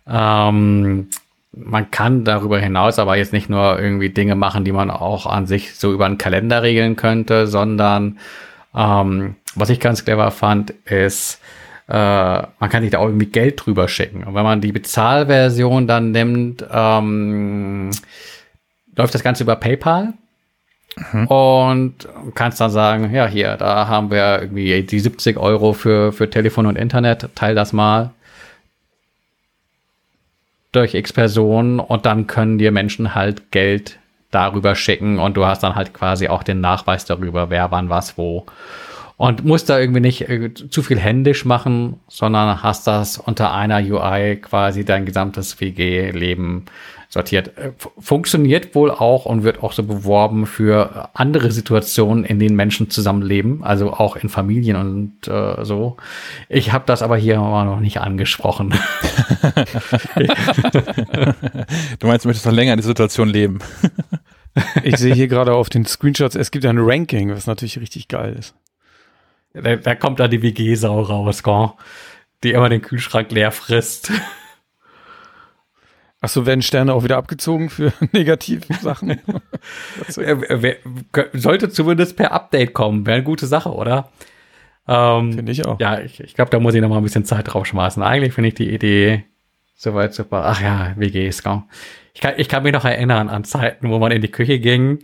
[0.08, 1.10] Ähm,
[1.52, 5.48] man kann darüber hinaus aber jetzt nicht nur irgendwie Dinge machen, die man auch an
[5.48, 8.20] sich so über einen Kalender regeln könnte, sondern
[8.76, 11.42] ähm, was ich ganz clever fand, ist,
[11.88, 14.24] äh, man kann sich da auch irgendwie Geld drüber schicken.
[14.24, 17.92] Und wenn man die Bezahlversion dann nimmt, ähm,
[18.96, 20.14] läuft das Ganze über PayPal.
[21.12, 21.28] Mhm.
[21.28, 21.94] Und
[22.34, 26.66] kannst dann sagen, ja, hier, da haben wir irgendwie die 70 Euro für, für Telefon
[26.66, 28.12] und Internet, teil das mal
[30.72, 34.00] durch X Personen und dann können dir Menschen halt Geld
[34.32, 38.18] darüber schicken und du hast dann halt quasi auch den Nachweis darüber, wer wann was
[38.18, 38.46] wo
[39.18, 43.80] und musst da irgendwie nicht äh, zu viel händisch machen, sondern hast das unter einer
[43.80, 46.66] UI quasi dein gesamtes WG-Leben
[47.10, 47.58] sortiert.
[47.58, 52.92] Äh, funktioniert wohl auch und wird auch so beworben für andere Situationen, in denen Menschen
[52.92, 55.98] zusammenleben, also auch in Familien und äh, so.
[56.48, 58.70] Ich habe das aber hier noch nicht angesprochen.
[62.00, 63.60] du meinst, du möchtest noch länger in der Situation leben?
[64.84, 68.36] ich sehe hier gerade auf den Screenshots, es gibt ein Ranking, was natürlich richtig geil
[68.38, 68.54] ist.
[69.62, 71.72] Da, da kommt da die WG-Sau raus, gell?
[72.44, 74.12] die immer den Kühlschrank leer frisst.
[76.22, 79.22] Achso, werden Sterne auch wieder abgezogen für negative Sachen?
[81.34, 83.06] Sollte zumindest per Update kommen.
[83.06, 84.10] Wäre eine gute Sache, oder?
[84.88, 85.80] Ähm, finde ich auch.
[85.80, 88.02] Ja, ich, ich glaube, da muss ich noch mal ein bisschen Zeit drauf schmeißen.
[88.02, 89.26] Eigentlich finde ich die Idee
[89.76, 90.44] soweit super.
[90.46, 91.70] Ach ja, WGs, komm.
[92.14, 95.04] Ich kann, ich kann mich noch erinnern an Zeiten, wo man in die Küche ging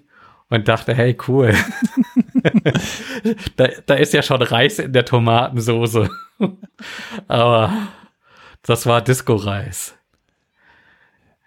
[0.54, 1.56] und dachte, hey, cool.
[3.56, 6.10] da, da ist ja schon Reis in der Tomatensoße.
[7.28, 7.74] Aber
[8.62, 9.96] das war Disco-Reis.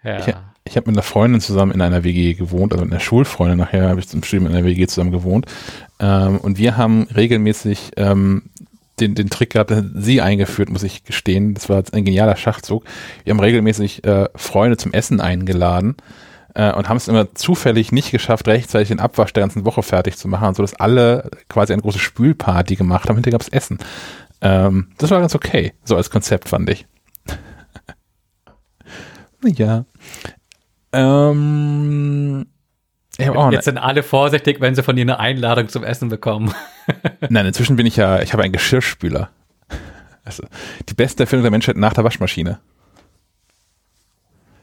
[0.03, 0.19] Ja.
[0.19, 0.35] Ich,
[0.65, 3.87] ich habe mit einer Freundin zusammen in einer WG gewohnt, also mit einer Schulfreundin nachher
[3.87, 5.45] habe ich zum Studium in einer WG zusammen gewohnt.
[5.99, 8.43] Ähm, und wir haben regelmäßig ähm,
[8.99, 11.53] den, den Trick gehabt, sie eingeführt, muss ich gestehen.
[11.53, 12.83] Das war ein genialer Schachzug.
[13.23, 15.95] Wir haben regelmäßig äh, Freunde zum Essen eingeladen
[16.57, 20.17] äh, und haben es immer zufällig nicht geschafft, rechtzeitig den Abwasch der ganzen Woche fertig
[20.17, 23.15] zu machen, so dass alle quasi eine große Spülparty gemacht haben.
[23.15, 23.77] Hinterher gab es Essen.
[24.41, 26.87] Ähm, das war ganz okay, so als Konzept fand ich.
[29.43, 29.85] ja.
[30.93, 32.47] Ähm,
[33.19, 36.55] ich auch Jetzt sind alle vorsichtig, wenn sie von dir eine Einladung zum Essen bekommen.
[37.29, 39.29] Nein, inzwischen bin ich ja, ich habe einen Geschirrspüler.
[40.23, 40.43] Also,
[40.89, 42.59] die beste Erfindung der Menschheit nach der Waschmaschine.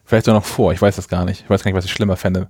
[0.05, 1.43] Vielleicht sogar noch vor, ich weiß das gar nicht.
[1.43, 2.49] Ich weiß gar nicht, was ich schlimmer fände.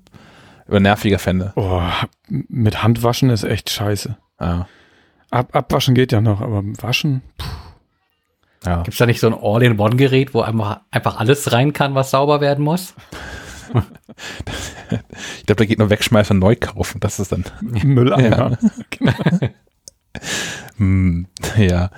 [0.69, 1.53] Oder nerviger fände.
[1.57, 1.83] Oh,
[2.29, 4.17] mit Handwaschen ist echt scheiße.
[4.41, 4.67] Ja.
[5.31, 7.47] Ab, abwaschen geht ja noch, aber waschen, puh.
[8.67, 8.77] Ja.
[8.83, 12.41] Gibt es da nicht so ein All-in-One-Gerät, wo einfach, einfach alles rein kann, was sauber
[12.41, 12.95] werden muss?
[15.39, 17.01] ich glaube, da geht nur wegschmeißen und neu kaufen.
[17.01, 18.57] Das ist dann Mülleimer.
[19.01, 19.11] Ja.
[20.77, 21.27] hm,
[21.57, 21.91] ja.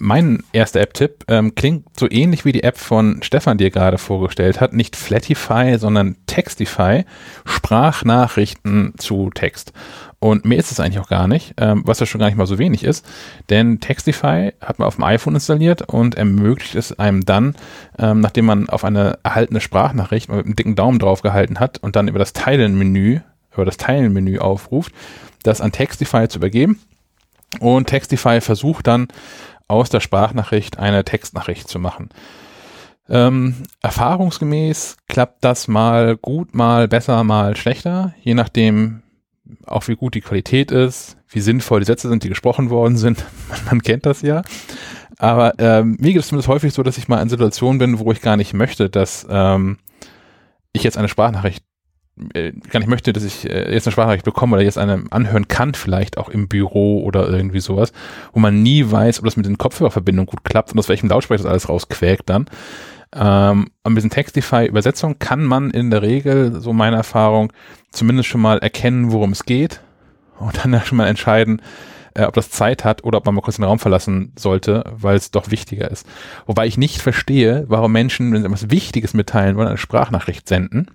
[0.00, 3.98] Mein erster App-Tipp ähm, klingt so ähnlich wie die App von Stefan, die er gerade
[3.98, 4.72] vorgestellt hat.
[4.72, 7.04] Nicht Flatify, sondern Textify.
[7.44, 9.72] Sprachnachrichten zu Text.
[10.20, 12.46] Und mehr ist es eigentlich auch gar nicht, ähm, was ja schon gar nicht mal
[12.46, 13.04] so wenig ist.
[13.50, 17.56] Denn Textify hat man auf dem iPhone installiert und ermöglicht es einem dann,
[17.98, 21.96] ähm, nachdem man auf eine erhaltene Sprachnachricht mit einem dicken Daumen drauf gehalten hat und
[21.96, 23.20] dann über das Teilen-Menü,
[23.52, 24.92] über das Teilen-Menü aufruft,
[25.42, 26.80] das an Textify zu übergeben.
[27.60, 29.08] Und Textify versucht dann
[29.68, 32.08] aus der Sprachnachricht eine Textnachricht zu machen.
[33.08, 39.02] Ähm, erfahrungsgemäß klappt das mal gut, mal besser, mal schlechter, je nachdem
[39.66, 43.24] auch wie gut die Qualität ist, wie sinnvoll die Sätze sind, die gesprochen worden sind.
[43.66, 44.42] Man, kennt das ja.
[45.18, 48.12] Aber ähm, mir geht es zumindest häufig so, dass ich mal in Situationen bin, wo
[48.12, 49.78] ich gar nicht möchte, dass ähm,
[50.72, 51.64] ich jetzt eine Sprachnachricht
[52.34, 55.48] äh, gar nicht möchte, dass ich äh, jetzt eine Sprachnachricht bekomme oder jetzt eine anhören
[55.48, 57.92] kann, vielleicht auch im Büro oder irgendwie sowas,
[58.32, 61.44] wo man nie weiß, ob das mit den Kopfhörerverbindungen gut klappt und aus welchem Lautsprecher
[61.44, 62.46] das alles rausquäkt dann.
[63.14, 67.52] Ähm, und mit diesen Textify-Übersetzungen kann man in der Regel, so meine Erfahrung,
[67.90, 69.80] zumindest schon mal erkennen, worum es geht
[70.38, 71.62] und dann schon mal entscheiden,
[72.14, 75.16] äh, ob das Zeit hat oder ob man mal kurz den Raum verlassen sollte, weil
[75.16, 76.06] es doch wichtiger ist.
[76.46, 80.88] Wobei ich nicht verstehe, warum Menschen, wenn sie etwas Wichtiges mitteilen wollen, eine Sprachnachricht senden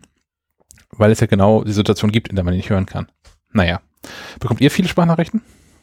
[0.97, 3.07] weil es ja genau die Situation gibt, in der man nicht hören kann.
[3.51, 3.81] Naja.
[4.39, 5.41] Bekommt ihr viele Sprachnachrichten?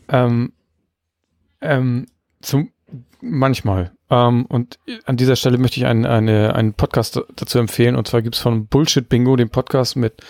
[0.09, 0.53] Ähm,
[1.61, 2.07] ähm,
[2.43, 2.71] zum,
[3.21, 3.93] manchmal.
[4.11, 7.97] Ähm, und an dieser Stelle möchte ich einen, eine, einen Podcast dazu empfehlen.
[7.97, 10.23] Und zwar gibt es von Bullshit Bingo, den Podcast mit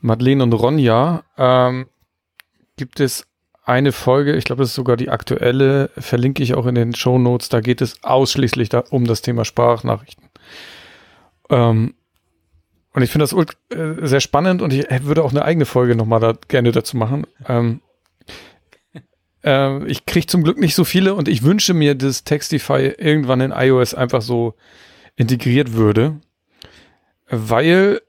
[0.00, 1.86] Madeleine und Ronja, ähm,
[2.76, 3.26] gibt es
[3.64, 7.18] eine Folge, ich glaube, das ist sogar die aktuelle, verlinke ich auch in den Show
[7.18, 7.48] Notes.
[7.48, 10.28] Da geht es ausschließlich da, um das Thema Sprachnachrichten.
[11.48, 11.94] Ähm,
[12.94, 13.32] und ich finde das
[13.76, 17.26] äh, sehr spannend und ich würde auch eine eigene Folge nochmal da gerne dazu machen.
[17.48, 17.80] Ähm,
[19.44, 23.40] äh, ich kriege zum Glück nicht so viele und ich wünsche mir, dass Textify irgendwann
[23.40, 24.54] in iOS einfach so
[25.16, 26.20] integriert würde,
[27.28, 28.00] weil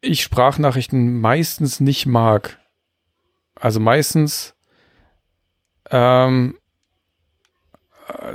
[0.00, 2.58] ich Sprachnachrichten meistens nicht mag.
[3.54, 4.54] Also meistens
[5.90, 6.56] ähm,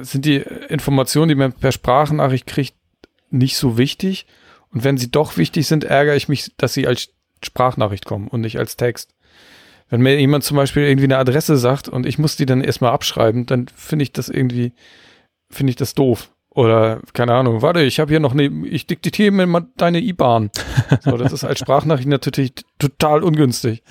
[0.02, 2.76] sind die Informationen, die man per Sprachnachricht kriegt,
[3.30, 4.26] nicht so wichtig.
[4.74, 7.10] Und wenn sie doch wichtig sind, ärgere ich mich, dass sie als
[7.44, 9.14] Sprachnachricht kommen und nicht als Text.
[9.90, 12.92] Wenn mir jemand zum Beispiel irgendwie eine Adresse sagt und ich muss die dann erstmal
[12.92, 14.74] abschreiben, dann finde ich das irgendwie,
[15.50, 16.32] finde ich das doof.
[16.50, 20.52] Oder, keine Ahnung, warte, ich habe hier noch eine, ich diktiere mir mal deine IBAN.
[21.02, 23.84] So, das ist als Sprachnachricht natürlich total ungünstig.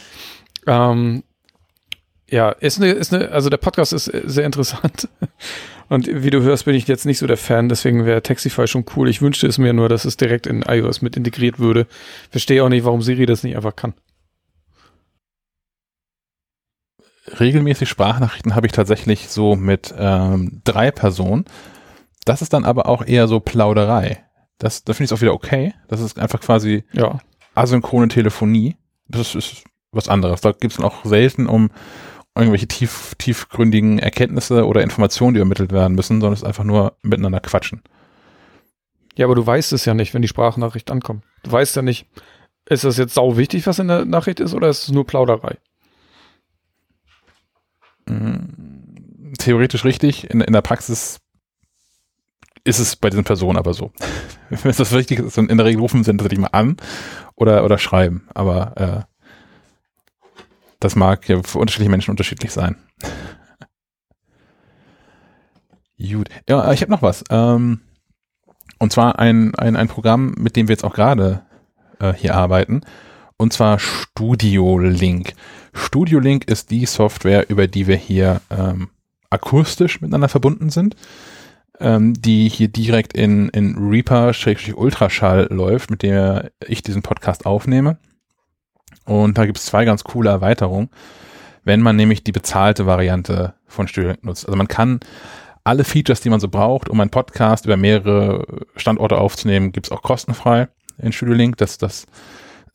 [0.66, 1.24] Ähm,
[2.32, 5.06] ja, ist eine, ist eine, also der Podcast ist sehr interessant.
[5.90, 8.86] Und wie du hörst, bin ich jetzt nicht so der Fan, deswegen wäre Taxify schon
[8.96, 9.10] cool.
[9.10, 11.86] Ich wünschte es mir nur, dass es direkt in iOS mit integriert würde.
[12.30, 13.92] Verstehe auch nicht, warum Siri das nicht einfach kann.
[17.38, 21.44] Regelmäßig Sprachnachrichten habe ich tatsächlich so mit ähm, drei Personen.
[22.24, 24.24] Das ist dann aber auch eher so Plauderei.
[24.56, 25.74] Das, da finde ich es auch wieder okay.
[25.88, 27.18] Das ist einfach quasi ja.
[27.54, 28.76] asynchrone Telefonie.
[29.06, 30.40] Das ist was anderes.
[30.40, 31.70] Da gibt es auch selten um
[32.34, 36.96] irgendwelche tief, tiefgründigen Erkenntnisse oder Informationen, die übermittelt werden müssen, sondern es ist einfach nur
[37.02, 37.82] miteinander quatschen.
[39.16, 41.24] Ja, aber du weißt es ja nicht, wenn die Sprachnachricht ankommt.
[41.42, 42.06] Du weißt ja nicht,
[42.66, 45.58] ist das jetzt sau wichtig, was in der Nachricht ist, oder ist es nur Plauderei?
[48.06, 51.20] Mm, theoretisch richtig, in, in der Praxis
[52.64, 53.92] ist es bei diesen Personen aber so.
[54.48, 56.76] wenn es das wichtig ist, in der Regel rufen sie tatsächlich mal an
[57.34, 59.11] oder, oder schreiben, aber äh,
[60.84, 62.76] das mag ja für unterschiedliche Menschen unterschiedlich sein.
[65.98, 66.28] Gut.
[66.48, 67.22] Ja, ich habe noch was.
[67.30, 67.80] Ähm,
[68.78, 71.42] und zwar ein, ein, ein Programm, mit dem wir jetzt auch gerade
[72.00, 72.80] äh, hier arbeiten.
[73.36, 75.34] Und zwar Studio Link.
[75.72, 78.90] Studio Link ist die Software, über die wir hier ähm,
[79.30, 80.96] akustisch miteinander verbunden sind,
[81.80, 87.98] ähm, die hier direkt in, in Reaper-Ultraschall läuft, mit der ich diesen Podcast aufnehme.
[89.04, 90.90] Und da gibt es zwei ganz coole Erweiterungen,
[91.64, 94.46] wenn man nämlich die bezahlte Variante von Studio nutzt.
[94.46, 95.00] Also man kann
[95.64, 98.44] alle Features, die man so braucht, um einen Podcast über mehrere
[98.76, 100.68] Standorte aufzunehmen, gibt's auch kostenfrei
[100.98, 101.56] in Studio Link.
[101.58, 102.06] Das, das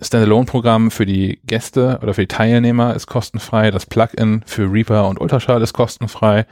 [0.01, 3.71] Standalone-Programm für die Gäste oder für die Teilnehmer ist kostenfrei.
[3.71, 6.45] Das Plugin für Reaper und Ultraschall ist kostenfrei.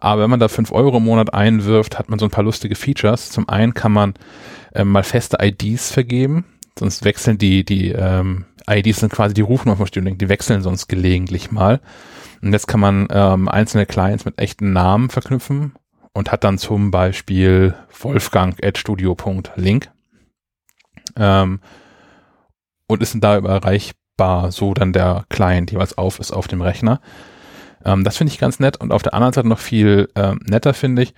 [0.00, 2.74] Aber wenn man da fünf Euro im Monat einwirft, hat man so ein paar lustige
[2.74, 3.30] Features.
[3.30, 4.14] Zum einen kann man
[4.74, 6.46] ähm, mal feste IDs vergeben.
[6.78, 10.18] Sonst wechseln die, die ähm, IDs sind quasi die Rufnummer von Studio Link.
[10.18, 11.80] Die wechseln sonst gelegentlich mal.
[12.42, 15.74] Und jetzt kann man ähm, einzelne Clients mit echten Namen verknüpfen
[16.12, 19.90] und hat dann zum Beispiel wolfgang.studio.link
[21.16, 21.60] ähm,
[22.86, 27.00] und ist da erreichbar, so dann der Client jeweils auf ist auf dem Rechner.
[27.84, 30.74] Ähm, das finde ich ganz nett und auf der anderen Seite noch viel ähm, netter
[30.74, 31.14] finde ich,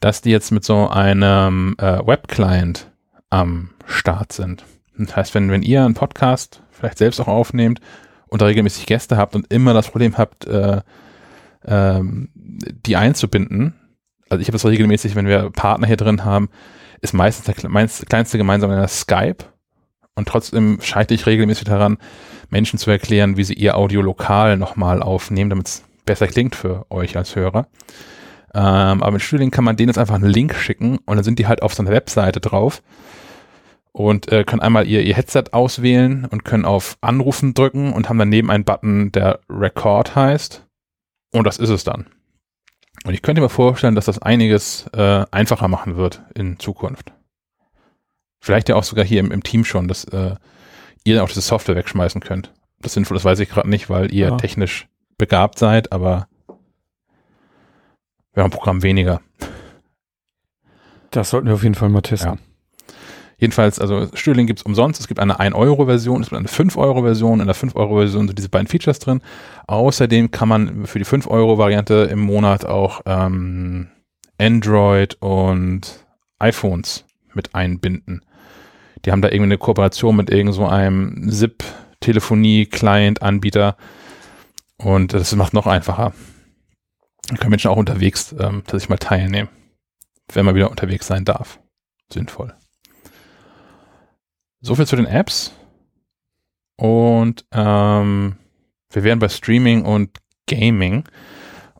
[0.00, 2.90] dass die jetzt mit so einem äh, Web-Client
[3.30, 4.64] am Start sind.
[4.96, 7.80] Das heißt, wenn, wenn ihr einen Podcast vielleicht selbst auch aufnehmt
[8.28, 10.80] und regelmäßig Gäste habt und immer das Problem habt, äh,
[11.66, 13.74] ähm, die einzubinden,
[14.28, 16.48] also ich habe das regelmäßig, wenn wir Partner hier drin haben,
[17.00, 19.44] ist meistens der kleinste gemeinsame Skype.
[20.14, 21.98] Und trotzdem scheitere ich regelmäßig daran,
[22.50, 26.86] Menschen zu erklären, wie sie ihr Audio lokal nochmal aufnehmen, damit es besser klingt für
[26.90, 27.68] euch als Hörer.
[28.54, 31.38] Ähm, aber mit Studiolink kann man denen jetzt einfach einen Link schicken und dann sind
[31.38, 32.82] die halt auf so einer Webseite drauf
[33.98, 38.18] und äh, können einmal ihr, ihr Headset auswählen und können auf Anrufen drücken und haben
[38.18, 40.64] daneben einen Button, der Record heißt.
[41.32, 42.06] Und das ist es dann.
[43.04, 47.12] Und ich könnte mir vorstellen, dass das einiges äh, einfacher machen wird in Zukunft.
[48.40, 50.36] Vielleicht ja auch sogar hier im, im Team schon, dass äh,
[51.02, 52.52] ihr auch diese Software wegschmeißen könnt.
[52.80, 54.36] Das sinnvoll, das weiß ich gerade nicht, weil ihr ja.
[54.36, 56.28] technisch begabt seid, aber
[58.32, 59.20] wir haben ein Programm weniger.
[61.10, 62.34] Das sollten wir auf jeden Fall mal testen.
[62.34, 62.47] Ja.
[63.38, 65.00] Jedenfalls, also Stühling gibt's umsonst.
[65.00, 67.38] Es gibt eine 1-Euro-Version, es gibt eine 5-Euro-Version.
[67.40, 69.22] In der 5-Euro-Version sind diese beiden Features drin.
[69.68, 73.86] Außerdem kann man für die 5-Euro-Variante im Monat auch ähm,
[74.38, 76.04] Android und
[76.40, 77.04] iPhones
[77.34, 78.24] mit einbinden.
[79.04, 83.76] Die haben da irgendwie eine Kooperation mit irgend so einem SIP-Telefonie-Client-Anbieter
[84.78, 86.12] und das macht noch einfacher.
[87.28, 89.48] Da können Menschen auch unterwegs ähm, tatsächlich mal teilnehmen,
[90.32, 91.60] wenn man wieder unterwegs sein darf.
[92.12, 92.52] Sinnvoll.
[94.60, 95.52] So viel zu den Apps.
[96.76, 98.36] Und ähm,
[98.90, 100.10] wir wären bei Streaming und
[100.48, 101.04] Gaming.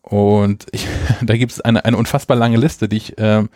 [0.02, 0.86] Und ich,
[1.22, 3.48] da gibt es eine, eine unfassbar lange Liste, die ich ähm,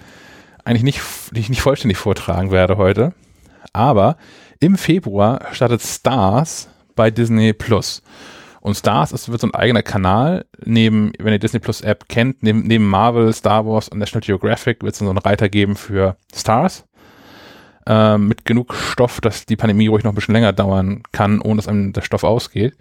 [0.64, 1.00] eigentlich nicht,
[1.32, 3.14] die ich nicht vollständig vortragen werde heute.
[3.72, 4.16] Aber
[4.60, 8.02] im Februar startet Stars bei Disney Plus.
[8.60, 12.44] Und Stars ist, wird so ein eigener Kanal, neben, wenn ihr Disney Plus App kennt,
[12.44, 16.16] neben, neben Marvel, Star Wars und National Geographic wird es so einen Reiter geben für
[16.32, 16.84] Stars
[17.86, 21.56] äh, mit genug Stoff, dass die Pandemie ruhig noch ein bisschen länger dauern kann, ohne
[21.56, 22.76] dass einem der Stoff ausgeht.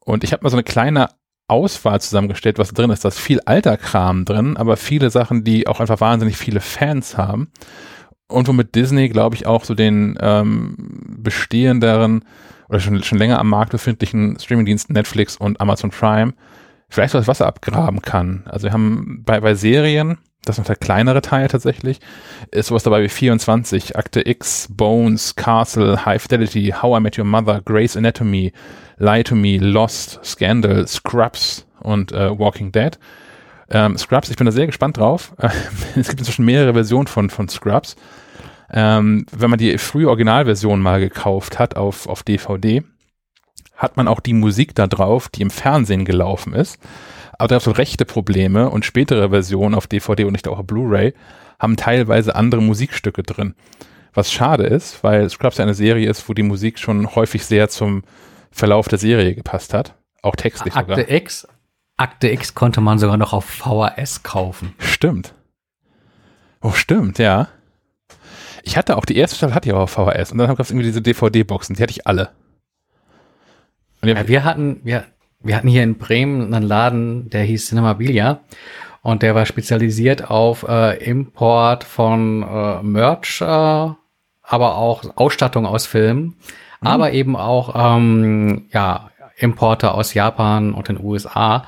[0.00, 1.08] Und ich habe mal so eine kleine
[1.48, 3.04] Auswahl zusammengestellt, was drin ist.
[3.04, 7.16] Da ist viel alter Kram drin, aber viele Sachen, die auch einfach wahnsinnig viele Fans
[7.16, 7.50] haben.
[8.28, 10.76] Und womit Disney, glaube ich, auch so den ähm,
[11.18, 12.24] bestehenderen
[12.68, 16.34] oder schon, schon länger am Markt befindlichen Streamingdiensten Netflix und Amazon Prime
[16.90, 18.44] vielleicht so das Wasser abgraben kann.
[18.46, 22.00] Also wir haben bei, bei Serien das ist noch der kleinere Teil tatsächlich,
[22.50, 27.24] ist sowas dabei wie 24, Akte X, Bones, Castle, High Fidelity, How I Met Your
[27.24, 28.52] Mother, Grey's Anatomy,
[28.98, 32.98] Lie to Me, Lost, Scandal, Scrubs und äh, Walking Dead.
[33.70, 35.34] Ähm, Scrubs, ich bin da sehr gespannt drauf.
[35.96, 37.96] es gibt inzwischen mehrere Versionen von, von Scrubs.
[38.70, 42.82] Ähm, wenn man die frühe Originalversion mal gekauft hat auf, auf DVD,
[43.76, 46.78] hat man auch die Musik da drauf, die im Fernsehen gelaufen ist.
[47.38, 51.14] Aber da so rechte Probleme und spätere Versionen auf DVD und nicht auch auf Blu-ray
[51.58, 53.54] haben teilweise andere Musikstücke drin.
[54.12, 57.68] Was schade ist, weil Scrubs ja eine Serie ist, wo die Musik schon häufig sehr
[57.68, 58.02] zum
[58.50, 59.94] Verlauf der Serie gepasst hat.
[60.22, 61.10] Auch textlich Akte sogar.
[61.10, 61.46] X,
[61.96, 64.74] Akte X konnte man sogar noch auf VHS kaufen.
[64.78, 65.34] Stimmt.
[66.60, 67.48] Oh, stimmt, ja.
[68.64, 70.70] Ich hatte auch, die erste Staffel hatte ich auch auf VHS und dann gab es
[70.70, 72.30] irgendwie diese DVD-Boxen, die hatte ich alle.
[74.02, 75.04] Ja, wir hatten, wir,
[75.40, 78.40] wir hatten hier in Bremen einen Laden, der hieß Cinemabilia
[79.02, 85.86] und der war spezialisiert auf äh, Import von äh, Merch, äh, aber auch Ausstattung aus
[85.86, 86.36] Filmen,
[86.80, 86.86] mhm.
[86.86, 91.64] aber eben auch ähm, ja Importe aus Japan und den USA.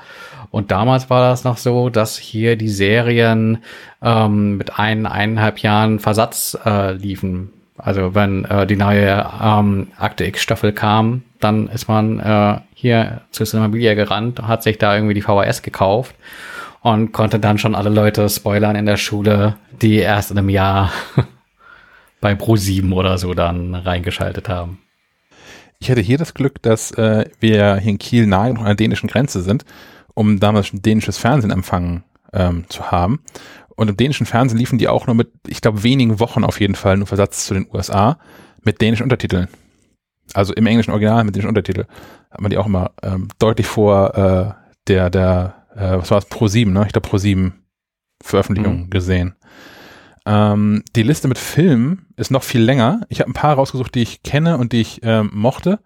[0.49, 3.63] Und damals war das noch so, dass hier die Serien
[4.01, 7.53] ähm, mit ein, eineinhalb Jahren Versatz äh, liefen.
[7.83, 13.21] Also wenn äh, die neue ähm, Akte X Staffel kam, dann ist man äh, hier
[13.31, 16.15] zu Cinemabilia gerannt, hat sich da irgendwie die VHS gekauft
[16.81, 20.91] und konnte dann schon alle Leute spoilern in der Schule, die erst in einem Jahr
[22.21, 24.79] bei Pro 7 oder so dann reingeschaltet haben.
[25.79, 29.09] Ich hatte hier das Glück, dass äh, wir hier in Kiel nahe an der dänischen
[29.09, 29.65] Grenze sind,
[30.13, 32.03] um damals dänisches Fernsehen empfangen
[32.33, 33.21] ähm, zu haben.
[33.81, 36.75] Und im dänischen Fernsehen liefen die auch nur mit, ich glaube, wenigen Wochen auf jeden
[36.75, 38.19] Fall nur Versatz zu den USA
[38.61, 39.47] mit dänischen Untertiteln.
[40.35, 41.87] Also im englischen Original mit dänischen Untertiteln.
[42.29, 44.53] Hat man die auch immer ähm, deutlich vor äh,
[44.87, 46.83] der, der, äh, was war es, Pro 7, ne?
[46.85, 47.55] Ich glaube Pro 7
[48.23, 48.89] Veröffentlichung mhm.
[48.91, 49.33] gesehen.
[50.27, 53.01] Ähm, die Liste mit Filmen ist noch viel länger.
[53.09, 55.79] Ich habe ein paar rausgesucht, die ich kenne und die ich ähm, mochte.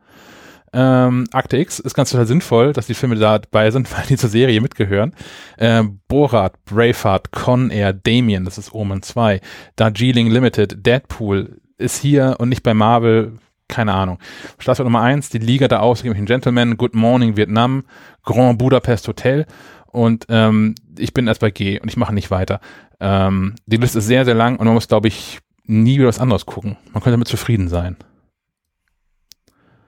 [0.78, 4.18] Ähm, Akte X ist ganz total sinnvoll, dass die Filme da dabei sind, weil die
[4.18, 5.14] zur Serie mitgehören.
[5.58, 9.40] Ähm, Borat, Braveheart, Con Air, Damien, das ist Omen 2,
[9.78, 13.40] Darjeeling Limited, Deadpool ist hier und nicht bei Marvel,
[13.70, 14.20] keine Ahnung.
[14.60, 17.86] Staffel Nummer 1, die Liga der ausgeblichen Gentlemen, Good Morning Vietnam,
[18.24, 19.46] Grand Budapest Hotel
[19.88, 22.60] und ähm, ich bin erst bei G und ich mache nicht weiter.
[23.00, 26.20] Ähm, die Liste ist sehr, sehr lang und man muss, glaube ich, nie wieder was
[26.20, 26.76] anderes gucken.
[26.92, 27.96] Man könnte damit zufrieden sein.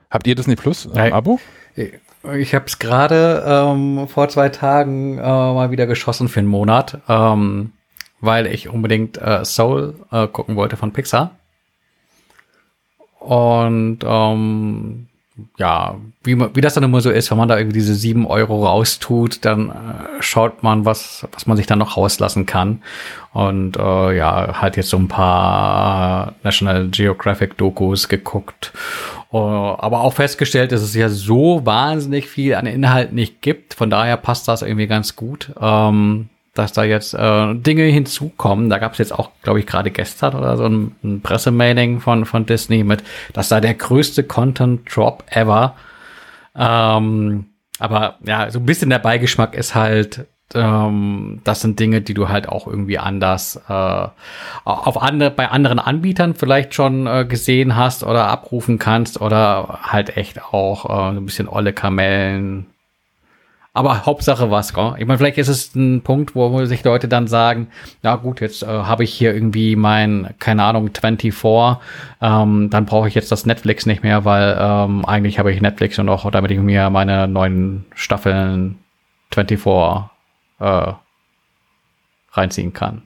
[0.10, 1.40] Habt ihr Disney Plus ein Abo?
[1.76, 7.00] Ich habe es gerade ähm, vor zwei Tagen äh, mal wieder geschossen für einen Monat,
[7.08, 7.72] ähm,
[8.20, 11.32] weil ich unbedingt äh, Soul äh, gucken wollte von Pixar.
[13.20, 15.08] Und ähm,
[15.58, 18.66] ja, wie, wie das dann immer so ist, wenn man da irgendwie diese sieben Euro
[18.66, 19.74] raustut, dann äh,
[20.22, 22.82] schaut man, was, was man sich dann noch rauslassen kann.
[23.34, 28.74] Und äh, ja, halt jetzt so ein paar National Geographic Dokus geguckt.
[29.38, 33.74] Uh, aber auch festgestellt, dass es ja so wahnsinnig viel an Inhalt nicht gibt.
[33.74, 35.52] Von daher passt das irgendwie ganz gut.
[35.60, 38.70] Ähm, dass da jetzt äh, Dinge hinzukommen.
[38.70, 42.26] Da gab es jetzt auch, glaube ich, gerade gestern oder so ein, ein Pressemailing von,
[42.26, 43.04] von Disney mit,
[43.34, 45.76] dass da der größte Content-Drop ever.
[46.56, 47.46] Ähm,
[47.80, 52.30] aber ja, so ein bisschen der Beigeschmack ist halt, ähm, das sind Dinge, die du
[52.30, 54.07] halt auch irgendwie anders äh,
[54.64, 60.18] auf andere, bei anderen Anbietern vielleicht schon äh, gesehen hast oder abrufen kannst oder halt
[60.18, 62.68] echt auch äh, ein bisschen olle Kamellen
[63.78, 64.95] aber Hauptsache was, gell?
[64.98, 67.68] Ich meine, vielleicht ist es ein Punkt, wo sich Leute dann sagen,
[68.02, 71.32] na gut, jetzt äh, habe ich hier irgendwie mein, keine Ahnung, 24,
[72.19, 75.99] ähm, dann brauche ich jetzt das Netflix nicht mehr, weil ähm, eigentlich habe ich Netflix
[75.99, 78.80] und auch damit ich mir meine neuen Staffeln
[79.32, 79.64] 24
[80.60, 80.94] äh,
[82.32, 83.04] reinziehen kann.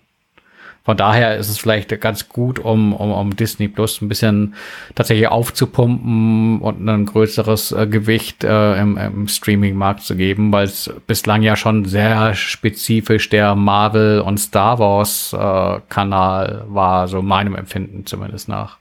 [0.83, 4.55] Von daher ist es vielleicht ganz gut, um, um, um Disney Plus ein bisschen
[4.95, 10.91] tatsächlich aufzupumpen und ein größeres äh, Gewicht äh, im, im Streaming-Markt zu geben, weil es
[11.05, 18.07] bislang ja schon sehr spezifisch der Marvel und Star Wars äh, war, so meinem Empfinden
[18.07, 18.79] zumindest nach.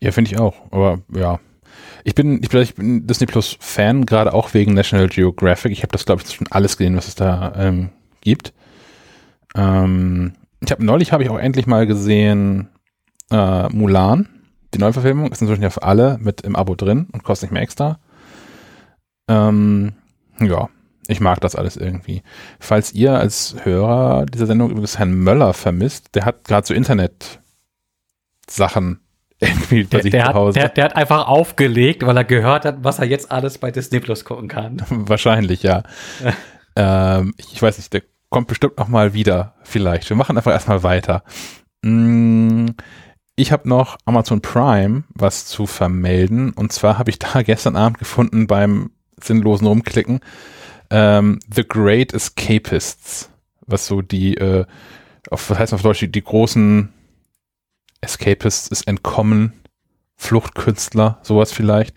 [0.00, 0.56] Ja, finde ich auch.
[0.72, 1.38] Aber ja,
[2.04, 5.72] ich bin, ich bin, ich bin Disney Plus Fan, gerade auch wegen National Geographic.
[5.72, 8.52] Ich habe das, glaube ich, schon alles gesehen, was es da ähm, gibt.
[9.54, 12.68] Ähm, ich habe neulich habe ich auch endlich mal gesehen
[13.30, 14.28] äh, Mulan,
[14.74, 17.62] die Neuverfilmung, ist inzwischen ja für alle mit im Abo drin und kostet nicht mehr
[17.62, 17.98] extra.
[19.28, 19.92] Ähm,
[20.40, 20.68] ja,
[21.08, 22.22] ich mag das alles irgendwie.
[22.58, 29.00] Falls ihr als Hörer dieser Sendung übrigens Herrn Möller vermisst, der hat gerade so Internet-Sachen
[29.48, 30.60] irgendwie bei der, sich der zu Hause.
[30.60, 33.70] Hat, der, der, hat einfach aufgelegt, weil er gehört hat, was er jetzt alles bei
[33.70, 34.82] Disney Plus gucken kann.
[34.88, 35.82] Wahrscheinlich, ja.
[36.76, 40.08] ähm, ich weiß nicht, der kommt bestimmt noch mal wieder, vielleicht.
[40.08, 41.24] Wir machen einfach erstmal weiter.
[41.82, 42.68] Mm,
[43.36, 46.52] ich habe noch Amazon Prime was zu vermelden.
[46.52, 48.90] Und zwar habe ich da gestern Abend gefunden beim
[49.20, 50.20] sinnlosen Rumklicken
[50.90, 53.30] ähm, The Great Escapists,
[53.66, 54.66] was so die, äh,
[55.30, 56.92] auf, was heißt auf Deutsch, die, die großen
[58.02, 59.54] Escapists ist entkommen
[60.16, 61.96] Fluchtkünstler, sowas vielleicht.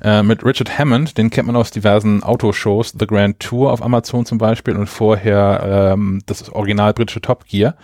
[0.00, 4.24] Äh, mit Richard Hammond, den kennt man aus diversen Autoshows, The Grand Tour auf Amazon
[4.24, 7.76] zum Beispiel und vorher ähm, das original britische Top Gear.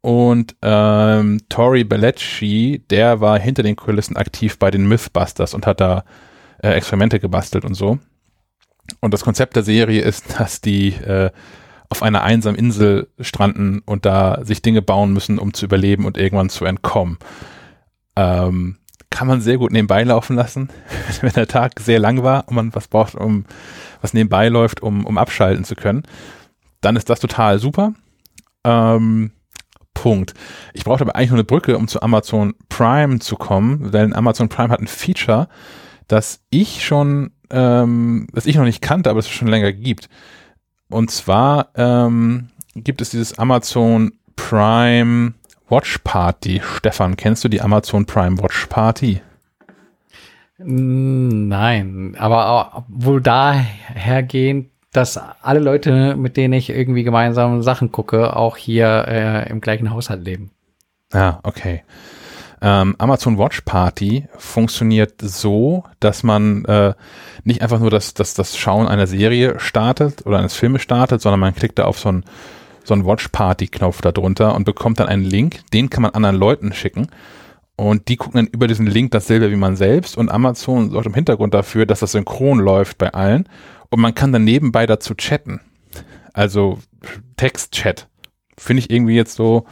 [0.00, 5.80] Und ähm, Tori Belleci, der war hinter den Kulissen aktiv bei den Mythbusters und hat
[5.80, 6.04] da
[6.62, 7.98] äh, Experimente gebastelt und so.
[9.00, 11.30] Und das Konzept der Serie ist, dass die äh,
[11.90, 16.16] auf einer einsamen Insel stranden und da sich Dinge bauen müssen, um zu überleben und
[16.16, 17.18] irgendwann zu entkommen.
[18.16, 18.76] Ähm,
[19.10, 20.70] kann man sehr gut nebenbei laufen lassen,
[21.20, 23.44] wenn der Tag sehr lang war und man was braucht, um
[24.00, 26.04] was nebenbei läuft, um, um abschalten zu können.
[26.80, 27.92] Dann ist das total super.
[28.64, 29.32] Ähm,
[29.92, 30.34] Punkt.
[30.72, 34.48] Ich brauchte aber eigentlich nur eine Brücke, um zu Amazon Prime zu kommen, denn Amazon
[34.48, 35.48] Prime hat ein Feature,
[36.08, 40.08] das ich schon, ähm, das ich noch nicht kannte, aber es schon länger gibt.
[40.90, 45.34] Und zwar ähm, gibt es dieses Amazon Prime
[45.68, 46.60] Watch Party.
[46.76, 49.22] Stefan, kennst du die Amazon Prime Watch Party?
[50.58, 58.56] Nein, aber wohl dahergehend, dass alle Leute, mit denen ich irgendwie gemeinsam Sachen gucke, auch
[58.56, 60.50] hier äh, im gleichen Haushalt leben.
[61.12, 61.82] Ah, okay.
[62.62, 66.94] Ähm, Amazon Watch Party funktioniert so, dass man äh,
[67.44, 71.40] nicht einfach nur das, das, das Schauen einer Serie startet oder eines Filmes startet, sondern
[71.40, 72.24] man klickt da auf so einen
[72.84, 76.12] so einen Watch Party Knopf da drunter und bekommt dann einen Link, den kann man
[76.12, 77.08] anderen Leuten schicken
[77.76, 81.14] und die gucken dann über diesen Link dasselbe wie man selbst und Amazon sorgt im
[81.14, 83.48] Hintergrund dafür, dass das synchron läuft bei allen
[83.90, 85.60] und man kann dann nebenbei dazu chatten.
[86.32, 86.78] Also
[87.36, 88.08] Text-Chat.
[88.56, 89.66] Finde ich irgendwie jetzt so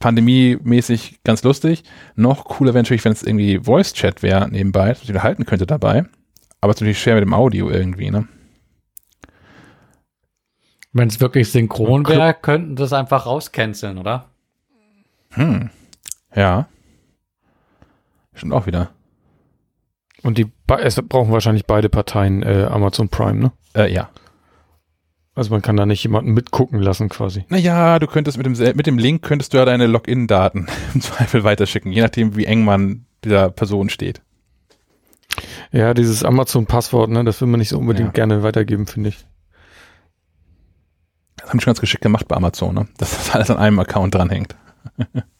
[0.00, 1.84] pandemiemäßig ganz lustig.
[2.16, 6.04] Noch cooler wäre natürlich, wenn es irgendwie Voice-Chat wäre nebenbei, dass ich halten könnte dabei.
[6.60, 8.26] Aber es ist natürlich schwer mit dem Audio irgendwie, ne?
[10.92, 14.30] Wenn es wirklich synchron wäre, könnten das einfach rauscanceln, oder?
[15.30, 15.70] Hm.
[16.34, 16.66] Ja.
[18.34, 18.90] Stimmt auch wieder.
[20.22, 23.52] Und die es brauchen wahrscheinlich beide Parteien äh, Amazon Prime, ne?
[23.74, 24.10] Äh, ja.
[25.40, 27.46] Also man kann da nicht jemanden mitgucken lassen quasi.
[27.48, 31.44] Naja, du könntest mit dem, mit dem Link könntest du ja deine Login-Daten im Zweifel
[31.44, 34.20] weiterschicken, je nachdem, wie eng man dieser Person steht.
[35.72, 38.12] Ja, dieses Amazon-Passwort, ne, das will man nicht so unbedingt ja.
[38.12, 39.26] gerne weitergeben, finde ich.
[41.36, 42.88] Das haben die schon ganz geschickt gemacht bei Amazon, ne?
[42.98, 44.56] dass das alles an einem Account dranhängt.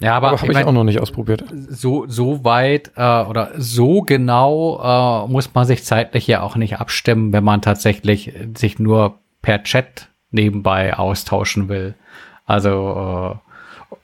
[0.00, 1.44] Ja, aber, aber habe ich mein, auch noch nicht ausprobiert.
[1.68, 4.80] So, so weit äh, oder so genau
[5.26, 9.62] äh, muss man sich zeitlich ja auch nicht abstimmen, wenn man tatsächlich sich nur per
[9.62, 11.94] Chat nebenbei austauschen will.
[12.46, 13.38] Also
[13.92, 13.94] äh,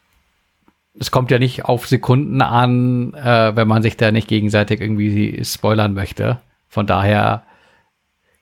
[0.98, 5.42] es kommt ja nicht auf Sekunden an, äh, wenn man sich da nicht gegenseitig irgendwie
[5.44, 6.38] spoilern möchte.
[6.68, 7.42] Von daher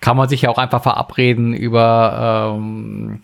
[0.04, 3.20] kann man sich ja auch einfach verabreden über, ähm,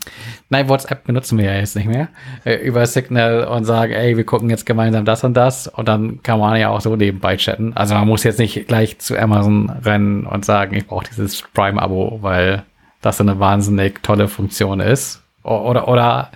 [0.49, 2.09] nein, WhatsApp benutzen wir ja jetzt nicht mehr,
[2.47, 6.23] äh, über Signal und sagen, ey, wir gucken jetzt gemeinsam das und das und dann
[6.23, 7.77] kann man ja auch so nebenbei chatten.
[7.77, 12.21] Also man muss jetzt nicht gleich zu Amazon rennen und sagen, ich brauche dieses Prime-Abo,
[12.23, 12.63] weil
[13.03, 15.23] das eine wahnsinnig tolle Funktion ist.
[15.43, 16.31] Oder, oder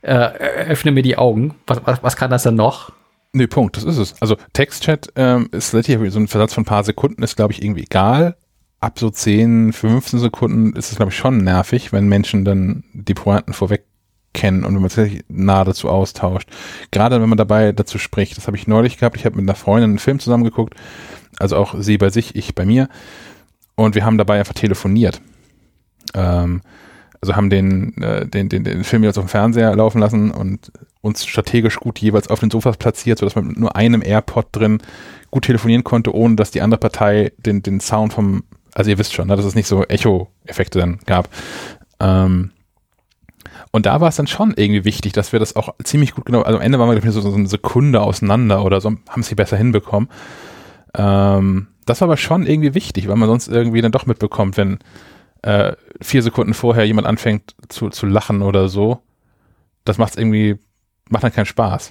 [0.00, 1.56] äh, öffne mir die Augen.
[1.66, 2.90] Was, was, was kann das denn noch?
[3.34, 4.14] Nee, Punkt, das ist es.
[4.22, 7.62] Also Textchat ähm, ist hier so ein Versatz von ein paar Sekunden, ist glaube ich
[7.62, 8.34] irgendwie egal
[8.80, 13.14] ab so 10, 15 Sekunden ist es, glaube ich, schon nervig, wenn Menschen dann die
[13.14, 13.84] Pointen vorweg
[14.32, 16.48] kennen und wenn man sich nah dazu austauscht.
[16.90, 18.36] Gerade wenn man dabei dazu spricht.
[18.36, 19.16] Das habe ich neulich gehabt.
[19.16, 20.74] Ich habe mit einer Freundin einen Film zusammengeguckt.
[21.38, 22.88] Also auch sie bei sich, ich bei mir.
[23.74, 25.20] Und wir haben dabei einfach telefoniert.
[26.14, 26.62] Ähm,
[27.20, 30.72] also haben den, äh, den, den, den Film jetzt auf dem Fernseher laufen lassen und
[31.02, 34.78] uns strategisch gut jeweils auf den Sofas platziert, sodass man mit nur einem AirPod drin
[35.30, 38.44] gut telefonieren konnte, ohne dass die andere Partei den, den Sound vom
[38.74, 41.28] also ihr wisst schon, ne, dass es nicht so Echo-Effekte dann gab.
[41.98, 42.52] Ähm,
[43.72, 46.42] und da war es dann schon irgendwie wichtig, dass wir das auch ziemlich gut genau,
[46.42, 49.56] also am Ende waren wir so, so eine Sekunde auseinander oder so, haben sie besser
[49.56, 50.08] hinbekommen.
[50.94, 54.78] Ähm, das war aber schon irgendwie wichtig, weil man sonst irgendwie dann doch mitbekommt, wenn
[55.42, 59.00] äh, vier Sekunden vorher jemand anfängt zu, zu lachen oder so.
[59.84, 60.58] Das macht irgendwie,
[61.08, 61.90] macht dann keinen Spaß.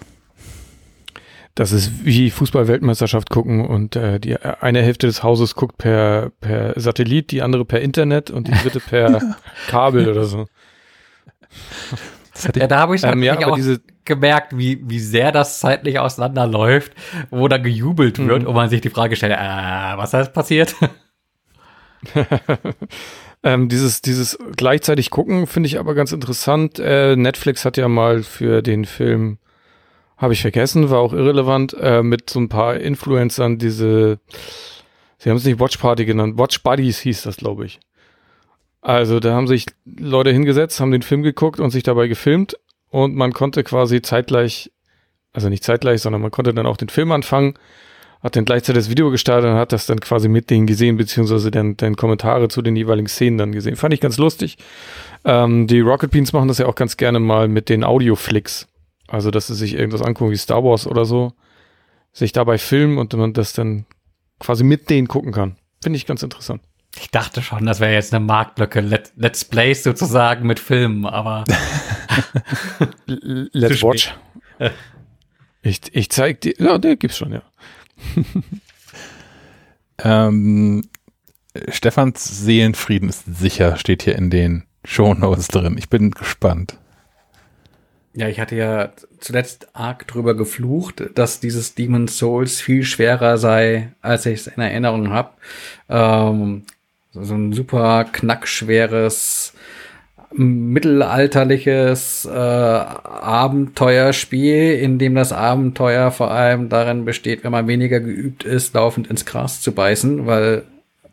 [1.59, 6.79] Das ist wie Fußball-Weltmeisterschaft gucken und äh, die eine Hälfte des Hauses guckt per, per
[6.79, 9.35] Satellit, die andere per Internet und die dritte per
[9.67, 10.47] Kabel oder so.
[12.55, 16.93] Ja, da habe ich ähm, ja, auch diese gemerkt, wie, wie sehr das zeitlich auseinanderläuft,
[17.29, 18.47] wo da gejubelt wird mhm.
[18.47, 20.77] und man sich die Frage stellt, äh, was ist passiert?
[23.43, 26.79] ähm, dieses, dieses gleichzeitig gucken finde ich aber ganz interessant.
[26.79, 29.39] Äh, Netflix hat ja mal für den Film
[30.19, 34.19] habe ich vergessen, war auch irrelevant, äh, mit so ein paar Influencern diese,
[35.17, 37.79] sie haben es nicht Watch Party genannt, Watch Buddies hieß das, glaube ich.
[38.81, 42.57] Also da haben sich Leute hingesetzt, haben den Film geguckt und sich dabei gefilmt
[42.89, 44.71] und man konnte quasi zeitgleich,
[45.31, 47.53] also nicht zeitgleich, sondern man konnte dann auch den Film anfangen,
[48.21, 51.49] hat dann gleichzeitig das Video gestartet und hat das dann quasi mit denen gesehen, beziehungsweise
[51.49, 53.77] dann, dann Kommentare zu den jeweiligen Szenen dann gesehen.
[53.77, 54.57] Fand ich ganz lustig.
[55.23, 58.67] Ähm, die Rocket Beans machen das ja auch ganz gerne mal mit den Audio-Flicks.
[59.09, 61.33] Also, dass sie sich irgendwas angucken wie Star Wars oder so,
[62.11, 63.85] sich dabei filmen und man das dann
[64.39, 65.57] quasi mit denen gucken kann.
[65.81, 66.61] Finde ich ganz interessant.
[66.97, 71.43] Ich dachte schon, das wäre jetzt eine Marktlücke, Let, Let's Plays sozusagen mit Filmen, aber
[73.05, 74.15] Let's Watch.
[75.61, 77.43] ich, ich zeig dir, ja, der gibt's schon, ja.
[80.03, 80.89] ähm,
[81.69, 85.77] Stefans Seelenfrieden ist sicher, steht hier in den Shownotes drin.
[85.77, 86.77] Ich bin gespannt.
[88.13, 93.91] Ja, ich hatte ja zuletzt arg drüber geflucht, dass dieses Demon's Souls viel schwerer sei,
[94.01, 95.29] als ich es in Erinnerung habe.
[95.89, 96.63] Ähm,
[97.11, 99.53] so ein super knackschweres
[100.31, 108.43] mittelalterliches äh, Abenteuerspiel, in dem das Abenteuer vor allem darin besteht, wenn man weniger geübt
[108.43, 110.65] ist, laufend ins Gras zu beißen, weil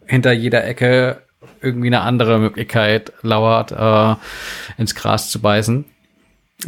[0.05, 1.23] hinter jeder Ecke
[1.63, 4.17] irgendwie eine andere Möglichkeit lauert, äh,
[4.81, 5.87] ins Gras zu beißen.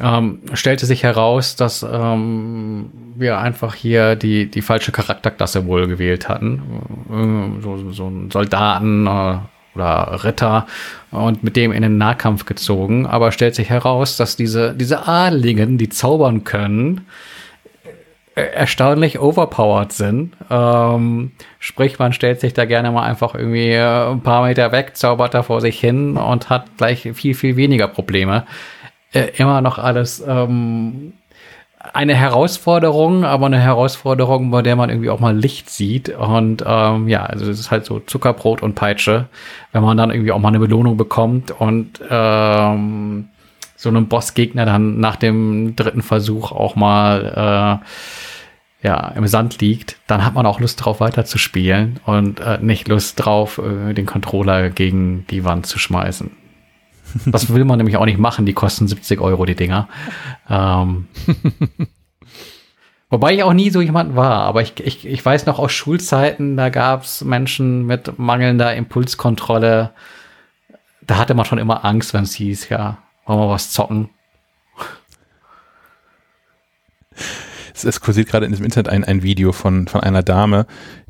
[0.00, 6.28] Ähm, stellte sich heraus, dass ähm, wir einfach hier die, die falsche Charakterklasse wohl gewählt
[6.28, 6.62] hatten.
[7.10, 9.38] Äh, so, so einen Soldaten äh,
[9.74, 10.66] oder Ritter
[11.10, 13.06] und mit dem in den Nahkampf gezogen.
[13.06, 17.06] Aber stellt sich heraus, dass diese, diese Adligen, die zaubern können,
[18.38, 20.34] äh, erstaunlich overpowered sind.
[20.50, 24.96] Ähm, sprich, man stellt sich da gerne mal einfach irgendwie äh, ein paar Meter weg,
[24.96, 28.44] zaubert da vor sich hin und hat gleich viel, viel weniger Probleme.
[29.12, 31.14] Äh, immer noch alles ähm,
[31.92, 36.10] eine Herausforderung, aber eine Herausforderung, bei der man irgendwie auch mal Licht sieht.
[36.10, 39.26] Und ähm, ja, also es ist halt so Zuckerbrot und Peitsche,
[39.72, 43.28] wenn man dann irgendwie auch mal eine Belohnung bekommt und ähm,
[43.76, 47.80] so einem Bossgegner dann nach dem dritten Versuch auch mal
[48.82, 52.88] äh, ja im Sand liegt, dann hat man auch Lust drauf weiterzuspielen und äh, nicht
[52.88, 56.30] Lust drauf, äh, den Controller gegen die Wand zu schmeißen.
[57.26, 59.88] Das will man nämlich auch nicht machen, die kosten 70 Euro, die Dinger.
[60.48, 61.08] Ähm,
[63.10, 66.56] wobei ich auch nie so jemand war, aber ich, ich, ich weiß noch aus Schulzeiten,
[66.56, 69.92] da gab es Menschen mit mangelnder Impulskontrolle.
[71.02, 74.10] Da hatte man schon immer Angst, wenn es hieß, ja, wollen wir was zocken.
[77.72, 80.66] es kursiert gerade in diesem Internet ein, ein Video von, von einer Dame,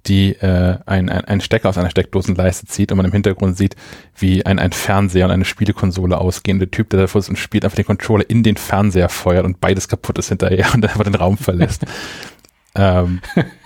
[0.09, 3.77] die äh, ein, ein, einen Stecker aus einer Steckdosenleiste zieht und man im Hintergrund sieht,
[4.17, 6.59] wie ein, ein Fernseher und eine Spielekonsole ausgehen.
[6.59, 9.61] Der Typ, der davor ist und spielt, einfach den Controller in den Fernseher feuert und
[9.61, 11.85] beides kaputt ist hinterher und einfach den Raum verlässt.
[12.75, 13.21] ähm,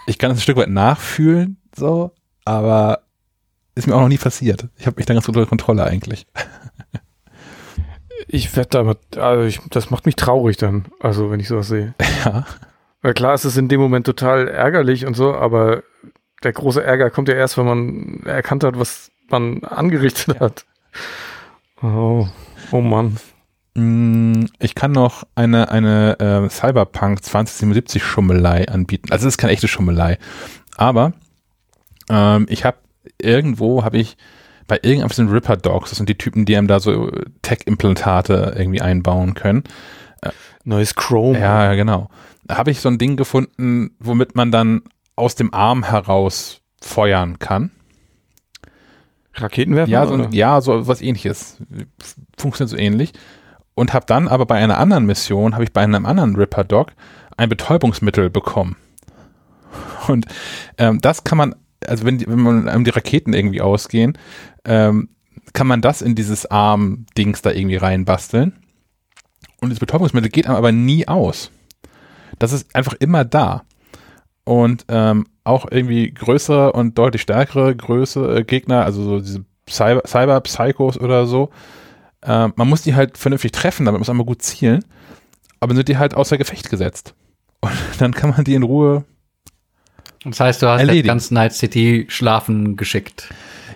[0.06, 2.12] ich kann das ein Stück weit nachfühlen, so,
[2.44, 3.02] aber
[3.74, 4.69] ist mir auch noch nie passiert.
[4.77, 6.27] Ich habe mich da ganz gut unter Kontrolle eigentlich.
[8.28, 11.94] Ich werde damit, also ich, das macht mich traurig dann, also wenn ich sowas sehe.
[12.24, 12.47] Ja.
[13.02, 15.82] Weil klar, es ist in dem Moment total ärgerlich und so, aber
[16.43, 20.64] der große Ärger kommt ja erst, wenn man erkannt hat, was man angerichtet hat.
[21.82, 22.27] Oh,
[22.70, 23.16] oh Mann.
[23.74, 29.10] Mm, ich kann noch eine, eine äh, Cyberpunk 2077 Schummelei anbieten.
[29.10, 30.19] Also es ist keine echte Schummelei.
[30.77, 31.12] Aber
[32.10, 32.78] ähm, ich habe
[33.20, 34.16] irgendwo, habe ich
[34.69, 37.10] bei irgendeinem von den Ripper Dogs, das sind die Typen, die einem da so
[37.43, 39.64] Tech-Implantate irgendwie einbauen können.
[40.64, 41.39] Neues Chrome.
[41.39, 42.09] Ja, genau.
[42.48, 44.82] Habe ich so ein Ding gefunden, womit man dann
[45.16, 47.70] aus dem Arm heraus feuern kann.
[49.34, 49.90] Raketenwerfer?
[49.90, 51.59] Ja, so, ja, so was ähnliches.
[52.36, 53.12] Funktioniert so ähnlich.
[53.74, 56.93] Und habe dann aber bei einer anderen Mission, habe ich bei einem anderen Ripper Dog
[57.36, 58.76] ein Betäubungsmittel bekommen.
[60.09, 60.26] Und
[60.76, 61.55] ähm, das kann man,
[61.86, 64.18] also wenn, die, wenn man einem die Raketen irgendwie ausgehen,
[64.64, 65.09] ähm,
[65.55, 68.59] kann man das in dieses Arm-Dings da irgendwie reinbasteln.
[69.60, 71.51] Und das Betäubungsmittel geht einem aber nie aus.
[72.39, 73.62] Das ist einfach immer da
[74.44, 80.02] und ähm, auch irgendwie größere und deutlich stärkere Größe äh, Gegner, also so diese Cyber,
[80.06, 81.51] Cyber Psychos oder so.
[82.23, 84.85] Äh, man muss die halt vernünftig treffen, damit muss man mal gut zielen.
[85.60, 87.14] Aber dann sind die halt außer Gefecht gesetzt.
[87.60, 89.05] Und dann kann man die in Ruhe.
[90.24, 91.09] Das heißt, du hast erledigen.
[91.09, 93.28] ganz Night City schlafen geschickt.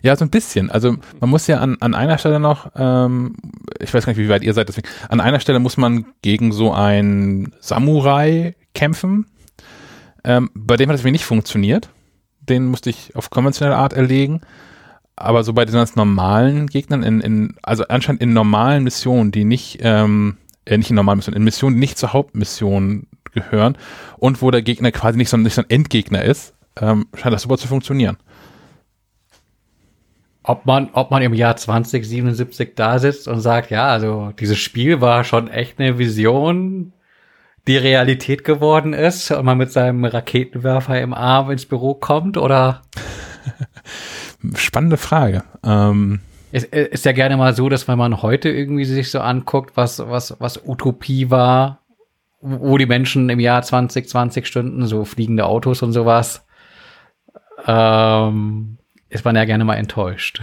[0.02, 0.70] Ja, so ein bisschen.
[0.70, 3.34] Also man muss ja an, an einer Stelle noch, ähm,
[3.80, 6.52] ich weiß gar nicht, wie weit ihr seid, deswegen, an einer Stelle muss man gegen
[6.52, 9.26] so ein Samurai kämpfen,
[10.26, 11.88] ähm, bei dem hat es mir nicht funktioniert.
[12.40, 14.40] Den musste ich auf konventionelle Art erlegen.
[15.14, 19.44] Aber so bei den ganz normalen Gegnern, in, in, also anscheinend in normalen Missionen, die
[19.44, 20.36] nicht, ähm,
[20.66, 23.78] äh, nicht in normalen Missionen, in Missionen, die nicht zur Hauptmission gehören
[24.18, 27.42] und wo der Gegner quasi nicht so, nicht so ein Endgegner ist, ähm, scheint das
[27.42, 28.18] super zu funktionieren.
[30.42, 35.00] Ob man, ob man im Jahr 2077 da sitzt und sagt, ja, also dieses Spiel
[35.00, 36.92] war schon echt eine Vision,
[37.66, 42.82] die Realität geworden ist und man mit seinem Raketenwerfer im Arm ins Büro kommt oder?
[44.54, 45.42] Spannende Frage.
[45.64, 46.20] Ähm
[46.52, 49.98] es ist ja gerne mal so, dass wenn man heute irgendwie sich so anguckt, was,
[49.98, 51.80] was, was Utopie war,
[52.40, 56.46] wo die Menschen im Jahr 2020 stünden, so fliegende Autos und sowas,
[57.66, 58.78] ähm,
[59.08, 60.42] ist man ja gerne mal enttäuscht.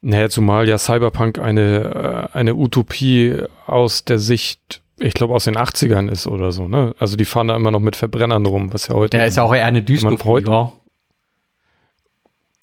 [0.00, 5.56] Naja, zumal ja Cyberpunk eine, äh, eine Utopie aus der Sicht ich glaube, aus den
[5.56, 6.94] 80ern ist oder so, ne?
[6.98, 9.16] Also die fahren da immer noch mit Verbrennern rum, was ja heute.
[9.16, 10.72] Der ist ja auch eher eine Dystopie, heute, ja.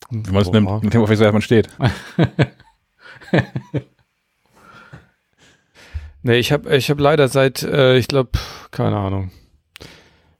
[0.09, 1.69] Wenn man es nimmt, mit dem auf man steht.
[6.21, 8.31] Nee, ich habe ich hab leider seit, äh, ich glaube,
[8.71, 9.31] keine Ahnung,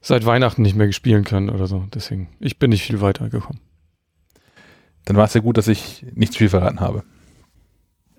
[0.02, 1.86] seit Weihnachten nicht mehr spielen können oder so.
[1.94, 3.60] Deswegen, ich bin nicht viel weitergekommen.
[5.06, 7.02] Dann war es ja gut, dass ich nicht zu viel verraten habe.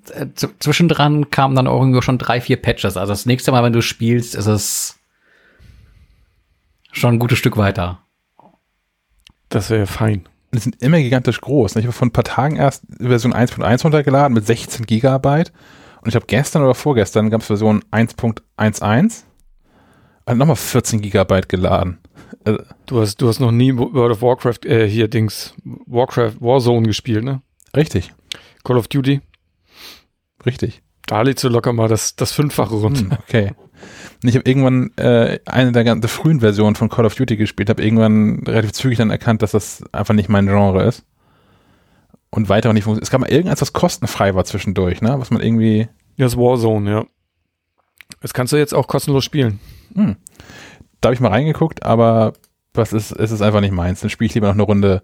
[0.09, 0.27] Äh,
[0.59, 2.97] Zwischendran kamen dann auch irgendwie schon drei, vier Patches.
[2.97, 4.99] Also das nächste Mal, wenn du spielst, ist es
[6.91, 7.99] schon ein gutes Stück weiter.
[9.49, 10.27] Das wäre fein.
[10.53, 11.75] Die sind immer gigantisch groß.
[11.77, 15.51] Ich habe vor ein paar Tagen erst Version 1.1 runtergeladen mit 16 Gigabyte.
[16.01, 19.23] Und ich habe gestern oder vorgestern gab es Version 1.11
[20.25, 21.99] und nochmal 14 Gigabyte geladen.
[22.45, 26.85] Äh, Du hast, du hast noch nie World of Warcraft, äh, hier Dings, Warcraft, Warzone
[26.87, 27.41] gespielt, ne?
[27.75, 28.11] richtig,
[28.65, 29.21] Call of Duty.
[30.45, 30.81] Richtig.
[31.07, 33.01] Da lädst du locker mal das, das Fünffache runter.
[33.01, 33.51] Hm, okay.
[34.21, 37.69] Und ich habe irgendwann äh, eine der ganz frühen Versionen von Call of Duty gespielt,
[37.69, 41.03] habe irgendwann relativ zügig dann erkannt, dass das einfach nicht mein Genre ist.
[42.29, 43.03] Und weiter auch nicht funktioniert.
[43.03, 45.15] Es gab mal irgendwas, was kostenfrei war zwischendurch, ne?
[45.19, 45.89] Was man irgendwie.
[46.15, 47.05] Ja, das Warzone, ja.
[48.21, 49.59] Das kannst du jetzt auch kostenlos spielen.
[49.95, 50.15] Hm.
[51.01, 52.33] Da habe ich mal reingeguckt, aber
[52.73, 53.99] was ist, es ist einfach nicht meins.
[53.99, 55.01] Dann spiele ich lieber noch eine Runde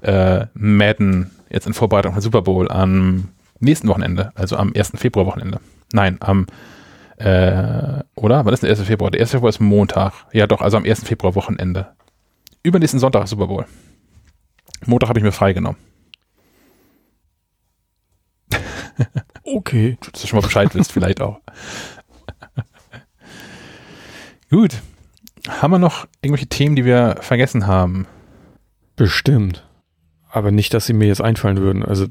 [0.00, 3.28] äh, Madden jetzt in Vorbereitung für Super Bowl am
[3.64, 4.92] nächsten Wochenende, also am 1.
[4.96, 5.60] Februar Wochenende.
[5.92, 6.46] Nein, am
[7.16, 8.44] äh, oder?
[8.44, 8.82] Wann ist der 1.
[8.82, 9.10] Februar?
[9.10, 9.30] Der 1.
[9.30, 10.12] Februar ist Montag.
[10.32, 11.04] Ja doch, also am 1.
[11.04, 11.92] Februar Wochenende.
[12.62, 13.66] Übernächsten Sonntag ist Super Bowl.
[14.86, 15.80] Montag habe ich mir freigenommen.
[19.44, 19.98] Okay.
[20.00, 21.40] Dass du schon mal Bescheid wisst, vielleicht auch.
[24.50, 24.80] Gut.
[25.48, 28.06] Haben wir noch irgendwelche Themen, die wir vergessen haben?
[28.96, 29.66] Bestimmt.
[30.30, 31.84] Aber nicht, dass sie mir jetzt einfallen würden.
[31.84, 32.06] Also,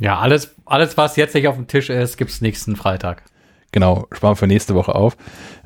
[0.00, 3.22] Ja, alles, alles, was jetzt nicht auf dem Tisch ist, gibt's nächsten Freitag.
[3.70, 5.16] Genau, sparen wir für nächste Woche auf.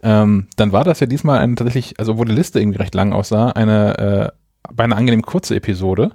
[0.03, 3.13] Ähm, dann war das ja diesmal eine tatsächlich, also wo die Liste irgendwie recht lang
[3.13, 4.33] aussah, eine
[4.69, 6.11] äh, beinahe angenehm kurze Episode.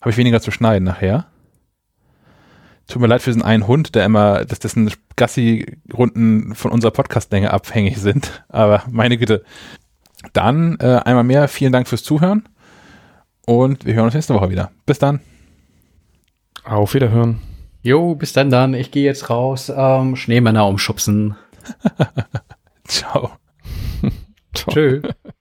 [0.00, 1.26] Habe ich weniger zu schneiden nachher.
[2.86, 7.52] Tut mir leid für diesen einen Hund, der immer, dass dessen Gassi-Runden von unserer Podcastlänge
[7.52, 8.44] abhängig sind.
[8.48, 9.44] Aber meine Güte.
[10.32, 12.48] Dann äh, einmal mehr vielen Dank fürs Zuhören
[13.46, 14.70] und wir hören uns nächste Woche wieder.
[14.84, 15.20] Bis dann.
[16.76, 17.40] Auf Wiederhören.
[17.82, 18.74] Jo, bis dann dann.
[18.74, 19.72] Ich gehe jetzt raus.
[19.74, 21.36] Ähm, Schneemänner umschubsen.
[22.84, 23.30] Ciao.
[24.54, 24.72] Ciao.
[24.72, 25.02] Tschö.